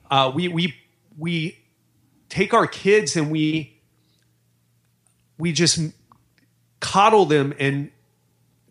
uh, 0.09 0.31
we 0.33 0.47
we 0.47 0.75
we 1.17 1.57
take 2.29 2.53
our 2.53 2.67
kids 2.67 3.15
and 3.15 3.29
we 3.31 3.77
we 5.37 5.51
just 5.51 5.79
coddle 6.79 7.25
them 7.25 7.53
and 7.59 7.91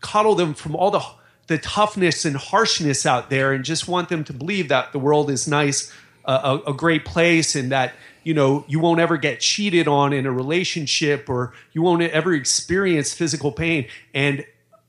coddle 0.00 0.34
them 0.34 0.54
from 0.54 0.74
all 0.74 0.90
the 0.90 1.02
the 1.46 1.58
toughness 1.58 2.24
and 2.24 2.36
harshness 2.36 3.06
out 3.06 3.30
there 3.30 3.52
and 3.52 3.64
just 3.64 3.88
want 3.88 4.08
them 4.08 4.24
to 4.24 4.32
believe 4.32 4.68
that 4.68 4.92
the 4.92 4.98
world 4.98 5.30
is 5.30 5.48
nice 5.48 5.92
uh, 6.24 6.58
a, 6.66 6.70
a, 6.70 6.74
great 6.74 7.06
place 7.06 7.54
and 7.54 7.72
that 7.72 7.94
you 8.28 8.34
know 8.34 8.62
you 8.68 8.78
won't 8.78 9.00
ever 9.00 9.16
get 9.16 9.40
cheated 9.40 9.88
on 9.88 10.12
in 10.12 10.26
a 10.26 10.30
relationship 10.30 11.30
or 11.30 11.54
you 11.72 11.80
won't 11.80 12.02
ever 12.02 12.34
experience 12.34 13.14
physical 13.14 13.50
pain. 13.50 13.88
And 14.12 14.44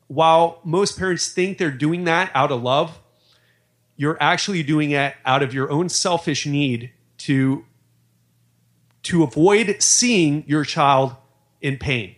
while 0.07 0.59
most 0.65 0.99
parents 0.99 1.29
think 1.29 1.57
they're 1.57 1.71
doing 1.71 2.03
that 2.03 2.31
out 2.35 2.51
of 2.51 2.61
love 2.61 2.99
you're 3.95 4.17
actually 4.19 4.61
doing 4.61 4.91
it 4.91 5.15
out 5.25 5.41
of 5.41 5.53
your 5.53 5.71
own 5.71 5.87
selfish 5.87 6.45
need 6.45 6.91
to 7.17 7.65
to 9.03 9.23
avoid 9.23 9.81
seeing 9.81 10.43
your 10.45 10.65
child 10.65 11.15
in 11.61 11.77
pain. 11.77 12.15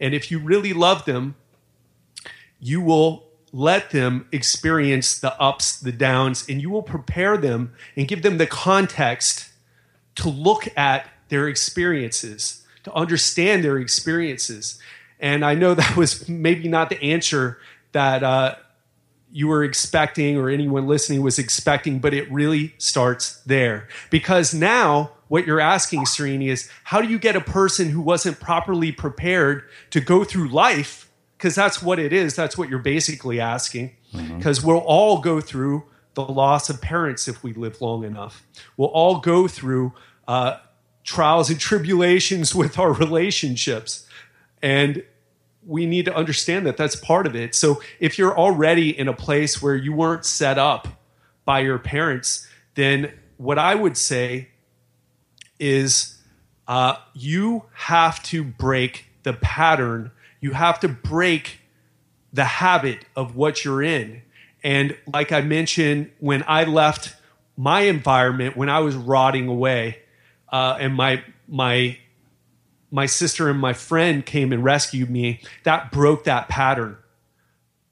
And 0.00 0.14
if 0.14 0.32
you 0.32 0.40
really 0.40 0.72
love 0.72 1.04
them 1.04 1.36
you 2.58 2.80
will 2.80 3.22
let 3.52 3.90
them 3.90 4.26
experience 4.32 5.16
the 5.16 5.40
ups, 5.40 5.78
the 5.78 5.92
downs, 5.92 6.44
and 6.48 6.60
you 6.60 6.70
will 6.70 6.82
prepare 6.82 7.36
them 7.36 7.72
and 7.94 8.08
give 8.08 8.22
them 8.22 8.38
the 8.38 8.48
context 8.48 9.50
to 10.16 10.28
look 10.28 10.68
at 10.76 11.08
their 11.28 11.48
experiences, 11.48 12.64
to 12.84 12.92
understand 12.92 13.64
their 13.64 13.78
experiences. 13.78 14.78
And 15.20 15.44
I 15.44 15.54
know 15.54 15.74
that 15.74 15.96
was 15.96 16.28
maybe 16.28 16.68
not 16.68 16.90
the 16.90 17.02
answer 17.02 17.58
that 17.92 18.22
uh, 18.22 18.56
you 19.30 19.48
were 19.48 19.64
expecting 19.64 20.36
or 20.36 20.48
anyone 20.48 20.86
listening 20.86 21.22
was 21.22 21.38
expecting, 21.38 21.98
but 21.98 22.14
it 22.14 22.30
really 22.30 22.74
starts 22.78 23.40
there. 23.46 23.88
Because 24.10 24.54
now, 24.54 25.12
what 25.28 25.46
you're 25.46 25.60
asking, 25.60 26.04
Srini, 26.04 26.48
is 26.48 26.70
how 26.84 27.00
do 27.00 27.08
you 27.08 27.18
get 27.18 27.34
a 27.34 27.40
person 27.40 27.90
who 27.90 28.00
wasn't 28.00 28.38
properly 28.40 28.92
prepared 28.92 29.64
to 29.90 30.00
go 30.00 30.24
through 30.24 30.48
life 30.48 31.10
because 31.44 31.54
that's 31.54 31.82
what 31.82 31.98
it 31.98 32.12
is. 32.12 32.34
That's 32.34 32.56
what 32.56 32.68
you're 32.68 32.78
basically 32.78 33.38
asking. 33.38 33.94
Because 34.12 34.60
mm-hmm. 34.60 34.68
we'll 34.68 34.78
all 34.78 35.20
go 35.20 35.40
through 35.40 35.84
the 36.14 36.22
loss 36.22 36.70
of 36.70 36.80
parents 36.80 37.28
if 37.28 37.42
we 37.42 37.52
live 37.52 37.80
long 37.80 38.04
enough. 38.04 38.46
We'll 38.76 38.88
all 38.88 39.20
go 39.20 39.48
through 39.48 39.92
uh, 40.28 40.58
trials 41.02 41.50
and 41.50 41.58
tribulations 41.58 42.54
with 42.54 42.78
our 42.78 42.92
relationships. 42.92 44.06
And 44.62 45.04
we 45.66 45.86
need 45.86 46.04
to 46.06 46.14
understand 46.14 46.66
that 46.66 46.76
that's 46.76 46.96
part 46.96 47.26
of 47.26 47.34
it. 47.34 47.54
So 47.54 47.82
if 48.00 48.18
you're 48.18 48.36
already 48.36 48.96
in 48.96 49.08
a 49.08 49.14
place 49.14 49.62
where 49.62 49.76
you 49.76 49.92
weren't 49.92 50.24
set 50.24 50.58
up 50.58 50.88
by 51.44 51.60
your 51.60 51.78
parents, 51.78 52.46
then 52.74 53.12
what 53.36 53.58
I 53.58 53.74
would 53.74 53.96
say 53.96 54.48
is 55.58 56.18
uh, 56.68 56.96
you 57.14 57.64
have 57.72 58.22
to 58.24 58.44
break 58.44 59.06
the 59.22 59.32
pattern 59.32 60.10
you 60.44 60.52
have 60.52 60.78
to 60.80 60.88
break 60.88 61.60
the 62.30 62.44
habit 62.44 63.06
of 63.16 63.34
what 63.34 63.64
you're 63.64 63.82
in. 63.82 64.20
And 64.64 64.96
like 65.12 65.30
I 65.30 65.42
mentioned, 65.42 66.10
when 66.18 66.42
I 66.48 66.64
left 66.64 67.14
my 67.56 67.82
environment, 67.82 68.56
when 68.56 68.70
I 68.70 68.80
was 68.80 68.96
rotting 68.96 69.46
away, 69.46 69.98
uh, 70.50 70.78
and 70.80 70.94
my 70.94 71.22
my 71.46 71.98
my 72.90 73.06
sister 73.06 73.50
and 73.50 73.60
my 73.60 73.74
friend 73.74 74.24
came 74.24 74.52
and 74.52 74.64
rescued 74.64 75.10
me, 75.10 75.40
that 75.64 75.92
broke 75.92 76.24
that 76.24 76.48
pattern. 76.48 76.96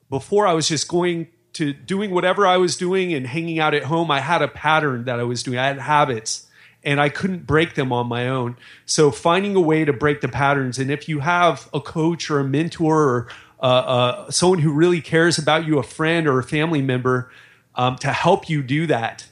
Before 0.09 0.47
I 0.47 0.55
was 0.55 0.69
just 0.69 0.89
going 0.89 1.29
to 1.55 1.73
doing 1.73 2.11
whatever 2.11 2.47
I 2.47 2.57
was 2.57 2.77
doing 2.77 3.13
and 3.13 3.27
hanging 3.27 3.59
out 3.59 3.75
at 3.75 3.85
home, 3.85 4.11
I 4.11 4.21
had 4.21 4.43
a 4.43 4.49
pattern 4.49 5.05
that 5.05 5.21
I 5.21 5.25
was 5.25 5.43
doing. 5.43 5.59
I 5.59 5.67
had 5.67 5.79
habits 5.79 6.47
and 6.85 7.01
I 7.01 7.09
couldn't 7.09 7.47
break 7.47 7.75
them 7.75 7.93
on 7.93 8.07
my 8.07 8.29
own. 8.29 8.57
So 8.87 9.11
finding 9.11 9.55
a 9.55 9.61
way 9.61 9.85
to 9.85 9.93
break 9.93 10.21
the 10.21 10.29
patterns, 10.29 10.79
and 10.79 10.91
if 10.91 11.09
you 11.09 11.21
have 11.21 11.69
a 11.73 11.81
coach 11.81 12.31
or 12.31 12.41
a 12.41 12.45
mentor 12.45 13.03
or 13.03 13.29
uh, 13.63 13.65
uh, 13.65 14.31
someone 14.31 14.59
who 14.59 14.73
really 14.73 15.01
cares 15.01 15.39
about 15.39 15.67
you, 15.67 15.79
a 15.79 15.83
friend 15.83 16.27
or 16.27 16.39
a 16.39 16.45
family 16.45 16.83
member, 16.83 17.31
um, 17.75 17.97
to 17.97 18.09
help 18.13 18.51
you 18.51 18.63
do 18.63 18.87
that, 18.87 19.27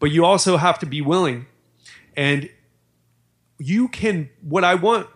but 0.00 0.10
you 0.10 0.24
also 0.24 0.56
have 0.56 0.78
to 0.80 0.86
be 0.86 1.00
willing. 1.00 1.46
And 2.16 2.48
you 3.58 3.88
can. 3.88 4.30
What 4.42 4.64
I 4.64 4.74
want 4.74 5.08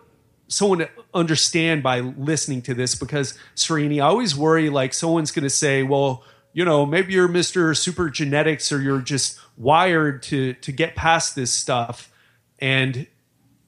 someone 0.47 0.79
to 0.79 0.89
understand 1.13 1.83
by 1.83 1.99
listening 1.99 2.61
to 2.63 2.73
this, 2.73 2.95
because 2.95 3.37
Srini, 3.55 3.97
I 3.97 4.07
always 4.07 4.35
worry 4.35 4.69
like 4.69 4.93
someone's 4.93 5.31
going 5.31 5.43
to 5.43 5.49
say, 5.49 5.83
well 5.83 6.23
you 6.53 6.65
know, 6.65 6.85
maybe 6.85 7.13
you're 7.13 7.27
Mr. 7.27 7.77
Super 7.77 8.09
Genetics 8.09 8.71
or 8.71 8.81
you're 8.81 9.01
just 9.01 9.39
wired 9.57 10.23
to 10.23 10.53
to 10.53 10.71
get 10.71 10.95
past 10.95 11.35
this 11.35 11.51
stuff, 11.51 12.11
and 12.59 13.07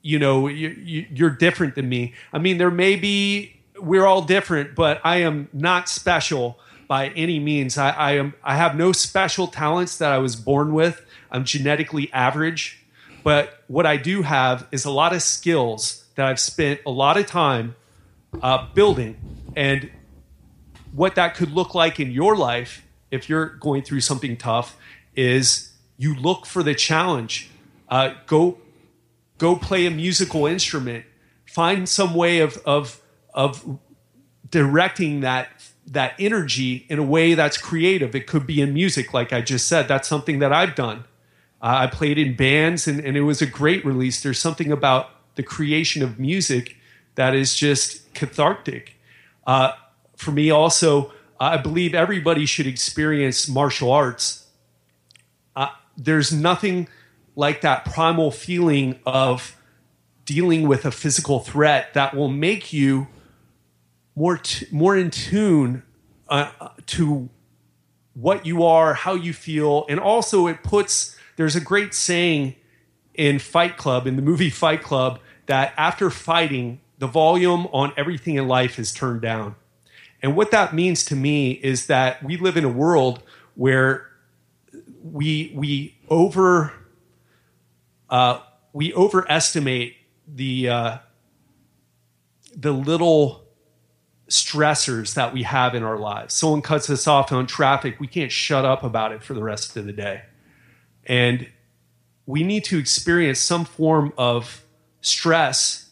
you 0.02 0.18
know 0.18 0.48
you, 0.48 0.70
you, 0.70 1.06
you're 1.12 1.30
different 1.30 1.76
than 1.76 1.88
me. 1.88 2.14
I 2.34 2.40
mean, 2.40 2.58
there 2.58 2.72
may 2.72 2.96
be 2.96 3.61
we're 3.82 4.06
all 4.06 4.22
different, 4.22 4.76
but 4.76 5.02
I 5.04 5.18
am 5.18 5.50
not 5.54 5.90
special 5.90 6.60
by 6.88 7.08
any 7.10 7.40
means. 7.40 7.78
I, 7.78 7.92
I 7.92 8.12
am 8.14 8.34
I 8.44 8.56
have 8.56 8.76
no 8.76 8.92
special 8.92 9.48
talents 9.48 9.98
that 9.98 10.12
I 10.12 10.18
was 10.18 10.36
born 10.36 10.74
with. 10.74 11.06
I'm 11.32 11.46
genetically 11.46 12.12
average, 12.12 12.84
but 13.24 13.64
what 13.68 13.86
I 13.86 13.98
do 13.98 14.24
have 14.24 14.68
is 14.72 14.84
a 14.86 14.92
lot 14.92 15.14
of 15.14 15.22
skills 15.22 16.06
that 16.16 16.26
I've 16.26 16.40
spent 16.40 16.82
a 16.86 16.92
lot 16.92 17.18
of 17.18 17.28
time 17.28 17.76
uh, 18.42 18.68
building, 18.74 19.18
and 19.56 19.90
what 20.94 21.16
that 21.16 21.36
could 21.36 21.52
look 21.52 21.74
like 21.74 22.00
in 22.00 22.12
your 22.12 22.36
life 22.36 22.86
if 23.10 23.30
you're 23.30 23.46
going 23.46 23.84
through 23.84 24.02
something 24.02 24.36
tough 24.38 24.76
is 25.16 25.72
you 25.98 26.16
look 26.16 26.46
for 26.46 26.64
the 26.64 26.76
challenge. 26.76 27.50
Uh, 27.90 28.14
go 28.26 28.58
go 29.38 29.56
play 29.56 29.86
a 29.86 29.92
musical 29.92 30.46
instrument. 30.46 31.06
Find 31.46 31.88
some 31.88 32.14
way 32.14 32.40
of 32.40 32.58
of 32.66 33.02
of 33.34 33.80
directing 34.50 35.22
that 35.22 35.50
that 35.88 36.14
energy 36.20 36.86
in 36.90 37.00
a 37.00 37.04
way 37.04 37.34
that's 37.34 37.58
creative. 37.58 38.16
It 38.16 38.28
could 38.28 38.48
be 38.48 38.62
in 38.62 38.74
music, 38.74 39.14
like 39.14 39.34
I 39.34 39.42
just 39.42 39.68
said. 39.68 39.88
That's 39.88 40.08
something 40.08 40.40
that 40.40 40.54
I've 40.54 40.76
done. 40.76 41.06
Uh, 41.62 41.84
I 41.84 41.88
played 41.88 42.18
in 42.18 42.36
bands, 42.36 42.88
and, 42.88 43.00
and 43.00 43.18
it 43.18 43.22
was 43.22 43.42
a 43.42 43.46
great 43.46 43.84
release. 43.86 44.24
There's 44.24 44.40
something 44.40 44.72
about 44.72 45.10
the 45.36 45.44
creation 45.44 46.02
of 46.02 46.20
music 46.20 46.78
that 47.16 47.36
is 47.36 47.56
just 47.56 48.14
cathartic. 48.14 48.98
Uh, 49.46 49.74
for 50.16 50.32
me, 50.32 50.50
also, 50.50 51.12
I 51.40 51.58
believe 51.58 51.94
everybody 51.94 52.46
should 52.46 52.68
experience 52.68 53.50
martial 53.50 53.92
arts. 53.92 54.48
Uh, 55.56 55.70
there's 55.98 56.32
nothing 56.32 56.88
like 57.36 57.62
that 57.62 57.86
primal 57.86 58.32
feeling 58.32 59.00
of 59.06 59.58
dealing 60.26 60.68
with 60.68 60.86
a 60.86 60.92
physical 60.92 61.40
threat 61.40 61.94
that 61.96 62.16
will 62.16 62.30
make 62.30 62.72
you 62.72 63.08
more 64.16 64.38
t- 64.38 64.68
more 64.72 64.98
in 64.98 65.10
tune 65.10 65.84
uh, 66.30 66.52
to 66.88 67.30
what 68.14 68.46
you 68.46 68.64
are, 68.64 68.94
how 68.94 69.14
you 69.14 69.34
feel, 69.34 69.86
and 69.90 70.00
also 70.00 70.48
it 70.48 70.64
puts. 70.64 71.18
There's 71.38 71.56
a 71.56 71.62
great 71.62 71.94
saying 71.94 72.56
in 73.14 73.40
Fight 73.40 73.78
Club, 73.78 74.08
in 74.08 74.16
the 74.16 74.22
movie 74.22 74.50
Fight 74.50 74.84
Club, 74.84 75.20
that 75.46 75.74
after 75.78 76.10
fighting, 76.10 76.82
the 77.00 77.08
volume 77.08 77.68
on 77.74 77.94
everything 77.98 78.36
in 78.36 78.48
life 78.48 78.78
is 78.78 78.94
turned 78.94 79.22
down. 79.22 79.56
And 80.22 80.36
what 80.36 80.52
that 80.52 80.74
means 80.74 81.04
to 81.06 81.16
me 81.16 81.52
is 81.52 81.88
that 81.88 82.24
we 82.24 82.38
live 82.38 82.58
in 82.58 82.64
a 82.64 82.70
world 82.70 83.24
where 83.56 84.08
we 85.04 85.52
we 85.56 85.98
over 86.10 86.74
uh, 88.10 88.40
we 88.74 88.94
overestimate 88.94 89.96
the 90.28 90.70
uh, 90.70 90.98
the 92.56 92.72
little 92.72 93.41
stressors 94.32 95.14
that 95.14 95.34
we 95.34 95.44
have 95.44 95.76
in 95.76 95.84
our 95.84 95.98
lives. 95.98 96.34
Someone 96.34 96.62
cuts 96.62 96.90
us 96.90 97.08
off 97.08 97.32
on 97.32 97.48
traffic, 97.48 98.00
we 98.00 98.08
can't 98.08 98.32
shut 98.32 98.66
up 98.66 98.84
about 98.84 99.12
it 99.12 99.24
for 99.24 99.34
the 99.34 99.44
rest 99.44 99.76
of 99.78 99.86
the 99.86 99.94
day. 99.94 100.24
And 101.06 101.48
we 102.26 102.44
need 102.44 102.64
to 102.66 102.78
experience 102.78 103.40
some 103.40 103.66
form 103.66 104.14
of 104.18 104.64
stress 105.02 105.90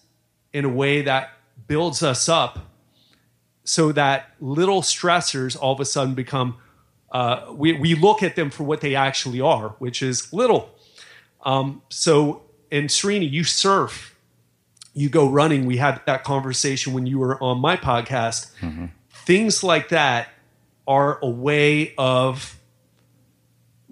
in 0.54 0.66
a 0.66 0.70
way 0.70 1.02
that 1.02 1.32
builds 1.68 2.02
us 2.02 2.30
up 2.30 2.60
so 3.64 3.92
that 3.92 4.32
little 4.40 4.82
stressors 4.82 5.58
all 5.60 5.74
of 5.74 5.80
a 5.80 5.86
sudden 5.86 6.16
become, 6.16 6.58
uh, 7.12 7.46
we, 7.52 7.74
we 7.74 7.94
look 7.94 8.24
at 8.24 8.36
them 8.36 8.50
for 8.50 8.64
what 8.64 8.82
they 8.82 8.96
actually 8.96 9.42
are, 9.42 9.70
which 9.80 10.02
is 10.02 10.32
little. 10.34 10.72
Um, 11.44 11.82
so, 11.90 12.44
and 12.72 12.90
Srini, 12.90 13.30
you 13.30 13.44
surf 13.44 14.16
you 15.00 15.08
go 15.08 15.30
running. 15.30 15.66
We 15.66 15.78
had 15.78 16.02
that 16.06 16.26
conversation 16.26 16.92
when 16.92 17.06
you 17.06 17.20
were 17.20 17.42
on 17.42 17.60
my 17.60 17.78
podcast. 17.78 18.52
Mm-hmm. 18.60 18.88
Things 19.10 19.64
like 19.64 19.90
that 19.90 20.28
are 20.86 21.20
a 21.22 21.30
way 21.30 21.94
of 21.98 22.60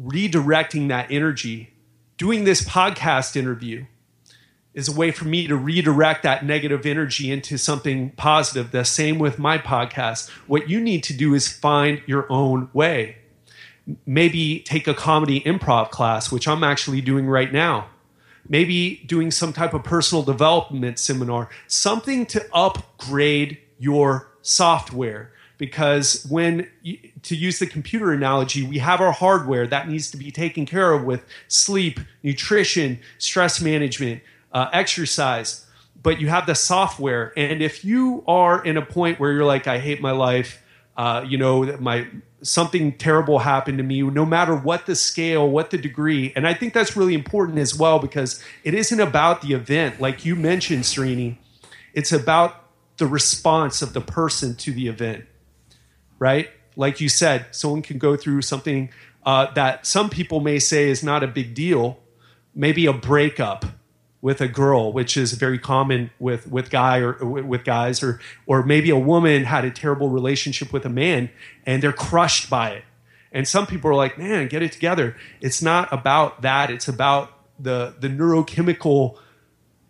redirecting 0.02 0.90
that 0.90 1.10
energy. 1.10 1.72
Doing 2.18 2.44
this 2.44 2.62
podcast 2.62 3.38
interview 3.38 3.86
is 4.74 4.90
a 4.90 4.92
way 4.92 5.12
for 5.12 5.24
me 5.24 5.48
to 5.48 5.56
redirect 5.56 6.24
that 6.24 6.44
negative 6.44 6.86
energy 6.86 7.32
into 7.32 7.58
something 7.58 8.12
positive. 8.12 8.72
The 8.72 8.84
same 8.84 9.18
with 9.18 9.40
my 9.40 9.58
podcast. 9.58 10.30
What 10.46 10.70
you 10.70 10.82
need 10.82 11.04
to 11.06 11.14
do 11.14 11.34
is 11.34 11.48
find 11.48 12.02
your 12.06 12.30
own 12.30 12.70
way. 12.74 13.16
Maybe 14.06 14.60
take 14.60 14.88
a 14.88 14.94
comedy 14.94 15.40
improv 15.42 15.90
class, 15.90 16.34
which 16.34 16.50
I'm 16.50 16.66
actually 16.66 17.00
doing 17.00 17.28
right 17.28 17.54
now 17.54 17.88
maybe 18.50 19.04
doing 19.06 19.32
some 19.32 19.54
type 19.54 19.74
of 19.74 19.84
personal 19.84 20.24
development 20.24 21.00
seminar, 21.00 21.50
something 21.68 22.26
to 22.28 22.46
upgrade 22.54 23.58
your 23.80 24.32
software. 24.42 25.32
Because 25.58 26.26
when, 26.30 26.70
to 27.24 27.36
use 27.36 27.58
the 27.58 27.66
computer 27.66 28.12
analogy, 28.12 28.62
we 28.62 28.78
have 28.78 29.02
our 29.02 29.12
hardware 29.12 29.66
that 29.66 29.90
needs 29.90 30.12
to 30.12 30.18
be 30.18 30.30
taken 30.30 30.68
care 30.68 30.94
of 30.94 31.04
with 31.04 31.26
sleep, 31.48 32.00
nutrition, 32.22 33.00
stress 33.18 33.60
management, 33.60 34.22
uh, 34.54 34.70
exercise. 34.72 35.66
But 36.04 36.22
you 36.22 36.28
have 36.28 36.46
the 36.46 36.54
software. 36.54 37.34
And 37.36 37.64
if 37.64 37.84
you 37.84 38.24
are 38.28 38.64
in 38.64 38.78
a 38.78 38.86
point 38.86 39.20
where 39.20 39.32
you're 39.32 39.46
like, 39.46 39.66
I 39.66 39.80
hate 39.80 40.00
my 40.00 40.12
life, 40.12 40.62
uh, 40.96 41.26
you 41.28 41.40
know, 41.40 41.66
that 41.66 41.82
my 41.82 42.08
something 42.48 42.94
terrible 42.94 43.40
happened 43.40 43.78
to 43.78 43.84
me, 43.84 44.02
no 44.02 44.26
matter 44.26 44.56
what 44.56 44.86
the 44.86 44.96
scale, 44.96 45.50
what 45.50 45.70
the 45.70 45.78
degree. 45.78 46.32
And 46.36 46.48
I 46.48 46.54
think 46.54 46.74
that's 46.74 46.96
really 46.96 47.14
important 47.14 47.58
as 47.60 47.78
well 47.78 48.00
because 48.00 48.42
it 48.64 48.74
isn't 48.74 49.00
about 49.00 49.42
the 49.42 49.54
event, 49.54 50.00
like 50.00 50.26
you 50.26 50.36
mentioned, 50.36 50.84
Srini. 50.84 51.38
It's 51.94 52.12
about 52.12 52.64
the 52.98 53.06
response 53.06 53.82
of 53.82 53.94
the 53.94 54.02
person 54.02 54.56
to 54.56 54.72
the 54.72 54.88
event, 54.88 55.26
right? 56.20 56.50
Like 56.76 57.02
you 57.02 57.10
said, 57.10 57.48
someone 57.52 57.82
can 57.82 57.98
go 57.98 58.16
through 58.16 58.42
something 58.44 58.90
uh, 59.26 59.52
that 59.54 59.86
some 59.86 60.10
people 60.10 60.40
may 60.40 60.58
say 60.58 60.90
is 60.90 61.04
not 61.04 61.24
a 61.24 61.28
big 61.28 61.54
deal, 61.54 62.00
maybe 62.56 62.86
a 62.86 62.94
breakup 62.94 63.66
with 64.28 64.42
a 64.42 64.48
girl, 64.50 64.92
which 64.92 65.16
is 65.16 65.32
very 65.32 65.58
common 65.58 66.12
with 66.20 66.52
with 66.52 66.70
guy 66.70 66.98
or, 66.98 67.14
with 67.24 67.64
guys, 67.64 68.04
or 68.04 68.20
or 68.46 68.62
maybe 68.62 68.90
a 68.90 69.00
woman 69.00 69.46
had 69.46 69.64
a 69.64 69.72
terrible 69.72 70.10
relationship 70.10 70.74
with 70.74 70.86
a 70.86 70.90
man 70.90 71.30
and 71.66 71.82
they're 71.82 71.94
crushed 71.94 72.50
by 72.50 72.72
it. 72.72 72.84
And 73.32 73.48
some 73.48 73.66
people 73.66 73.90
are 73.90 73.96
like, 73.96 74.18
"Man, 74.18 74.50
get 74.50 74.62
it 74.62 74.74
together." 74.74 75.16
It's 75.40 75.62
not 75.62 75.88
about 75.94 76.42
that. 76.42 76.70
It's 76.70 76.90
about 76.90 77.32
the 77.58 77.96
the 77.98 78.10
neurochemical, 78.10 79.18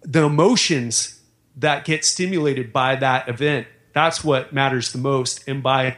the 0.03 0.25
emotions 0.25 1.19
that 1.55 1.83
get 1.83 2.05
stimulated 2.05 2.71
by 2.71 2.95
that 2.95 3.27
event. 3.27 3.65
That's 3.93 4.23
what 4.23 4.53
matters 4.53 4.91
the 4.91 4.99
most. 4.99 5.47
And 5.47 5.63
by 5.63 5.97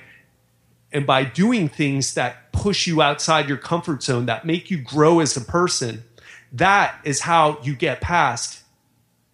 and 0.93 1.05
by 1.05 1.25
doing 1.25 1.67
things 1.67 2.13
that 2.13 2.53
push 2.53 2.87
you 2.87 3.01
outside 3.01 3.49
your 3.49 3.57
comfort 3.57 4.01
zone, 4.01 4.27
that 4.27 4.45
make 4.45 4.71
you 4.71 4.77
grow 4.77 5.19
as 5.19 5.35
a 5.35 5.41
person, 5.41 6.05
that 6.52 7.00
is 7.04 7.22
how 7.22 7.60
you 7.62 7.76
get 7.76 8.02
past 8.02 8.64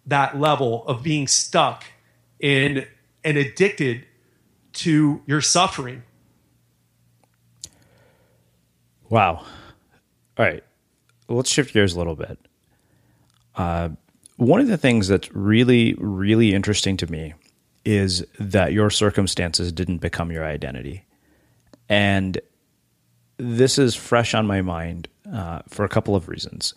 that 0.06 0.38
level 0.38 0.86
of 0.86 1.02
being 1.02 1.26
stuck 1.26 1.84
in 2.38 2.86
and 3.24 3.36
addicted 3.36 4.04
to 4.72 5.22
your 5.26 5.40
suffering. 5.40 6.02
Wow. 9.08 9.44
All 10.38 10.44
right. 10.44 10.62
Let's 11.28 11.50
shift 11.50 11.72
gears 11.72 11.94
a 11.94 11.98
little 11.98 12.14
bit. 12.14 12.38
Uh, 13.54 13.90
one 14.36 14.60
of 14.60 14.68
the 14.68 14.76
things 14.76 15.08
that's 15.08 15.32
really, 15.34 15.94
really 15.94 16.54
interesting 16.54 16.96
to 16.98 17.10
me 17.10 17.34
is 17.84 18.24
that 18.38 18.72
your 18.72 18.90
circumstances 18.90 19.72
didn't 19.72 19.98
become 19.98 20.30
your 20.30 20.44
identity. 20.44 21.04
And 21.88 22.40
this 23.38 23.78
is 23.78 23.94
fresh 23.94 24.34
on 24.34 24.46
my 24.46 24.60
mind 24.60 25.08
uh, 25.32 25.60
for 25.68 25.84
a 25.84 25.88
couple 25.88 26.14
of 26.14 26.28
reasons. 26.28 26.74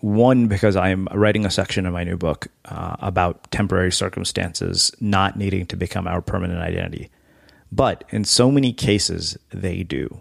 One, 0.00 0.48
because 0.48 0.76
I'm 0.76 1.06
writing 1.12 1.44
a 1.44 1.50
section 1.50 1.84
in 1.84 1.92
my 1.92 2.04
new 2.04 2.16
book 2.16 2.48
uh, 2.64 2.96
about 3.00 3.50
temporary 3.50 3.92
circumstances 3.92 4.90
not 4.98 5.36
needing 5.36 5.66
to 5.66 5.76
become 5.76 6.06
our 6.06 6.22
permanent 6.22 6.60
identity. 6.60 7.10
But 7.70 8.04
in 8.10 8.24
so 8.24 8.50
many 8.50 8.72
cases, 8.72 9.36
they 9.50 9.82
do. 9.82 10.20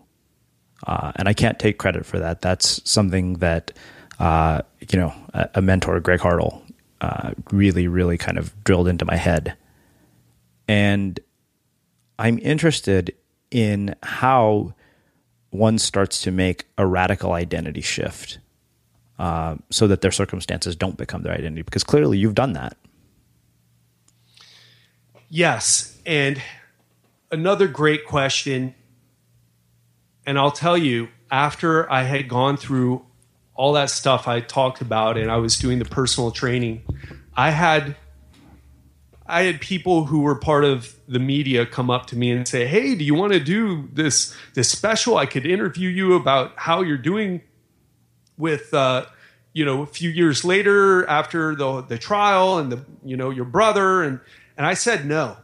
Uh, 0.86 1.14
and 1.16 1.28
I 1.28 1.34
can't 1.34 1.60
take 1.60 1.78
credit 1.78 2.06
for 2.06 2.20
that. 2.20 2.42
That's 2.42 2.82
something 2.90 3.36
that, 3.36 3.72
uh, 4.20 4.62
you 4.92 5.00
know, 5.00 5.14
a, 5.34 5.50
a, 5.56 5.62
mentor, 5.62 6.00
Greg 6.00 6.20
Hartle, 6.20 6.62
uh, 7.02 7.32
really, 7.52 7.88
really 7.88 8.18
kind 8.18 8.38
of 8.38 8.64
drilled 8.64 8.88
into 8.88 9.06
my 9.06 9.16
head. 9.16 9.56
And 10.68 11.20
I'm 12.18 12.38
interested 12.40 13.16
in 13.50 13.96
how 14.04 14.74
one 15.50 15.80
starts 15.80 16.22
to 16.22 16.32
make 16.32 16.66
a 16.78 16.86
radical 16.86 17.34
identity 17.34 17.82
shift 17.82 18.40
uh, 19.20 19.56
so 19.70 19.86
that 19.88 20.02
their 20.02 20.12
circumstances 20.12 20.76
don't 20.76 20.98
become 20.98 21.22
their 21.22 21.34
identity? 21.34 21.62
Because 21.62 21.84
clearly 21.84 22.18
you've 22.18 22.36
done 22.36 22.54
that. 22.54 22.76
Yes. 25.30 26.00
And 26.06 26.42
another 27.32 27.68
great 27.68 28.06
question. 28.06 28.74
And 30.26 30.40
I'll 30.40 30.52
tell 30.52 30.78
you, 30.78 31.10
after 31.30 31.92
I 31.92 32.04
had 32.04 32.28
gone 32.28 32.58
through 32.58 33.06
all 33.54 33.74
that 33.74 33.90
stuff 33.90 34.28
I 34.28 34.40
talked 34.40 34.82
about 34.82 35.18
and 35.18 35.30
I 35.30 35.38
was 35.38 35.58
doing 35.58 35.80
the 35.80 35.86
personal 35.86 36.32
training, 36.32 36.84
I 37.36 37.52
had 37.52 37.96
I 39.28 39.44
had 39.44 39.62
people 39.62 40.06
who 40.06 40.22
were 40.22 40.34
part 40.34 40.66
of 40.66 40.96
the 41.08 41.20
media 41.20 41.66
come 41.68 41.92
up 41.92 42.08
to 42.08 42.16
me 42.16 42.32
and 42.32 42.48
say, 42.48 42.66
"Hey, 42.66 42.96
do 42.96 43.04
you 43.04 43.14
want 43.14 43.34
to 43.34 43.40
do 43.40 43.88
this 43.94 44.36
this 44.56 44.72
special? 44.72 45.18
I 45.18 45.28
could 45.28 45.46
interview 45.46 45.90
you 45.90 46.16
about 46.16 46.54
how 46.56 46.82
you're 46.82 46.98
doing 46.98 47.42
with 48.40 48.74
uh, 48.74 49.06
you 49.54 49.64
know 49.64 49.84
a 49.84 49.86
few 49.86 50.10
years 50.10 50.44
later 50.44 51.08
after 51.08 51.54
the 51.54 51.82
the 51.82 52.00
trial 52.00 52.58
and 52.58 52.72
the 52.72 52.84
you 53.04 53.16
know 53.16 53.30
your 53.30 53.46
brother 53.46 54.02
and 54.02 54.20
and 54.58 54.66
I 54.66 54.74
said 54.74 55.06
no. 55.06 55.38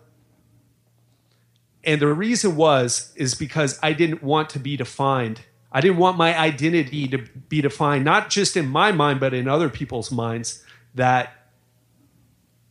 And 1.84 2.02
the 2.02 2.08
reason 2.08 2.56
was 2.56 3.14
is 3.16 3.36
because 3.36 3.78
I 3.84 3.94
didn't 3.94 4.24
want 4.24 4.50
to 4.52 4.60
be 4.60 4.76
defined. 4.76 5.42
I 5.72 5.82
didn't 5.82 5.98
want 5.98 6.18
my 6.18 6.36
identity 6.36 7.08
to 7.10 7.20
be 7.50 7.62
defined 7.62 8.06
not 8.06 8.32
just 8.32 8.58
in 8.58 8.68
my 8.68 8.92
mind 8.92 9.20
but 9.20 9.36
in 9.36 9.48
other 9.48 9.70
people's 9.70 10.12
minds 10.12 10.64
that 10.96 11.34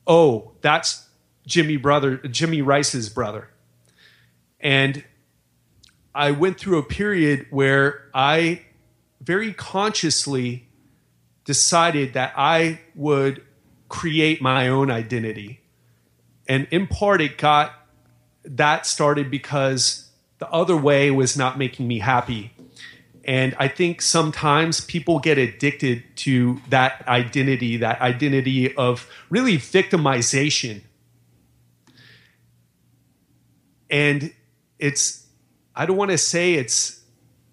oh, 0.07 0.53
that's 0.61 1.09
Jimmy 1.47 1.77
brother, 1.77 2.17
Jimmy 2.17 2.63
Ryce's 2.63 3.09
brother. 3.09 3.51
And 4.61 5.05
I 6.15 6.31
went 6.31 6.59
through 6.59 6.79
a 6.79 6.83
period 6.83 7.47
where 7.51 8.09
I 8.15 8.63
very 9.25 9.53
consciously 9.53 10.69
decided 11.45 12.15
that 12.15 12.33
I 12.37 12.81
would 12.95 13.43
create 13.89 14.43
my 14.43 14.69
own 14.69 14.91
identity. 14.91 15.61
And 16.47 16.67
in 16.71 16.87
part, 16.87 17.21
it 17.21 17.39
got 17.39 17.73
that 18.45 18.87
started 18.87 19.31
because 19.31 20.11
the 20.39 20.49
other 20.51 20.77
way 20.77 21.11
was 21.11 21.37
not 21.37 21.57
making 21.57 21.89
me 21.89 22.01
happy. 22.01 22.53
And 23.25 23.57
I 23.59 23.69
think 23.69 24.03
sometimes 24.03 24.83
people 24.83 25.19
get 25.19 25.39
addicted 25.39 26.05
to 26.17 26.61
that 26.69 27.07
identity, 27.09 27.79
that 27.79 28.01
identity 28.03 28.75
of 28.77 29.09
really 29.31 29.57
victimization. 29.57 30.83
And 33.89 34.35
it's, 34.79 35.27
I 35.75 35.87
don't 35.87 35.97
want 35.97 36.11
to 36.11 36.19
say 36.19 36.55
it's 36.55 37.01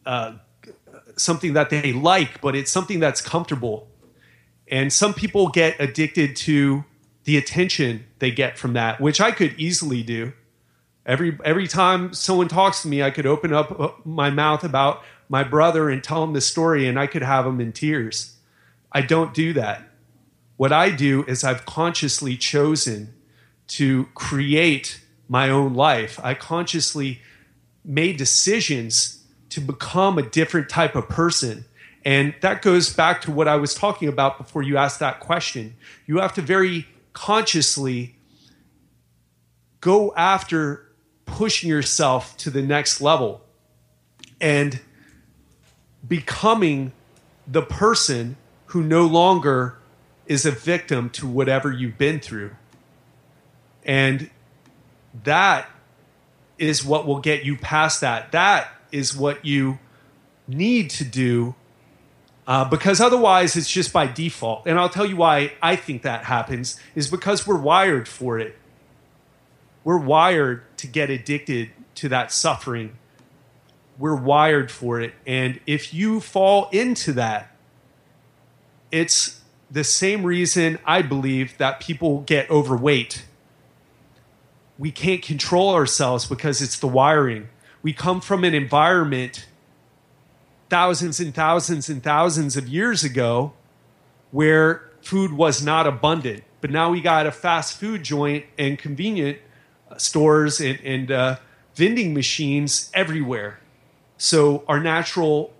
uh, 0.05 0.33
something 1.17 1.53
that 1.53 1.69
they 1.69 1.93
like, 1.93 2.41
but 2.41 2.55
it's 2.55 2.71
something 2.71 2.99
that's 2.99 3.21
comfortable. 3.21 3.87
And 4.69 4.91
some 4.91 5.13
people 5.13 5.49
get 5.49 5.75
addicted 5.79 6.35
to 6.37 6.85
the 7.23 7.37
attention 7.37 8.05
they 8.19 8.31
get 8.31 8.57
from 8.57 8.73
that, 8.73 8.99
which 8.99 9.21
I 9.21 9.31
could 9.31 9.53
easily 9.59 10.01
do. 10.03 10.33
Every 11.05 11.37
every 11.43 11.67
time 11.67 12.13
someone 12.13 12.47
talks 12.47 12.81
to 12.83 12.87
me, 12.87 13.03
I 13.03 13.11
could 13.11 13.25
open 13.25 13.53
up 13.53 13.79
uh, 13.79 13.89
my 14.05 14.29
mouth 14.29 14.63
about 14.63 15.03
my 15.29 15.43
brother 15.43 15.89
and 15.89 16.03
tell 16.03 16.23
him 16.23 16.33
the 16.33 16.41
story, 16.41 16.87
and 16.87 16.99
I 16.99 17.07
could 17.07 17.23
have 17.23 17.45
him 17.45 17.59
in 17.59 17.71
tears. 17.71 18.37
I 18.91 19.01
don't 19.01 19.33
do 19.33 19.53
that. 19.53 19.89
What 20.57 20.71
I 20.71 20.89
do 20.91 21.23
is 21.25 21.43
I've 21.43 21.65
consciously 21.65 22.37
chosen 22.37 23.13
to 23.69 24.05
create 24.13 25.01
my 25.27 25.49
own 25.49 25.73
life. 25.73 26.19
I 26.23 26.33
consciously 26.33 27.21
made 27.83 28.17
decisions 28.17 29.20
to 29.51 29.61
become 29.61 30.17
a 30.17 30.23
different 30.23 30.69
type 30.69 30.95
of 30.95 31.07
person. 31.07 31.65
And 32.03 32.33
that 32.41 32.61
goes 32.61 32.91
back 32.93 33.21
to 33.21 33.31
what 33.31 33.47
I 33.47 33.57
was 33.57 33.75
talking 33.75 34.07
about 34.07 34.37
before 34.37 34.63
you 34.63 34.77
asked 34.77 34.99
that 34.99 35.19
question. 35.19 35.75
You 36.07 36.17
have 36.19 36.33
to 36.33 36.41
very 36.41 36.87
consciously 37.13 38.15
go 39.81 40.13
after 40.15 40.87
pushing 41.25 41.69
yourself 41.69 42.35
to 42.37 42.49
the 42.49 42.61
next 42.61 43.01
level 43.01 43.41
and 44.39 44.79
becoming 46.07 46.93
the 47.47 47.61
person 47.61 48.37
who 48.67 48.81
no 48.81 49.05
longer 49.05 49.77
is 50.25 50.45
a 50.45 50.51
victim 50.51 51.09
to 51.09 51.27
whatever 51.27 51.71
you've 51.71 51.97
been 51.97 52.19
through. 52.19 52.51
And 53.83 54.29
that 55.23 55.69
is 56.57 56.85
what 56.85 57.05
will 57.05 57.19
get 57.19 57.43
you 57.43 57.57
past 57.57 58.01
that. 58.01 58.31
That 58.31 58.69
is 58.91 59.15
what 59.15 59.45
you 59.45 59.79
need 60.47 60.89
to 60.91 61.03
do 61.03 61.55
uh, 62.47 62.65
because 62.65 62.99
otherwise 62.99 63.55
it's 63.55 63.71
just 63.71 63.93
by 63.93 64.07
default. 64.07 64.65
And 64.65 64.79
I'll 64.79 64.89
tell 64.89 65.05
you 65.05 65.15
why 65.15 65.53
I 65.61 65.75
think 65.75 66.01
that 66.01 66.25
happens 66.25 66.79
is 66.95 67.09
because 67.09 67.45
we're 67.45 67.57
wired 67.57 68.07
for 68.07 68.39
it. 68.39 68.57
We're 69.83 69.97
wired 69.97 70.63
to 70.77 70.87
get 70.87 71.09
addicted 71.09 71.69
to 71.95 72.09
that 72.09 72.31
suffering. 72.31 72.97
We're 73.97 74.15
wired 74.15 74.71
for 74.71 74.99
it. 74.99 75.13
And 75.25 75.59
if 75.65 75.93
you 75.93 76.19
fall 76.19 76.69
into 76.71 77.13
that, 77.13 77.55
it's 78.91 79.41
the 79.69 79.83
same 79.83 80.23
reason 80.23 80.79
I 80.85 81.01
believe 81.01 81.57
that 81.57 81.79
people 81.79 82.21
get 82.21 82.49
overweight. 82.49 83.23
We 84.77 84.91
can't 84.91 85.21
control 85.21 85.73
ourselves 85.73 86.25
because 86.25 86.61
it's 86.61 86.77
the 86.79 86.87
wiring. 86.87 87.49
We 87.83 87.93
come 87.93 88.21
from 88.21 88.43
an 88.43 88.53
environment 88.53 89.47
thousands 90.69 91.19
and 91.19 91.33
thousands 91.33 91.89
and 91.89 92.03
thousands 92.03 92.55
of 92.55 92.67
years 92.67 93.03
ago 93.03 93.53
where 94.31 94.89
food 95.01 95.33
was 95.33 95.63
not 95.63 95.87
abundant. 95.87 96.43
But 96.61 96.71
now 96.71 96.91
we 96.91 97.01
got 97.01 97.25
a 97.25 97.31
fast 97.31 97.77
food 97.77 98.03
joint 98.03 98.45
and 98.57 98.77
convenient 98.77 99.39
stores 99.97 100.61
and, 100.61 100.79
and 100.81 101.11
uh, 101.11 101.35
vending 101.75 102.13
machines 102.13 102.91
everywhere. 102.93 103.59
So 104.17 104.63
our 104.67 104.79
natural 104.79 105.51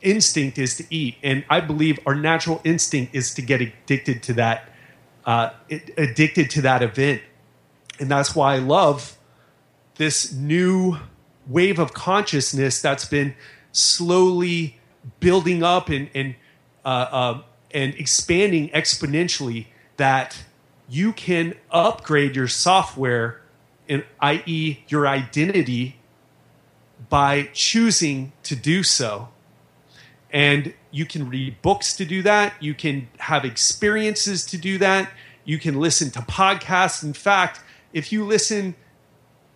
instinct 0.00 0.58
is 0.58 0.76
to 0.76 0.84
eat, 0.94 1.16
and 1.22 1.44
I 1.50 1.60
believe 1.60 1.98
our 2.06 2.14
natural 2.14 2.60
instinct 2.62 3.14
is 3.14 3.34
to 3.34 3.42
get 3.42 3.60
addicted 3.60 4.22
to 4.24 4.32
that, 4.34 4.68
uh, 5.24 5.50
addicted 5.96 6.50
to 6.50 6.62
that 6.62 6.82
event, 6.82 7.22
and 7.98 8.10
that's 8.10 8.34
why 8.34 8.54
I 8.54 8.58
love 8.58 9.16
this 9.96 10.32
new 10.32 10.98
wave 11.46 11.78
of 11.78 11.92
consciousness 11.94 12.80
that's 12.80 13.04
been 13.04 13.34
slowly 13.72 14.78
building 15.20 15.62
up 15.62 15.88
and 15.88 16.08
and 16.14 16.34
uh, 16.84 16.88
uh, 16.88 17.42
and 17.72 17.94
expanding 17.94 18.68
exponentially. 18.70 19.66
That 19.96 20.44
you 20.88 21.12
can 21.12 21.54
upgrade 21.70 22.34
your 22.34 22.48
software, 22.48 23.42
in, 23.86 24.04
i.e., 24.20 24.78
your 24.88 25.06
identity, 25.06 25.96
by 27.08 27.48
choosing 27.52 28.32
to 28.42 28.56
do 28.56 28.82
so. 28.82 29.28
And 30.32 30.74
you 30.90 31.06
can 31.06 31.28
read 31.28 31.62
books 31.62 31.96
to 31.96 32.04
do 32.04 32.22
that. 32.22 32.54
You 32.60 32.74
can 32.74 33.08
have 33.18 33.44
experiences 33.44 34.44
to 34.46 34.58
do 34.58 34.78
that. 34.78 35.10
You 35.44 35.58
can 35.58 35.78
listen 35.78 36.10
to 36.12 36.20
podcasts. 36.20 37.04
In 37.04 37.12
fact, 37.12 37.60
if 37.92 38.10
you 38.10 38.24
listen 38.24 38.74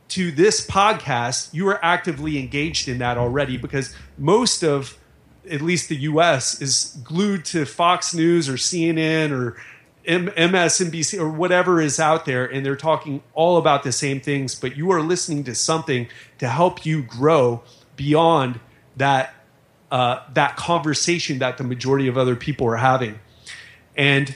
to 0.09 0.31
this 0.31 0.67
podcast, 0.67 1.53
you 1.53 1.69
are 1.69 1.83
actively 1.85 2.39
engaged 2.39 2.89
in 2.89 2.99
that 2.99 3.19
already 3.19 3.57
because 3.57 3.95
most 4.17 4.63
of, 4.63 4.99
at 5.51 5.61
least 5.61 5.89
the 5.89 5.97
US, 5.97 6.61
is 6.61 6.97
glued 7.05 7.45
to 7.47 7.65
Fox 7.65 8.15
News 8.15 8.49
or 8.49 8.55
CNN 8.55 9.31
or 9.31 9.57
M- 10.07 10.29
MSNBC 10.29 11.19
or 11.21 11.29
whatever 11.29 11.83
is 11.83 12.01
out 12.01 12.25
there, 12.25 12.47
and 12.47 12.65
they're 12.65 12.77
talking 12.77 13.23
all 13.35 13.59
about 13.59 13.83
the 13.83 13.93
same 13.93 14.21
things, 14.21 14.55
but 14.55 14.75
you 14.75 14.91
are 14.91 15.03
listening 15.03 15.45
to 15.45 15.55
something 15.55 16.09
to 16.39 16.49
help 16.49 16.87
you 16.87 17.03
grow 17.03 17.63
beyond 17.95 18.59
that 18.97 19.35
uh, 19.91 20.23
that 20.35 20.57
conversation 20.57 21.39
that 21.39 21.57
the 21.57 21.65
majority 21.65 22.09
of 22.09 22.19
other 22.19 22.37
people 22.37 22.67
are 22.67 22.77
having, 22.77 23.19
and 23.97 24.35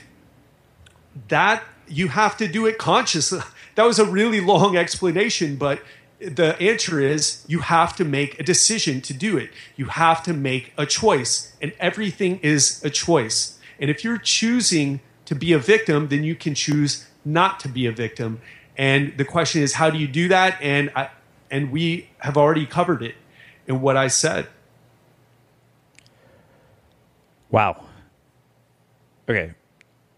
that 1.27 1.63
you 1.87 2.07
have 2.07 2.37
to 2.37 2.47
do 2.47 2.67
it 2.67 2.77
consciously. 2.77 3.39
That 3.75 3.85
was 3.85 3.99
a 3.99 4.05
really 4.05 4.39
long 4.39 4.77
explanation, 4.77 5.55
but 5.55 5.81
the 6.19 6.59
answer 6.61 6.99
is 6.99 7.43
you 7.47 7.59
have 7.59 7.95
to 7.97 8.05
make 8.05 8.39
a 8.39 8.43
decision 8.43 9.01
to 9.01 9.13
do 9.13 9.37
it. 9.37 9.49
You 9.75 9.85
have 9.85 10.23
to 10.23 10.33
make 10.33 10.73
a 10.77 10.85
choice, 10.85 11.53
and 11.61 11.73
everything 11.79 12.39
is 12.39 12.83
a 12.83 12.89
choice. 12.89 13.59
And 13.79 13.89
if 13.89 14.03
you're 14.03 14.17
choosing 14.17 15.01
to 15.25 15.35
be 15.35 15.53
a 15.53 15.59
victim, 15.59 16.07
then 16.09 16.23
you 16.23 16.35
can 16.35 16.55
choose 16.55 17.07
not 17.25 17.59
to 17.61 17.69
be 17.69 17.85
a 17.85 17.91
victim. 17.91 18.41
And 18.77 19.17
the 19.17 19.25
question 19.25 19.61
is, 19.61 19.73
how 19.73 19.89
do 19.89 19.97
you 19.97 20.07
do 20.07 20.27
that? 20.29 20.57
And 20.61 20.91
I, 20.95 21.09
and 21.51 21.71
we 21.71 22.09
have 22.19 22.37
already 22.37 22.65
covered 22.65 23.03
it 23.03 23.15
in 23.67 23.81
what 23.81 23.97
I 23.97 24.07
said. 24.07 24.47
Wow. 27.49 27.85
Okay. 29.29 29.53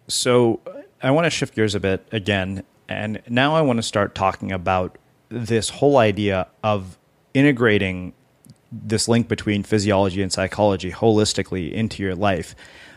So 0.07 0.61
I 1.01 1.11
want 1.11 1.25
to 1.25 1.29
shift 1.29 1.55
gears 1.55 1.75
a 1.75 1.79
bit 1.79 2.07
again. 2.11 2.63
And 2.87 3.21
now 3.27 3.55
I 3.55 3.61
want 3.61 3.77
to 3.77 3.83
start 3.83 4.15
talking 4.15 4.51
about 4.51 4.97
this 5.29 5.69
whole 5.69 5.97
idea 5.97 6.47
of 6.63 6.97
integrating 7.33 8.13
this 8.71 9.07
link 9.07 9.27
between 9.27 9.63
physiology 9.63 10.21
and 10.21 10.31
psychology 10.31 10.91
holistically 10.91 11.71
into 11.71 12.03
your 12.03 12.15
life. 12.15 12.55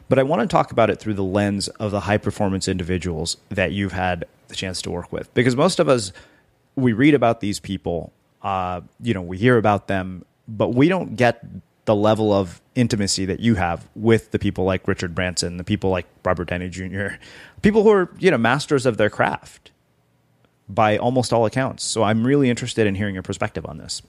But 0.08 0.18
I 0.18 0.22
want 0.22 0.42
to 0.42 0.48
talk 0.48 0.72
about 0.72 0.90
it 0.90 0.98
through 0.98 1.14
the 1.14 1.24
lens 1.24 1.68
of 1.68 1.90
the 1.90 2.00
high 2.00 2.16
performance 2.18 2.66
individuals 2.66 3.36
that 3.50 3.72
you've 3.72 3.92
had 3.92 4.24
the 4.48 4.54
chance 4.54 4.80
to 4.82 4.90
work 4.90 5.12
with. 5.12 5.32
Because 5.34 5.54
most 5.54 5.78
of 5.78 5.88
us, 5.88 6.12
we 6.76 6.92
read 6.92 7.14
about 7.14 7.40
these 7.40 7.60
people, 7.60 8.12
uh, 8.42 8.80
you 9.02 9.12
know, 9.12 9.22
we 9.22 9.36
hear 9.36 9.58
about 9.58 9.86
them, 9.86 10.24
but 10.46 10.68
we 10.68 10.88
don't 10.88 11.16
get 11.16 11.44
the 11.84 11.94
level 11.94 12.32
of 12.32 12.60
intimacy 12.74 13.24
that 13.26 13.40
you 13.40 13.54
have 13.54 13.88
with 13.94 14.30
the 14.30 14.38
people 14.38 14.64
like 14.64 14.86
Richard 14.86 15.14
Branson, 15.14 15.56
the 15.56 15.64
people 15.64 15.90
like 15.90 16.06
Robert 16.24 16.48
Downey 16.48 16.68
Jr., 16.68 17.16
people 17.62 17.82
who 17.82 17.90
are, 17.90 18.10
you 18.18 18.30
know, 18.30 18.38
masters 18.38 18.86
of 18.86 18.96
their 18.96 19.10
craft. 19.10 19.70
By 20.68 20.98
almost 20.98 21.32
all 21.32 21.46
accounts. 21.46 21.84
So 21.84 22.02
I'm 22.02 22.26
really 22.26 22.50
interested 22.50 22.86
in 22.86 22.94
hearing 22.94 23.14
your 23.14 23.22
perspective 23.22 23.64
on 23.66 23.78
this. 23.78 24.02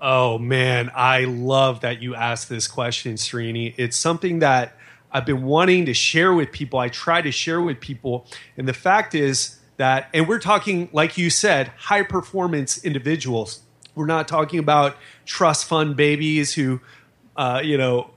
Oh 0.00 0.38
man, 0.38 0.90
I 0.94 1.24
love 1.24 1.80
that 1.80 2.00
you 2.00 2.14
asked 2.14 2.48
this 2.48 2.66
question, 2.66 3.14
Srini. 3.14 3.74
It's 3.76 3.96
something 3.96 4.38
that 4.38 4.76
I've 5.12 5.26
been 5.26 5.44
wanting 5.44 5.86
to 5.86 5.94
share 5.94 6.32
with 6.32 6.52
people. 6.52 6.78
I 6.78 6.88
try 6.88 7.20
to 7.20 7.30
share 7.30 7.60
with 7.60 7.80
people. 7.80 8.26
And 8.56 8.66
the 8.66 8.72
fact 8.72 9.14
is 9.14 9.58
that, 9.76 10.08
and 10.14 10.26
we're 10.28 10.38
talking, 10.38 10.88
like 10.92 11.18
you 11.18 11.30
said, 11.30 11.68
high 11.76 12.02
performance 12.02 12.82
individuals. 12.84 13.60
We're 13.94 14.06
not 14.06 14.28
talking 14.28 14.58
about 14.58 14.96
trust 15.26 15.66
fund 15.66 15.96
babies 15.96 16.54
who, 16.54 16.80
uh, 17.36 17.60
you 17.62 17.76
know, 17.76 18.10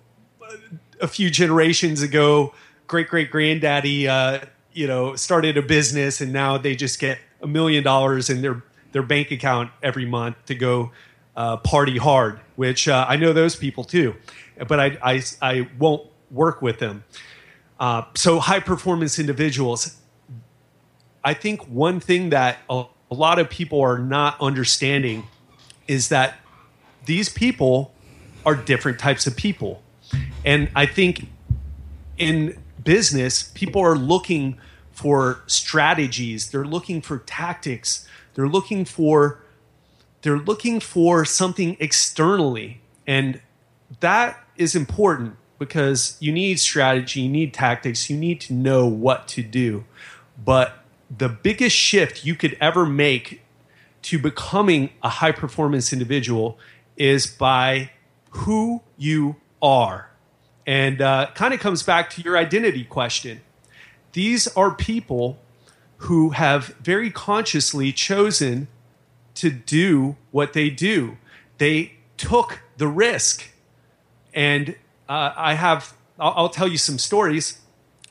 a 1.01 1.07
few 1.07 1.29
generations 1.29 2.01
ago, 2.01 2.53
great 2.87 3.09
great 3.09 3.31
granddaddy, 3.31 4.07
uh, 4.07 4.39
you 4.71 4.87
know, 4.87 5.15
started 5.15 5.57
a 5.57 5.61
business 5.61 6.21
and 6.21 6.31
now 6.31 6.57
they 6.57 6.75
just 6.75 6.99
get 6.99 7.19
a 7.43 7.47
million 7.47 7.83
dollars 7.83 8.29
in 8.29 8.41
their 8.41 8.63
their 8.93 9.03
bank 9.03 9.31
account 9.31 9.71
every 9.81 10.05
month 10.05 10.37
to 10.45 10.55
go 10.55 10.91
uh, 11.35 11.57
party 11.57 11.97
hard, 11.97 12.39
which 12.55 12.87
uh, 12.87 13.05
I 13.07 13.17
know 13.17 13.33
those 13.33 13.55
people 13.55 13.83
too, 13.83 14.15
but 14.67 14.79
I, 14.79 14.97
I, 15.03 15.23
I 15.41 15.67
won't 15.77 16.07
work 16.31 16.61
with 16.61 16.79
them. 16.79 17.03
Uh, 17.79 18.03
so, 18.15 18.39
high 18.39 18.59
performance 18.59 19.19
individuals, 19.19 19.97
I 21.23 21.33
think 21.33 21.67
one 21.67 21.99
thing 21.99 22.29
that 22.29 22.59
a, 22.69 22.85
a 23.11 23.15
lot 23.15 23.39
of 23.39 23.49
people 23.49 23.81
are 23.81 23.97
not 23.97 24.39
understanding 24.39 25.23
is 25.87 26.09
that 26.09 26.35
these 27.05 27.29
people 27.29 27.93
are 28.45 28.55
different 28.55 28.99
types 28.99 29.27
of 29.27 29.35
people. 29.35 29.81
And 30.45 30.69
I 30.75 30.85
think 30.85 31.27
in 32.17 32.57
business, 32.83 33.51
people 33.55 33.81
are 33.81 33.95
looking 33.95 34.57
for 34.93 35.43
strategies, 35.47 36.51
they're 36.51 36.65
looking 36.65 37.01
for 37.01 37.19
tactics, 37.19 38.07
they're 38.35 38.47
looking 38.47 38.85
for 38.85 39.39
they're 40.21 40.39
looking 40.39 40.79
for 40.79 41.25
something 41.25 41.75
externally. 41.81 42.79
And 43.05 43.41
that 43.99 44.41
is 44.55 44.73
important 44.73 45.35
because 45.59 46.17
you 46.19 46.31
need 46.31 46.59
strategy, 46.59 47.21
you 47.21 47.29
need 47.29 47.53
tactics, 47.53 48.09
you 48.09 48.17
need 48.17 48.39
to 48.41 48.53
know 48.53 48.87
what 48.87 49.27
to 49.29 49.43
do. 49.43 49.83
But 50.43 50.83
the 51.15 51.29
biggest 51.29 51.75
shift 51.75 52.25
you 52.25 52.35
could 52.35 52.57
ever 52.61 52.85
make 52.85 53.41
to 54.03 54.17
becoming 54.17 54.91
a 55.01 55.09
high 55.09 55.31
performance 55.31 55.93
individual 55.93 56.57
is 56.97 57.27
by 57.27 57.91
who 58.31 58.81
you 58.97 59.35
are. 59.61 60.09
And 60.65 61.01
uh, 61.01 61.31
kind 61.35 61.53
of 61.53 61.59
comes 61.59 61.83
back 61.83 62.09
to 62.11 62.21
your 62.21 62.37
identity 62.37 62.85
question. 62.85 63.41
These 64.13 64.47
are 64.55 64.73
people 64.73 65.39
who 65.97 66.31
have 66.31 66.67
very 66.81 67.09
consciously 67.09 67.91
chosen 67.91 68.67
to 69.35 69.49
do 69.49 70.15
what 70.31 70.53
they 70.53 70.69
do. 70.69 71.17
They 71.57 71.93
took 72.17 72.61
the 72.77 72.87
risk. 72.87 73.49
And 74.33 74.75
uh, 75.09 75.33
I 75.35 75.53
have, 75.55 75.93
I'll, 76.19 76.33
I'll, 76.35 76.49
tell 76.49 76.67
you 76.67 76.77
some 76.77 76.97
stories. 76.97 77.59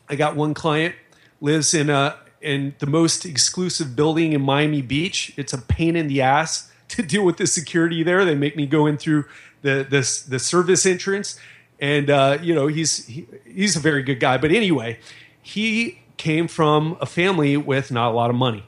I 0.08 0.16
got 0.16 0.36
one 0.36 0.54
client 0.54 0.94
lives 1.40 1.74
in 1.74 1.90
a 1.90 2.16
in 2.40 2.74
the 2.80 2.86
most 2.86 3.24
exclusive 3.24 3.94
building 3.94 4.32
in 4.32 4.42
Miami 4.42 4.82
Beach. 4.82 5.32
It's 5.36 5.52
a 5.52 5.58
pain 5.58 5.94
in 5.94 6.08
the 6.08 6.20
ass 6.20 6.72
to 6.88 7.02
deal 7.02 7.24
with 7.24 7.36
the 7.36 7.46
security 7.46 8.02
there. 8.02 8.24
They 8.24 8.34
make 8.34 8.56
me 8.56 8.66
go 8.66 8.86
in 8.86 8.98
through 8.98 9.24
the 9.62 9.86
the, 9.88 10.24
the 10.28 10.38
service 10.38 10.84
entrance, 10.84 11.38
and 11.80 12.10
uh, 12.10 12.38
you 12.42 12.54
know 12.54 12.66
he's 12.66 13.06
he, 13.06 13.26
he's 13.46 13.76
a 13.76 13.80
very 13.80 14.02
good 14.02 14.20
guy. 14.20 14.38
But 14.38 14.50
anyway, 14.50 14.98
he 15.42 16.00
came 16.16 16.48
from 16.48 16.96
a 17.00 17.06
family 17.06 17.56
with 17.56 17.90
not 17.90 18.10
a 18.10 18.14
lot 18.14 18.30
of 18.30 18.36
money 18.36 18.64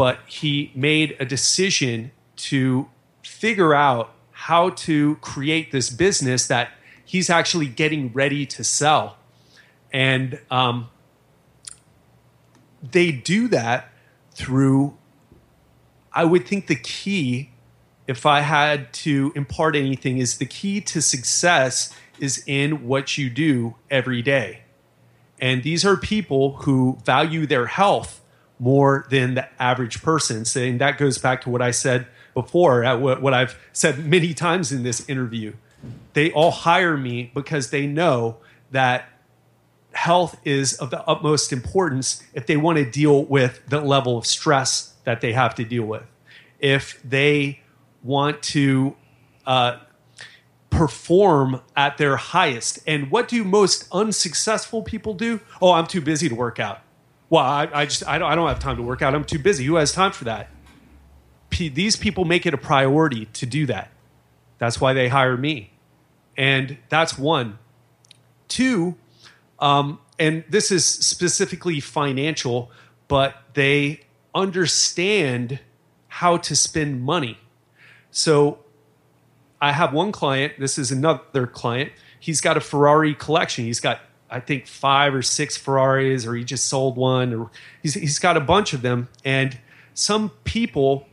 but 0.00 0.20
he 0.26 0.72
made 0.74 1.14
a 1.20 1.26
decision 1.26 2.10
to 2.34 2.88
figure 3.22 3.74
out 3.74 4.14
how 4.30 4.70
to 4.70 5.16
create 5.16 5.72
this 5.72 5.90
business 5.90 6.46
that 6.46 6.70
he's 7.04 7.28
actually 7.28 7.66
getting 7.66 8.10
ready 8.14 8.46
to 8.46 8.64
sell. 8.64 9.18
And 9.92 10.40
um, 10.50 10.88
they 12.82 13.12
do 13.12 13.46
that 13.48 13.90
through, 14.32 14.96
I 16.14 16.24
would 16.24 16.46
think 16.46 16.68
the 16.68 16.76
key, 16.76 17.50
if 18.06 18.24
I 18.24 18.40
had 18.40 18.94
to 19.04 19.32
impart 19.36 19.76
anything, 19.76 20.16
is 20.16 20.38
the 20.38 20.46
key 20.46 20.80
to 20.80 21.02
success 21.02 21.94
is 22.18 22.42
in 22.46 22.88
what 22.88 23.18
you 23.18 23.28
do 23.28 23.74
every 23.90 24.22
day. 24.22 24.62
And 25.40 25.62
these 25.62 25.84
are 25.84 25.96
people 25.96 26.56
who 26.56 26.98
value 27.04 27.46
their 27.46 27.66
health 27.66 28.20
more 28.58 29.06
than 29.10 29.34
the 29.34 29.62
average 29.62 30.02
person. 30.02 30.44
Saying 30.44 30.78
that 30.78 30.98
goes 30.98 31.18
back 31.18 31.42
to 31.42 31.50
what 31.50 31.62
I 31.62 31.70
said 31.70 32.06
before, 32.34 32.84
what 32.98 33.34
I've 33.34 33.58
said 33.72 34.04
many 34.06 34.34
times 34.34 34.70
in 34.70 34.82
this 34.82 35.08
interview. 35.08 35.54
They 36.12 36.30
all 36.32 36.50
hire 36.50 36.96
me 36.96 37.30
because 37.34 37.70
they 37.70 37.86
know 37.86 38.36
that 38.70 39.08
health 39.92 40.38
is 40.44 40.74
of 40.74 40.90
the 40.90 41.02
utmost 41.04 41.52
importance 41.52 42.22
if 42.34 42.46
they 42.46 42.56
want 42.56 42.78
to 42.78 42.88
deal 42.88 43.24
with 43.24 43.60
the 43.68 43.80
level 43.80 44.18
of 44.18 44.26
stress 44.26 44.94
that 45.04 45.20
they 45.20 45.32
have 45.32 45.54
to 45.56 45.64
deal 45.64 45.84
with. 45.84 46.04
If 46.58 47.00
they 47.02 47.60
want 48.02 48.42
to 48.42 48.96
uh, 49.46 49.78
perform 50.80 51.60
at 51.76 51.98
their 51.98 52.16
highest. 52.16 52.78
And 52.86 53.10
what 53.10 53.28
do 53.28 53.44
most 53.44 53.86
unsuccessful 53.92 54.82
people 54.82 55.12
do? 55.12 55.40
Oh, 55.60 55.72
I'm 55.72 55.86
too 55.86 56.00
busy 56.00 56.26
to 56.30 56.34
work 56.34 56.58
out. 56.58 56.80
Well, 57.28 57.44
I, 57.44 57.68
I 57.70 57.84
just 57.84 58.08
I 58.08 58.16
don't, 58.16 58.32
I 58.32 58.34
don't 58.34 58.48
have 58.48 58.60
time 58.60 58.76
to 58.76 58.82
work 58.82 59.02
out. 59.02 59.14
I'm 59.14 59.24
too 59.24 59.38
busy. 59.38 59.66
Who 59.66 59.74
has 59.74 59.92
time 59.92 60.10
for 60.10 60.24
that? 60.24 60.48
P- 61.50 61.68
these 61.68 61.96
people 61.96 62.24
make 62.24 62.46
it 62.46 62.54
a 62.54 62.56
priority 62.56 63.26
to 63.26 63.44
do 63.44 63.66
that. 63.66 63.90
That's 64.56 64.80
why 64.80 64.94
they 64.94 65.08
hire 65.08 65.36
me, 65.36 65.74
and 66.34 66.78
that's 66.88 67.18
one. 67.18 67.58
Two, 68.48 68.96
um, 69.58 69.98
and 70.18 70.44
this 70.48 70.72
is 70.72 70.86
specifically 70.86 71.78
financial, 71.80 72.70
but 73.06 73.34
they 73.52 74.00
understand 74.34 75.60
how 76.08 76.38
to 76.38 76.56
spend 76.56 77.02
money. 77.02 77.38
So 78.10 78.60
I 79.60 79.72
have 79.72 79.92
one 79.92 80.12
client. 80.12 80.54
This 80.58 80.78
is 80.78 80.90
another 80.90 81.46
client. 81.46 81.92
He's 82.18 82.40
got 82.40 82.56
a 82.56 82.60
Ferrari 82.60 83.14
collection. 83.14 83.64
He's 83.64 83.80
got 83.80 84.00
I 84.30 84.40
think 84.40 84.66
five 84.66 85.14
or 85.14 85.22
six 85.22 85.56
Ferraris, 85.56 86.24
or 86.24 86.34
he 86.34 86.44
just 86.44 86.66
sold 86.66 86.96
one, 86.96 87.34
or 87.34 87.50
he's 87.82 87.94
he's 87.94 88.18
got 88.18 88.36
a 88.36 88.40
bunch 88.40 88.72
of 88.72 88.82
them. 88.82 89.08
And 89.24 89.58
some 89.92 90.30
people 90.44 91.08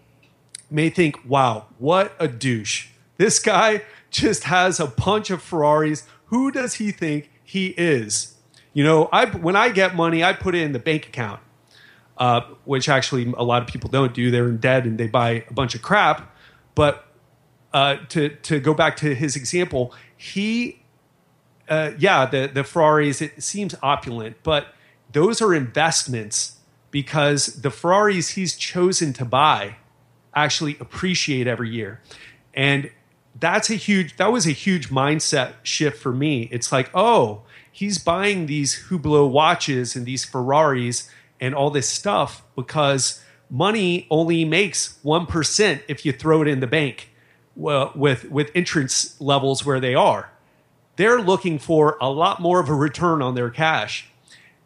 may 0.69 0.89
think, 0.89 1.19
"Wow, 1.25 1.65
what 1.79 2.15
a 2.19 2.27
douche! 2.27 2.89
This 3.17 3.39
guy 3.39 3.81
just 4.11 4.43
has 4.43 4.79
a 4.79 4.87
bunch 4.87 5.31
of 5.31 5.41
Ferraris. 5.41 6.03
Who 6.25 6.51
does 6.51 6.75
he 6.75 6.91
think 6.91 7.31
he 7.43 7.67
is?" 7.77 8.35
You 8.73 8.83
know, 8.83 9.09
I 9.11 9.26
when 9.26 9.55
I 9.55 9.69
get 9.69 9.95
money, 9.95 10.23
I 10.23 10.34
put 10.34 10.53
it 10.53 10.61
in 10.61 10.72
the 10.73 10.80
bank 10.80 11.07
account, 11.07 11.39
uh, 12.19 12.41
which 12.65 12.88
actually 12.88 13.34
a 13.35 13.43
lot 13.43 13.63
of 13.63 13.67
people 13.67 13.89
don't 13.89 14.13
do. 14.13 14.30
They're 14.30 14.47
in 14.47 14.57
debt 14.57 14.85
and 14.85 14.99
they 14.99 15.07
buy 15.07 15.43
a 15.49 15.53
bunch 15.53 15.73
of 15.73 15.81
crap. 15.81 16.31
But 16.76 17.06
uh, 17.73 17.98
to 18.10 18.30
to 18.30 18.60
go 18.60 18.73
back 18.73 18.98
to 18.98 19.14
his 19.15 19.35
example, 19.35 19.94
he 20.15 20.81
uh, 21.69 21.91
yeah, 21.98 22.26
the 22.26 22.49
the 22.53 22.64
Ferraris 22.64 23.22
it 23.22 23.41
seems 23.44 23.76
opulent, 23.81 24.38
but 24.44 24.73
those 25.11 25.41
are 25.41 25.53
investments 25.53 26.57
because 26.91 27.61
the 27.61 27.69
Ferraris 27.69 28.30
he's 28.30 28.56
chosen 28.56 29.14
to 29.14 29.26
buy 29.26 29.77
actually 30.34 30.77
appreciate 30.80 31.48
every 31.48 31.69
year, 31.69 32.02
and 32.53 32.89
that's 33.39 33.69
a 33.69 33.76
huge 33.76 34.18
that 34.18 34.31
was 34.31 34.48
a 34.48 34.52
huge 34.52 34.89
mindset 34.89 35.53
shift 35.64 36.02
for 36.02 36.11
me. 36.14 36.49
It's 36.52 36.72
like, 36.72 36.89
oh, 36.94 37.44
he's 37.72 37.98
buying 37.98 38.45
these 38.45 38.88
Hublot 38.89 39.30
watches 39.30 39.95
and 39.95 40.06
these 40.06 40.26
Ferraris 40.26 41.10
and 41.39 41.53
all 41.53 41.69
this 41.69 41.88
stuff 41.88 42.44
because 42.56 43.22
money 43.49 44.07
only 44.10 44.44
makes 44.44 44.99
1% 45.06 45.81
if 45.88 46.06
you 46.06 46.11
throw 46.11 46.41
it 46.41 46.48
in 46.48 46.60
the 46.60 46.68
bank 46.68 47.11
well, 47.57 47.91
with 47.95 48.29
with 48.29 48.51
entrance 48.53 49.19
levels 49.19 49.65
where 49.65 49.79
they 49.79 49.95
are. 49.95 50.29
They're 50.95 51.21
looking 51.21 51.59
for 51.59 51.97
a 51.99 52.09
lot 52.09 52.39
more 52.39 52.59
of 52.59 52.69
a 52.69 52.73
return 52.73 53.21
on 53.21 53.35
their 53.35 53.49
cash. 53.49 54.09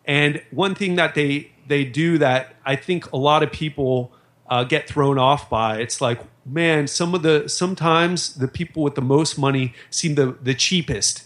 And 0.05 0.41
one 0.51 0.75
thing 0.75 0.95
that 0.95 1.15
they 1.15 1.51
they 1.67 1.85
do 1.85 2.17
that 2.17 2.55
I 2.65 2.75
think 2.75 3.11
a 3.11 3.17
lot 3.17 3.43
of 3.43 3.51
people 3.51 4.11
uh, 4.49 4.65
get 4.65 4.87
thrown 4.87 5.17
off 5.17 5.49
by 5.49 5.79
it's 5.79 6.01
like 6.01 6.19
man 6.45 6.87
some 6.87 7.15
of 7.15 7.21
the 7.21 7.47
sometimes 7.47 8.35
the 8.35 8.47
people 8.47 8.83
with 8.83 8.95
the 8.95 9.01
most 9.01 9.37
money 9.37 9.73
seem 9.89 10.15
the 10.15 10.37
the 10.41 10.53
cheapest. 10.53 11.23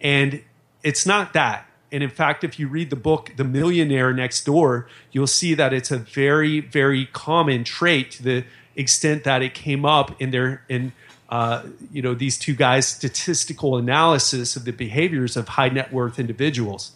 And 0.00 0.42
it's 0.82 1.06
not 1.06 1.32
that. 1.32 1.66
And 1.90 2.02
in 2.02 2.10
fact 2.10 2.44
if 2.44 2.58
you 2.58 2.68
read 2.68 2.90
the 2.90 2.96
book 2.96 3.32
the 3.36 3.44
millionaire 3.44 4.12
next 4.12 4.44
door 4.44 4.88
you'll 5.10 5.26
see 5.26 5.54
that 5.54 5.72
it's 5.72 5.90
a 5.90 5.98
very 5.98 6.60
very 6.60 7.06
common 7.06 7.64
trait 7.64 8.18
the 8.22 8.44
extent 8.78 9.24
that 9.24 9.42
it 9.42 9.52
came 9.52 9.84
up 9.84 10.20
in 10.20 10.30
their 10.30 10.64
in 10.68 10.92
uh, 11.28 11.62
you 11.92 12.00
know 12.00 12.14
these 12.14 12.38
two 12.38 12.54
guys 12.54 12.86
statistical 12.86 13.76
analysis 13.76 14.56
of 14.56 14.64
the 14.64 14.72
behaviors 14.72 15.36
of 15.36 15.48
high 15.48 15.68
net 15.68 15.92
worth 15.92 16.18
individuals 16.18 16.92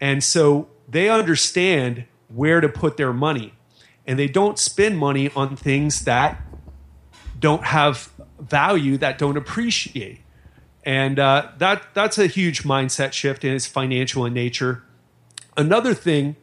and 0.00 0.24
so 0.24 0.68
they 0.88 1.08
understand 1.08 2.04
where 2.28 2.60
to 2.60 2.68
put 2.68 2.96
their 2.96 3.12
money 3.12 3.54
and 4.06 4.18
they 4.18 4.26
don't 4.26 4.58
spend 4.58 4.98
money 4.98 5.30
on 5.36 5.56
things 5.56 6.04
that 6.04 6.40
don't 7.38 7.64
have 7.64 8.10
value, 8.40 8.96
that 8.98 9.18
don't 9.18 9.36
appreciate. 9.36 10.20
And 10.84 11.18
uh, 11.18 11.50
that 11.58 11.94
that's 11.94 12.18
a 12.18 12.26
huge 12.26 12.64
mindset 12.64 13.12
shift, 13.12 13.44
and 13.44 13.54
it's 13.54 13.66
financial 13.66 14.26
in 14.26 14.34
nature. 14.34 14.82
Another 15.56 15.94
thing 15.94 16.36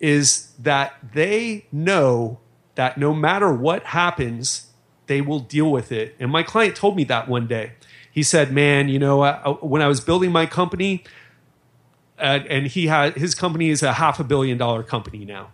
is 0.00 0.52
that 0.58 0.94
they 1.12 1.66
know 1.70 2.40
that 2.74 2.98
no 2.98 3.14
matter 3.14 3.52
what 3.52 3.84
happens, 3.84 4.70
they 5.06 5.20
will 5.20 5.40
deal 5.40 5.70
with 5.70 5.92
it. 5.92 6.14
And 6.18 6.30
my 6.30 6.42
client 6.42 6.76
told 6.76 6.96
me 6.96 7.04
that 7.04 7.28
one 7.28 7.46
day. 7.46 7.72
He 8.10 8.22
said, 8.22 8.52
"Man, 8.52 8.88
you 8.88 8.98
know, 8.98 9.22
I, 9.22 9.36
when 9.60 9.82
I 9.82 9.88
was 9.88 10.00
building 10.00 10.30
my 10.30 10.46
company, 10.46 11.04
uh, 12.18 12.40
and 12.48 12.66
he 12.66 12.86
had 12.86 13.16
his 13.16 13.34
company 13.34 13.70
is 13.70 13.82
a 13.82 13.94
half 13.94 14.20
a 14.20 14.24
billion 14.24 14.56
dollar 14.56 14.82
company 14.82 15.24
now, 15.24 15.50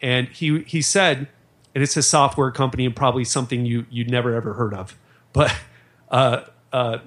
and 0.00 0.28
he 0.28 0.60
he 0.62 0.80
said, 0.80 1.28
and 1.74 1.82
it's 1.82 1.96
a 1.96 2.02
software 2.02 2.50
company 2.50 2.86
and 2.86 2.96
probably 2.96 3.24
something 3.24 3.66
you 3.66 3.86
you'd 3.90 4.10
never 4.10 4.34
ever 4.34 4.54
heard 4.54 4.72
of, 4.72 4.98
but 5.32 5.54
uh, 6.10 6.44
uh, 6.72 6.98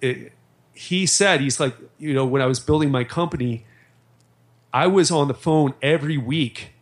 it, 0.00 0.32
he 0.72 1.06
said 1.06 1.40
he's 1.40 1.60
like, 1.60 1.76
you 1.98 2.14
know, 2.14 2.24
when 2.24 2.42
I 2.42 2.46
was 2.46 2.60
building 2.60 2.90
my 2.90 3.04
company, 3.04 3.64
I 4.72 4.86
was 4.86 5.10
on 5.10 5.28
the 5.28 5.34
phone 5.34 5.74
every 5.82 6.18
week 6.18 6.72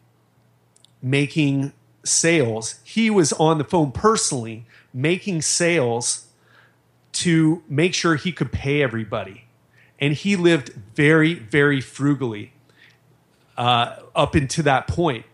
making 1.02 1.72
sales. 2.04 2.80
He 2.84 3.10
was 3.10 3.32
on 3.34 3.58
the 3.58 3.64
phone 3.64 3.92
personally 3.92 4.66
making 4.92 5.42
sales 5.42 6.26
to 7.12 7.62
make 7.68 7.94
sure 7.94 8.16
he 8.16 8.32
could 8.32 8.52
pay 8.52 8.82
everybody. 8.82 9.44
And 9.98 10.14
he 10.14 10.36
lived 10.36 10.70
very, 10.94 11.34
very 11.34 11.80
frugally 11.80 12.52
uh, 13.56 13.96
up 14.14 14.34
into 14.34 14.62
that 14.64 14.88
point. 14.88 15.24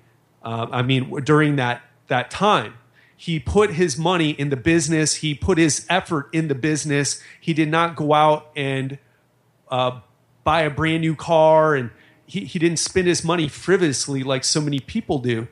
Uh, 0.43 0.67
I 0.71 0.83
mean, 0.83 1.25
during 1.25 1.57
that, 1.57 1.83
that 2.09 2.31
time, 2.31 2.75
he 3.17 3.41
put 3.41 3.71
his 3.71 3.99
money 3.99 4.31
in 4.31 4.51
the 4.51 4.57
business, 4.57 5.17
he 5.17 5.35
put 5.35 5.59
his 5.59 5.87
effort 5.89 6.29
in 6.33 6.49
the 6.49 6.55
business. 6.55 7.21
He 7.41 7.53
did 7.53 7.69
not 7.69 7.97
go 7.97 8.13
out 8.13 8.51
and 8.55 8.99
uh, 9.71 10.01
buy 10.45 10.63
a 10.63 10.71
brand 10.71 11.01
new 11.01 11.17
car 11.17 11.75
and 11.75 11.91
he, 12.27 12.45
he 12.45 12.59
didn't 12.59 12.79
spend 12.79 13.07
his 13.07 13.25
money 13.25 13.49
frivolously 13.49 14.23
like 14.23 14.45
so 14.45 14.61
many 14.61 14.81
people 14.81 15.19
do 15.19 15.49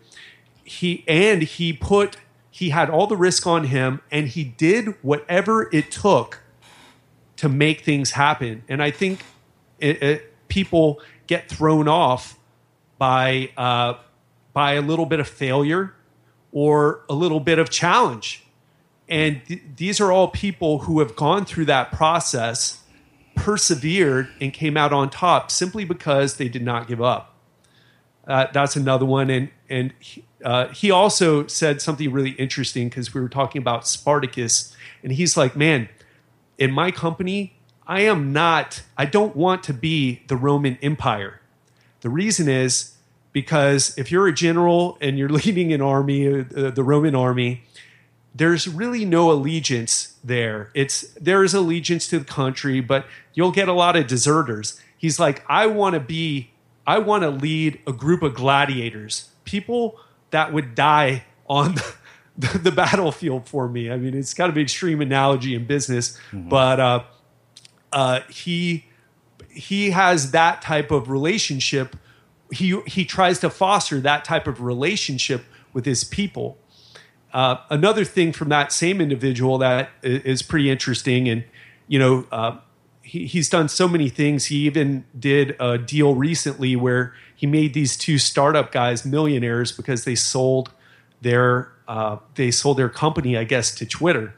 he 0.67 1.05
and 1.07 1.43
he 1.43 1.73
put 1.73 2.17
he 2.51 2.71
had 2.71 2.91
all 2.91 3.07
the 3.07 3.17
risk 3.17 3.47
on 3.47 3.65
him 3.65 4.01
and 4.11 4.29
he 4.29 4.43
did 4.43 4.89
whatever 5.03 5.69
it 5.73 5.91
took 5.91 6.43
to 7.37 7.49
make 7.49 7.83
things 7.83 8.13
happen. 8.13 8.63
And 8.69 8.83
i 8.83 8.91
think 8.91 9.25
it, 9.79 10.03
it, 10.03 10.49
people 10.49 11.01
get 11.27 11.49
thrown 11.49 11.89
off 11.89 12.39
by 12.99 13.51
uh, 13.57 13.95
by 14.53 14.73
a 14.73 14.81
little 14.81 15.07
bit 15.07 15.21
of 15.21 15.29
failure 15.29 15.95
or 16.53 17.05
a 17.09 17.15
little 17.15 17.41
bit 17.41 17.59
of 17.59 17.71
challenge. 17.71 18.45
And 19.09 19.43
th- 19.47 19.63
these 19.77 20.01
are 20.01 20.11
all 20.11 20.29
people 20.29 20.81
who 20.81 21.01
have 21.01 21.15
gone 21.15 21.45
through 21.45 21.67
that 21.67 21.93
process 21.93 22.83
persevered 23.35 24.29
and 24.41 24.53
came 24.53 24.77
out 24.77 24.93
on 24.93 25.11
top 25.11 25.51
simply 25.51 25.85
because 25.85 26.39
they 26.39 26.49
did 26.49 26.63
not 26.63 26.89
give 26.89 27.03
up. 27.03 27.35
Uh, 28.27 28.47
that's 28.53 28.75
another 28.75 29.05
one 29.05 29.31
and 29.31 29.51
and 29.69 29.93
uh, 30.47 30.69
he 30.69 30.93
also 30.93 31.45
said 31.49 31.83
something 31.83 32.13
really 32.13 32.31
interesting 32.31 32.89
because 32.89 33.13
we 33.13 33.21
were 33.21 33.29
talking 33.29 33.61
about 33.61 33.89
Spartacus, 33.89 34.77
and 35.03 35.11
he's 35.11 35.37
like, 35.37 35.57
"Man, 35.57 35.89
in 36.57 36.71
my 36.71 36.93
company, 36.93 37.57
I 37.85 38.03
am 38.03 38.33
not. 38.33 38.85
I 38.97 39.07
don't 39.07 39.35
want 39.35 39.65
to 39.65 39.75
be 39.75 40.23
the 40.29 40.37
Roman 40.37 40.79
Empire. 40.81 41.41
The 42.01 42.11
reason 42.11 42.49
is 42.49 42.95
because 43.33 43.99
if 43.99 44.13
you're 44.13 44.29
a 44.29 44.33
general 44.33 44.97
and 45.01 45.19
you're 45.19 45.29
leading 45.45 45.73
an 45.73 45.83
army, 45.83 46.29
uh, 46.29 46.71
the 46.71 46.85
Roman 46.85 47.15
army." 47.15 47.63
There's 48.33 48.69
really 48.69 49.07
no 49.07 49.33
allegiance 49.33 50.15
there. 50.23 50.71
It's 50.75 51.09
there 51.13 51.43
is 51.43 51.55
allegiance 51.55 52.07
to 52.09 52.19
the 52.19 52.25
country, 52.27 52.81
but 52.81 53.07
you'll 53.33 53.51
get 53.51 53.67
a 53.67 53.73
lot 53.73 53.97
of 53.97 54.07
deserters. 54.07 54.79
He's 54.99 55.19
like, 55.19 55.43
I 55.49 55.67
want 55.67 55.95
to 55.95 56.01
be, 56.01 56.51
I 56.87 56.99
want 56.99 57.23
to 57.23 57.31
lead 57.31 57.81
a 57.87 57.95
group 57.95 58.23
of 58.23 58.35
gladiators, 58.35 59.31
people 59.47 59.99
that 60.31 60.53
would 60.53 60.75
die 60.75 61.25
on 61.49 61.77
the, 62.37 62.59
the, 62.59 62.73
battlefield 62.73 63.49
for 63.49 63.69
me. 63.69 63.91
I 63.91 63.97
mean, 63.97 64.15
it's 64.15 64.35
kind 64.35 64.51
of 64.51 64.57
an 64.57 64.63
extreme 64.63 65.01
analogy 65.01 65.55
in 65.55 65.67
business, 65.67 66.19
mm-hmm. 66.31 66.49
but 66.49 66.81
uh, 66.81 67.05
uh, 67.93 68.21
he 68.29 68.87
he 69.49 69.91
has 69.91 70.33
that 70.33 70.61
type 70.63 70.91
of 70.91 71.09
relationship. 71.09 71.97
He 72.53 72.81
he 72.87 73.05
tries 73.05 73.39
to 73.41 73.51
foster 73.51 74.01
that 74.01 74.25
type 74.25 74.47
of 74.47 74.61
relationship 74.61 75.45
with 75.73 75.87
his 75.87 76.05
people. 76.05 76.59
Uh, 77.33 77.57
another 77.71 78.05
thing 78.05 78.33
from 78.33 78.49
that 78.49 78.73
same 78.73 79.01
individual 79.01 79.59
that 79.59 79.91
is 80.03 80.43
pretty 80.43 80.71
interesting, 80.71 81.29
and 81.29 81.45
you 81.89 81.99
know, 81.99 82.27
uh, 82.33 82.59
he, 83.03 83.27
he's 83.27 83.49
done 83.49 83.69
so 83.69 83.89
many 83.89 84.09
things. 84.09 84.47
He 84.47 84.67
even 84.67 85.05
did 85.19 85.57
a 85.61 85.79
deal 85.79 86.15
recently 86.15 86.77
where 86.77 87.15
he 87.37 87.47
made 87.47 87.75
these 87.75 87.97
two 87.99 88.19
startup 88.19 88.73
guys 88.73 89.05
millionaires 89.05 89.71
because 89.71 90.05
they 90.05 90.15
sold 90.15 90.73
their 91.21 91.71
uh, 91.87 92.17
they 92.35 92.51
sold 92.51 92.79
their 92.79 92.89
company, 92.89 93.37
I 93.37 93.45
guess, 93.45 93.75
to 93.77 93.87
Twitter, 93.87 94.35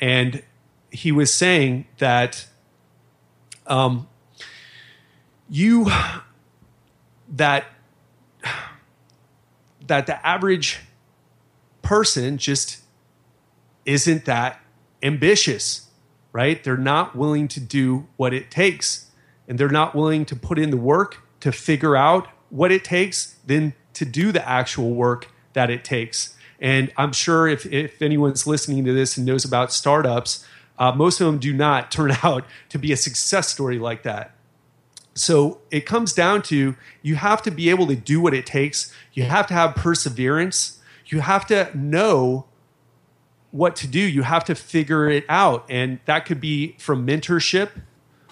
and 0.00 0.42
he 0.90 1.12
was 1.12 1.32
saying 1.32 1.86
that 1.98 2.46
um, 3.66 4.08
you 5.48 5.90
that 7.28 7.66
that 9.86 10.06
the 10.06 10.26
average 10.26 10.80
person 11.82 12.38
just 12.38 12.80
isn't 13.84 14.24
that 14.24 14.60
ambitious, 15.02 15.88
right? 16.32 16.62
They're 16.64 16.76
not 16.76 17.14
willing 17.14 17.48
to 17.48 17.60
do 17.60 18.06
what 18.16 18.32
it 18.32 18.50
takes, 18.50 19.10
and 19.46 19.58
they're 19.58 19.68
not 19.68 19.94
willing 19.94 20.24
to 20.26 20.36
put 20.36 20.58
in 20.58 20.70
the 20.70 20.76
work 20.76 21.21
to 21.42 21.50
figure 21.50 21.96
out 21.96 22.28
what 22.50 22.70
it 22.70 22.84
takes 22.84 23.34
than 23.44 23.74
to 23.94 24.04
do 24.04 24.30
the 24.30 24.48
actual 24.48 24.92
work 24.92 25.28
that 25.54 25.70
it 25.70 25.84
takes. 25.84 26.36
And 26.60 26.92
I'm 26.96 27.12
sure 27.12 27.48
if, 27.48 27.66
if 27.66 28.00
anyone's 28.00 28.46
listening 28.46 28.84
to 28.84 28.92
this 28.92 29.16
and 29.16 29.26
knows 29.26 29.44
about 29.44 29.72
startups, 29.72 30.46
uh, 30.78 30.92
most 30.92 31.20
of 31.20 31.26
them 31.26 31.38
do 31.38 31.52
not 31.52 31.90
turn 31.90 32.12
out 32.22 32.44
to 32.68 32.78
be 32.78 32.92
a 32.92 32.96
success 32.96 33.48
story 33.48 33.80
like 33.80 34.04
that. 34.04 34.36
So 35.14 35.60
it 35.72 35.84
comes 35.84 36.12
down 36.12 36.42
to 36.42 36.76
you 37.02 37.16
have 37.16 37.42
to 37.42 37.50
be 37.50 37.68
able 37.70 37.88
to 37.88 37.96
do 37.96 38.20
what 38.20 38.34
it 38.34 38.46
takes. 38.46 38.94
You 39.12 39.24
have 39.24 39.48
to 39.48 39.54
have 39.54 39.74
perseverance. 39.74 40.78
You 41.06 41.20
have 41.20 41.44
to 41.48 41.76
know 41.76 42.46
what 43.50 43.74
to 43.76 43.88
do. 43.88 43.98
You 43.98 44.22
have 44.22 44.44
to 44.44 44.54
figure 44.54 45.10
it 45.10 45.24
out. 45.28 45.66
And 45.68 45.98
that 46.06 46.24
could 46.24 46.40
be 46.40 46.76
from 46.78 47.04
mentorship 47.04 47.70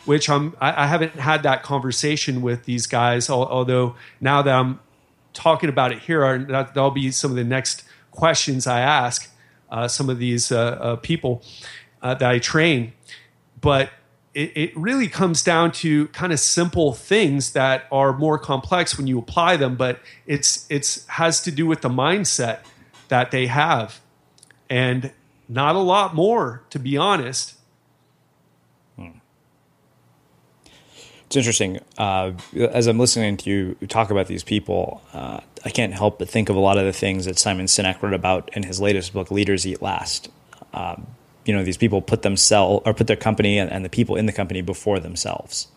which 0.05 0.29
I'm 0.29 0.57
I, 0.61 0.85
I 0.85 0.87
haven't 0.87 1.15
had 1.15 1.43
that 1.43 1.63
conversation 1.63 2.43
with 2.43 2.65
these 2.65 2.87
guys. 2.87 3.29
Although 3.31 3.97
now 4.21 4.43
that 4.43 4.55
I'm 4.55 4.81
talking 5.33 5.69
about 5.69 5.93
it 5.93 6.01
here, 6.01 6.39
that, 6.39 6.75
that'll 6.75 6.91
be 6.91 7.11
some 7.11 7.31
of 7.31 7.37
the 7.37 7.45
next 7.45 7.85
questions 8.11 8.67
I 8.67 8.81
ask 8.81 9.31
uh, 9.71 9.89
some 9.89 10.11
of 10.11 10.19
these 10.19 10.51
uh, 10.51 10.59
uh, 10.59 10.97
people 10.97 11.43
uh, 12.03 12.15
that 12.15 12.31
I 12.31 12.39
train. 12.39 12.93
But 13.61 13.91
it, 14.35 14.53
it, 14.57 14.77
really 14.77 15.09
comes 15.09 15.43
down 15.43 15.73
to 15.73 16.07
kind 16.09 16.33
of 16.33 16.41
simple 16.41 16.93
things 16.93 17.53
that 17.53 17.85
are 17.91 18.17
more 18.17 18.39
complex 18.39 18.97
when 18.97 19.07
you 19.07 19.19
apply 19.19 19.57
them. 19.57 19.77
But 19.77 20.01
it's 20.27 20.67
it's 20.71 21.07
has 21.09 21.41
to 21.43 21.51
do 21.51 21.67
with 21.67 21.83
the 21.83 21.89
mindset 21.89 22.61
that 23.09 23.31
they 23.31 23.47
have, 23.49 24.01
and 24.69 25.13
not 25.49 25.75
a 25.75 25.81
lot 25.81 26.15
more, 26.15 26.63
to 26.71 26.79
be 26.79 26.97
honest. 26.97 27.55
It's 31.31 31.37
interesting. 31.37 31.79
Uh, 31.97 32.33
as 32.57 32.89
I'm 32.89 32.99
listening 32.99 33.37
to 33.37 33.51
you 33.51 33.87
talk 33.87 34.11
about 34.11 34.27
these 34.27 34.43
people, 34.43 35.01
uh, 35.13 35.39
I 35.65 35.71
can't 35.71 35.93
help 35.93 36.19
but 36.19 36.29
think 36.29 36.49
of 36.49 36.57
a 36.57 36.59
lot 36.59 36.77
of 36.77 36.85
the 36.85 36.93
things 36.93 37.25
that 37.27 37.39
Simon 37.39 37.67
Sinek 37.67 38.03
wrote 38.03 38.15
about 38.15 38.51
in 38.57 38.65
his 38.65 38.81
latest 38.81 39.13
book, 39.13 39.31
"Leaders 39.31 39.65
Eat 39.65 39.81
Last." 39.81 40.29
Um, 40.75 41.07
you 41.45 41.55
know, 41.55 41.63
these 41.63 41.77
people 41.77 42.03
put 42.03 42.23
themselves 42.23 42.83
or 42.85 42.95
put 42.95 43.07
their 43.07 43.15
company 43.15 43.59
and, 43.61 43.71
and, 43.71 43.85
the 43.85 43.89
people 43.89 44.17
in 44.17 44.27
the 44.27 44.33
company 44.33 44.61
before 44.61 44.99
themselves, 44.99 45.69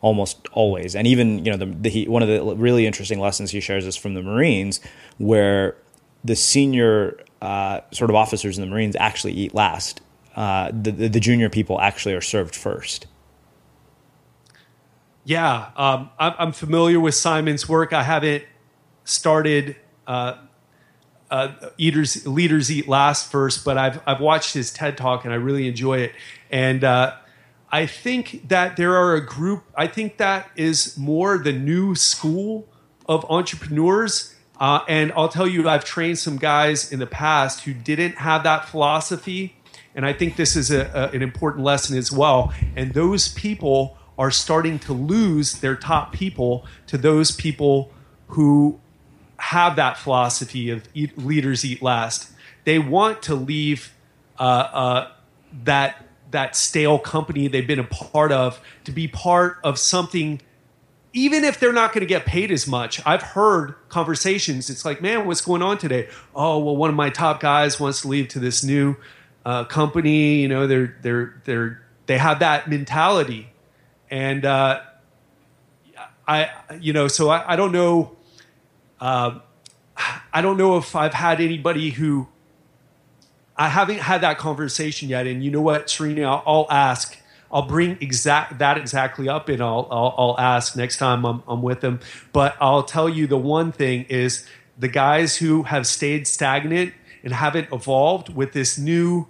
almost 0.00 0.46
always. 0.52 0.94
And 0.94 1.08
even 1.08 1.44
you 1.44 1.50
know, 1.50 1.56
the, 1.56 1.66
the, 1.66 1.90
he, 1.90 2.06
one 2.06 2.22
of 2.22 2.28
the 2.28 2.54
really 2.54 2.86
interesting 2.86 3.18
lessons 3.18 3.50
he 3.50 3.58
shares 3.58 3.84
is 3.84 3.96
from 3.96 4.14
the 4.14 4.22
Marines, 4.22 4.80
where 5.18 5.76
the 6.24 6.36
senior 6.36 7.18
uh, 7.42 7.80
sort 7.90 8.10
of 8.10 8.14
officers 8.14 8.58
in 8.58 8.64
the 8.64 8.70
Marines 8.70 8.94
actually 8.94 9.32
eat 9.32 9.54
last. 9.54 10.02
Uh, 10.36 10.70
the, 10.70 10.92
the, 10.92 11.08
the 11.08 11.20
junior 11.20 11.50
people 11.50 11.80
actually 11.80 12.14
are 12.14 12.20
served 12.20 12.54
first 12.54 13.08
yeah, 15.26 15.70
um, 15.76 16.10
I'm, 16.20 16.52
familiar 16.52 17.00
with 17.00 17.16
Simon's 17.16 17.68
work. 17.68 17.92
I 17.92 18.04
haven't 18.04 18.44
started 19.02 19.74
uh, 20.06 20.36
uh, 21.32 21.52
Eaters 21.76 22.24
Leaders 22.28 22.70
Eat 22.70 22.86
Last 22.86 23.28
first, 23.28 23.64
but 23.64 23.76
I've 23.76 24.00
I've 24.06 24.20
watched 24.20 24.54
his 24.54 24.72
TED 24.72 24.96
Talk 24.96 25.24
and 25.24 25.34
I 25.34 25.36
really 25.36 25.66
enjoy 25.66 25.98
it. 25.98 26.12
And 26.48 26.84
uh, 26.84 27.16
I 27.72 27.86
think 27.86 28.46
that 28.48 28.76
there 28.76 28.94
are 28.94 29.16
a 29.16 29.20
group. 29.20 29.64
I 29.74 29.88
think 29.88 30.18
that 30.18 30.48
is 30.54 30.96
more 30.96 31.38
the 31.38 31.52
new 31.52 31.96
school 31.96 32.68
of 33.08 33.24
entrepreneurs 33.28 34.32
Uh, 34.58 34.80
and 34.88 35.12
I'll 35.12 35.28
tell 35.28 35.46
you, 35.46 35.68
I've 35.68 35.84
trained 35.84 36.18
some 36.18 36.38
guys 36.38 36.90
in 36.90 36.98
the 36.98 37.06
past 37.06 37.64
who 37.64 37.74
didn't 37.74 38.16
have 38.16 38.42
that 38.44 38.68
philosophy. 38.68 39.54
And 39.94 40.06
I 40.06 40.12
think 40.12 40.36
this 40.36 40.56
is 40.56 40.70
a, 40.70 40.90
a, 40.94 41.14
an 41.14 41.22
important 41.22 41.64
lesson 41.64 41.96
as 41.96 42.10
well. 42.10 42.52
And 42.74 42.94
those 42.94 43.28
people 43.28 43.98
are 44.18 44.30
starting 44.30 44.78
to 44.80 44.92
lose 44.92 45.60
their 45.60 45.76
top 45.76 46.12
people 46.12 46.66
to 46.86 46.96
those 46.96 47.30
people 47.30 47.92
who 48.28 48.80
have 49.38 49.76
that 49.76 49.98
philosophy 49.98 50.70
of 50.70 50.84
eat, 50.94 51.16
leaders 51.18 51.64
eat 51.64 51.82
last. 51.82 52.30
They 52.64 52.78
want 52.78 53.22
to 53.24 53.34
leave 53.34 53.92
uh, 54.38 54.42
uh, 54.42 55.10
that 55.64 56.02
that 56.32 56.56
stale 56.56 56.98
company 56.98 57.46
they've 57.46 57.68
been 57.68 57.78
a 57.78 57.84
part 57.84 58.32
of 58.32 58.60
to 58.84 58.90
be 58.90 59.06
part 59.06 59.58
of 59.62 59.78
something 59.78 60.40
even 61.16 61.44
if 61.44 61.58
they're 61.58 61.72
not 61.72 61.94
going 61.94 62.00
to 62.02 62.06
get 62.06 62.26
paid 62.26 62.50
as 62.50 62.66
much. 62.66 63.00
I've 63.06 63.22
heard 63.22 63.74
conversations. 63.88 64.68
It's 64.68 64.84
like, 64.84 65.00
man, 65.00 65.26
what's 65.26 65.40
going 65.40 65.62
on 65.62 65.78
today? 65.78 66.10
Oh, 66.34 66.58
well, 66.58 66.76
one 66.76 66.90
of 66.90 66.96
my 66.96 67.08
top 67.08 67.40
guys 67.40 67.80
wants 67.80 68.02
to 68.02 68.08
leave 68.08 68.28
to 68.28 68.38
this 68.38 68.62
new 68.62 68.96
uh, 69.46 69.64
company. 69.64 70.42
You 70.42 70.48
know, 70.48 70.66
they're 70.66 70.94
they're 71.00 71.40
they're 71.44 71.82
they 72.04 72.18
have 72.18 72.40
that 72.40 72.68
mentality, 72.68 73.48
and 74.10 74.44
uh, 74.44 74.80
I, 76.26 76.50
you 76.80 76.92
know, 76.92 77.08
so 77.08 77.28
I, 77.28 77.52
I 77.52 77.56
don't 77.56 77.72
know. 77.72 78.16
Uh, 79.00 79.40
I 80.32 80.42
don't 80.42 80.56
know 80.56 80.76
if 80.76 80.94
I've 80.94 81.14
had 81.14 81.40
anybody 81.40 81.90
who 81.90 82.28
I 83.56 83.68
haven't 83.68 84.00
had 84.00 84.20
that 84.20 84.38
conversation 84.38 85.08
yet. 85.08 85.26
And 85.26 85.42
you 85.42 85.50
know 85.50 85.62
what, 85.62 85.86
Srini, 85.86 86.24
I'll, 86.24 86.42
I'll 86.46 86.66
ask. 86.70 87.18
I'll 87.50 87.62
bring 87.62 87.96
exact 88.00 88.58
that 88.58 88.76
exactly 88.76 89.28
up, 89.28 89.48
and 89.48 89.62
I'll, 89.62 89.86
I'll, 89.88 90.14
I'll 90.18 90.40
ask 90.40 90.76
next 90.76 90.98
time 90.98 91.24
I'm, 91.24 91.42
I'm 91.46 91.62
with 91.62 91.80
them. 91.80 92.00
But 92.32 92.56
I'll 92.60 92.82
tell 92.82 93.08
you 93.08 93.28
the 93.28 93.38
one 93.38 93.70
thing 93.70 94.04
is 94.08 94.46
the 94.76 94.88
guys 94.88 95.36
who 95.36 95.62
have 95.62 95.86
stayed 95.86 96.26
stagnant 96.26 96.92
and 97.22 97.32
haven't 97.32 97.72
evolved 97.72 98.34
with 98.34 98.52
this 98.52 98.76
new 98.76 99.28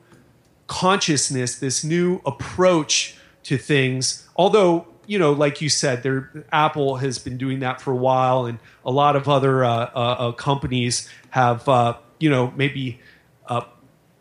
consciousness, 0.66 1.59
this 1.59 1.85
new 1.85 2.23
approach 2.24 3.16
to 3.47 3.56
things. 3.56 4.28
Although 4.36 4.86
you 5.06 5.18
know, 5.18 5.32
like 5.32 5.60
you 5.60 5.68
said, 5.68 6.02
there 6.02 6.31
Apple 6.52 6.97
has 6.97 7.18
been 7.18 7.39
doing 7.39 7.60
that 7.60 7.81
for 7.81 7.93
a 7.93 7.97
while, 7.97 8.44
and 8.44 8.59
a 8.85 8.90
lot 8.90 9.16
of 9.16 9.28
other 9.28 9.64
uh, 9.64 9.90
uh, 9.94 9.98
uh 10.18 10.32
companies 10.32 11.09
have, 11.31 11.68
uh, 11.68 11.97
you 12.18 12.28
know, 12.28 12.52
maybe 12.56 13.01
uh, 13.47 13.62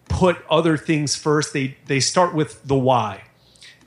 put 0.07 0.37
other 0.49 0.77
things 0.77 1.15
first. 1.15 1.53
They 1.53 1.77
they 1.87 1.99
start 1.99 2.33
with 2.33 2.63
the 2.63 2.77
why 2.77 3.23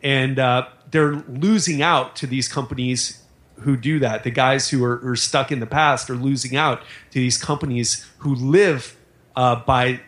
and 0.02 0.38
uh, 0.38 0.68
they're 0.90 1.16
losing 1.28 1.82
out 1.82 2.14
to 2.16 2.26
these 2.26 2.48
companies 2.48 3.22
who 3.60 3.76
do 3.76 3.98
that. 3.98 4.22
The 4.22 4.30
guys 4.30 4.70
who 4.70 4.84
are, 4.84 5.00
are, 5.04 5.16
stuck 5.16 5.50
in 5.50 5.58
the 5.58 5.66
past 5.66 6.08
are 6.08 6.14
losing 6.14 6.54
out 6.54 6.82
to 7.10 7.18
these 7.18 7.36
companies 7.36 8.08
who 8.18 8.32
live 8.36 8.96
by 9.34 10.00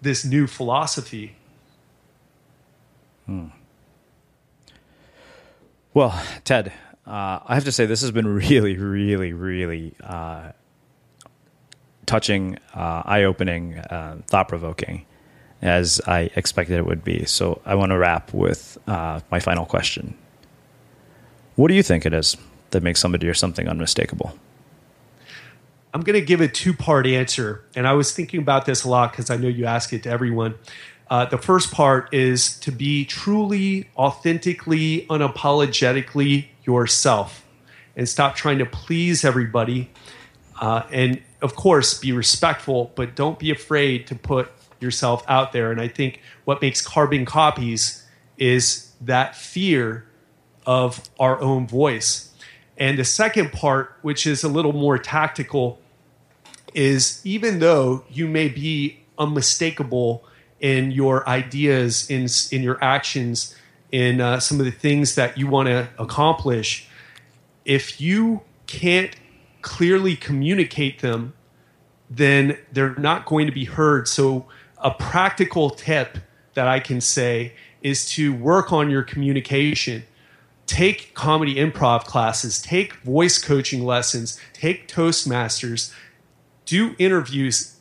this 0.00 0.24
new 0.24 0.46
philosophy. 0.46 1.36
Hmm. 3.26 3.48
Well, 5.94 6.20
Ted, 6.42 6.72
uh, 7.06 7.38
I 7.46 7.54
have 7.54 7.64
to 7.64 7.72
say 7.72 7.86
this 7.86 8.00
has 8.00 8.10
been 8.10 8.26
really, 8.26 8.76
really, 8.76 9.32
really 9.32 9.94
uh, 10.02 10.50
touching, 12.04 12.58
uh, 12.74 13.02
eye-opening, 13.04 13.78
uh, 13.78 14.18
thought-provoking 14.26 15.06
as 15.62 16.00
I 16.06 16.30
expected 16.34 16.78
it 16.78 16.84
would 16.84 17.04
be. 17.04 17.24
So 17.26 17.62
I 17.64 17.76
want 17.76 17.90
to 17.90 17.96
wrap 17.96 18.34
with 18.34 18.76
uh, 18.88 19.20
my 19.30 19.38
final 19.38 19.64
question. 19.64 20.18
What 21.54 21.68
do 21.68 21.74
you 21.74 21.82
think 21.82 22.04
it 22.04 22.12
is 22.12 22.36
that 22.70 22.82
makes 22.82 23.00
somebody 23.00 23.28
or 23.28 23.34
something 23.34 23.68
unmistakable? 23.68 24.36
I'm 25.94 26.00
going 26.00 26.18
to 26.18 26.26
give 26.26 26.40
a 26.40 26.48
two 26.48 26.74
part 26.74 27.06
answer. 27.06 27.64
And 27.76 27.86
I 27.86 27.92
was 27.92 28.12
thinking 28.12 28.40
about 28.40 28.66
this 28.66 28.82
a 28.82 28.88
lot 28.88 29.12
because 29.12 29.30
I 29.30 29.36
know 29.36 29.46
you 29.46 29.64
ask 29.64 29.92
it 29.92 30.02
to 30.02 30.10
everyone. 30.10 30.56
Uh, 31.10 31.26
the 31.26 31.38
first 31.38 31.72
part 31.72 32.12
is 32.12 32.58
to 32.60 32.72
be 32.72 33.04
truly, 33.04 33.88
authentically, 33.96 35.06
unapologetically 35.10 36.46
yourself 36.64 37.44
and 37.96 38.08
stop 38.08 38.34
trying 38.34 38.58
to 38.58 38.66
please 38.66 39.24
everybody. 39.24 39.90
Uh, 40.60 40.82
and 40.90 41.22
of 41.42 41.54
course, 41.54 41.98
be 41.98 42.12
respectful, 42.12 42.92
but 42.94 43.14
don't 43.14 43.38
be 43.38 43.50
afraid 43.50 44.06
to 44.06 44.14
put 44.14 44.50
yourself 44.80 45.24
out 45.28 45.52
there. 45.52 45.70
And 45.70 45.80
I 45.80 45.88
think 45.88 46.20
what 46.44 46.60
makes 46.60 46.80
carbon 46.80 47.24
copies 47.24 48.06
is 48.38 48.92
that 49.00 49.36
fear 49.36 50.06
of 50.66 51.08
our 51.20 51.40
own 51.40 51.66
voice. 51.66 52.32
And 52.76 52.98
the 52.98 53.04
second 53.04 53.52
part, 53.52 53.96
which 54.02 54.26
is 54.26 54.42
a 54.42 54.48
little 54.48 54.72
more 54.72 54.98
tactical, 54.98 55.78
is 56.72 57.20
even 57.24 57.60
though 57.60 58.04
you 58.10 58.26
may 58.26 58.48
be 58.48 59.04
unmistakable 59.18 60.24
in 60.60 60.90
your 60.90 61.28
ideas, 61.28 62.08
in, 62.10 62.26
in 62.50 62.62
your 62.62 62.82
actions, 62.82 63.54
in 63.92 64.20
uh, 64.20 64.40
some 64.40 64.58
of 64.58 64.64
the 64.66 64.72
things 64.72 65.14
that 65.14 65.38
you 65.38 65.46
want 65.46 65.68
to 65.68 65.88
accomplish, 65.98 66.88
if 67.64 68.00
you 68.00 68.42
can't 68.66 69.14
clearly 69.62 70.16
communicate 70.16 71.00
them, 71.00 71.32
then 72.10 72.58
they're 72.72 72.94
not 72.96 73.24
going 73.24 73.46
to 73.46 73.52
be 73.52 73.64
heard. 73.64 74.08
So 74.08 74.46
a 74.78 74.90
practical 74.90 75.70
tip 75.70 76.18
that 76.54 76.68
I 76.68 76.80
can 76.80 77.00
say 77.00 77.54
is 77.82 78.08
to 78.10 78.34
work 78.34 78.72
on 78.72 78.90
your 78.90 79.02
communication. 79.02 80.04
Take 80.66 81.14
comedy 81.14 81.56
improv 81.56 82.04
classes, 82.04 82.60
take 82.60 82.94
voice 82.96 83.38
coaching 83.42 83.84
lessons, 83.84 84.40
take 84.52 84.88
Toastmasters, 84.88 85.92
do 86.64 86.94
interviews, 86.98 87.73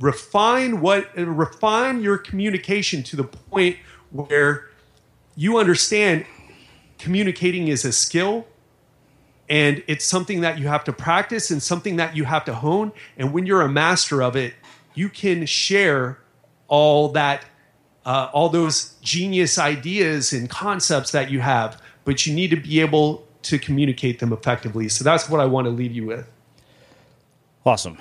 refine 0.00 0.80
what 0.80 1.16
refine 1.16 2.02
your 2.02 2.18
communication 2.18 3.02
to 3.04 3.16
the 3.16 3.24
point 3.24 3.76
where 4.10 4.68
you 5.36 5.58
understand 5.58 6.26
communicating 6.98 7.68
is 7.68 7.84
a 7.84 7.92
skill 7.92 8.46
and 9.48 9.82
it's 9.86 10.04
something 10.04 10.40
that 10.40 10.58
you 10.58 10.68
have 10.68 10.84
to 10.84 10.92
practice 10.92 11.50
and 11.50 11.62
something 11.62 11.96
that 11.96 12.16
you 12.16 12.24
have 12.24 12.46
to 12.46 12.54
hone. 12.54 12.92
And 13.18 13.32
when 13.32 13.44
you're 13.44 13.60
a 13.62 13.68
master 13.68 14.22
of 14.22 14.36
it 14.36 14.54
you 14.94 15.08
can 15.08 15.44
share 15.46 16.18
all 16.68 17.08
that 17.10 17.44
uh, 18.06 18.28
all 18.32 18.48
those 18.48 18.94
genius 19.00 19.58
ideas 19.58 20.32
and 20.32 20.48
concepts 20.48 21.10
that 21.12 21.30
you 21.30 21.40
have 21.40 21.80
but 22.04 22.26
you 22.26 22.34
need 22.34 22.50
to 22.50 22.56
be 22.56 22.80
able 22.80 23.26
to 23.42 23.58
communicate 23.58 24.18
them 24.18 24.32
effectively. 24.32 24.88
So 24.88 25.04
that's 25.04 25.28
what 25.28 25.40
i 25.40 25.44
want 25.44 25.66
to 25.66 25.70
leave 25.70 25.92
you 25.92 26.06
with. 26.06 26.28
Awesome. 27.64 27.98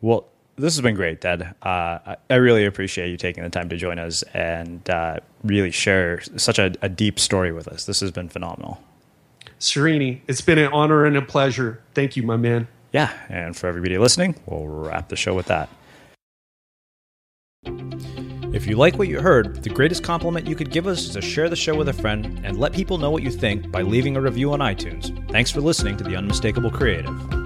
Well 0.00 0.26
this 0.56 0.74
has 0.74 0.80
been 0.80 0.94
great 0.94 1.20
Ted. 1.20 1.54
Uh, 1.62 2.16
I 2.28 2.34
really 2.34 2.64
appreciate 2.64 3.10
you 3.10 3.16
taking 3.16 3.44
the 3.44 3.50
time 3.50 3.68
to 3.68 3.76
join 3.76 3.98
us 3.98 4.22
and 4.34 4.88
uh, 4.90 5.20
really 5.44 5.70
share 5.70 6.20
such 6.36 6.58
a, 6.58 6.74
a 6.82 6.88
deep 6.88 7.18
story 7.18 7.52
with 7.52 7.68
us. 7.68 7.84
This 7.84 8.00
has 8.00 8.10
been 8.10 8.28
phenomenal. 8.28 8.82
Srini, 9.60 10.20
it's 10.28 10.40
been 10.40 10.58
an 10.58 10.72
honor 10.72 11.04
and 11.04 11.16
a 11.16 11.22
pleasure. 11.22 11.80
Thank 11.94 12.16
you, 12.16 12.22
my 12.22 12.36
man. 12.36 12.68
Yeah, 12.92 13.12
and 13.28 13.56
for 13.56 13.66
everybody 13.66 13.98
listening, 13.98 14.36
we'll 14.46 14.66
wrap 14.66 15.08
the 15.08 15.16
show 15.16 15.34
with 15.34 15.46
that. 15.46 15.68
If 18.52 18.66
you 18.66 18.76
like 18.76 18.98
what 18.98 19.08
you 19.08 19.20
heard, 19.20 19.62
the 19.62 19.70
greatest 19.70 20.02
compliment 20.02 20.46
you 20.46 20.54
could 20.54 20.70
give 20.70 20.86
us 20.86 21.00
is 21.00 21.10
to 21.10 21.20
share 21.20 21.50
the 21.50 21.56
show 21.56 21.74
with 21.74 21.88
a 21.88 21.92
friend 21.92 22.40
and 22.42 22.58
let 22.58 22.72
people 22.72 22.96
know 22.96 23.10
what 23.10 23.22
you 23.22 23.30
think 23.30 23.70
by 23.70 23.82
leaving 23.82 24.16
a 24.16 24.20
review 24.20 24.52
on 24.52 24.60
iTunes. 24.60 25.12
Thanks 25.30 25.50
for 25.50 25.60
listening 25.60 25.96
to 25.98 26.04
The 26.04 26.16
Unmistakable 26.16 26.70
Creative. 26.70 27.45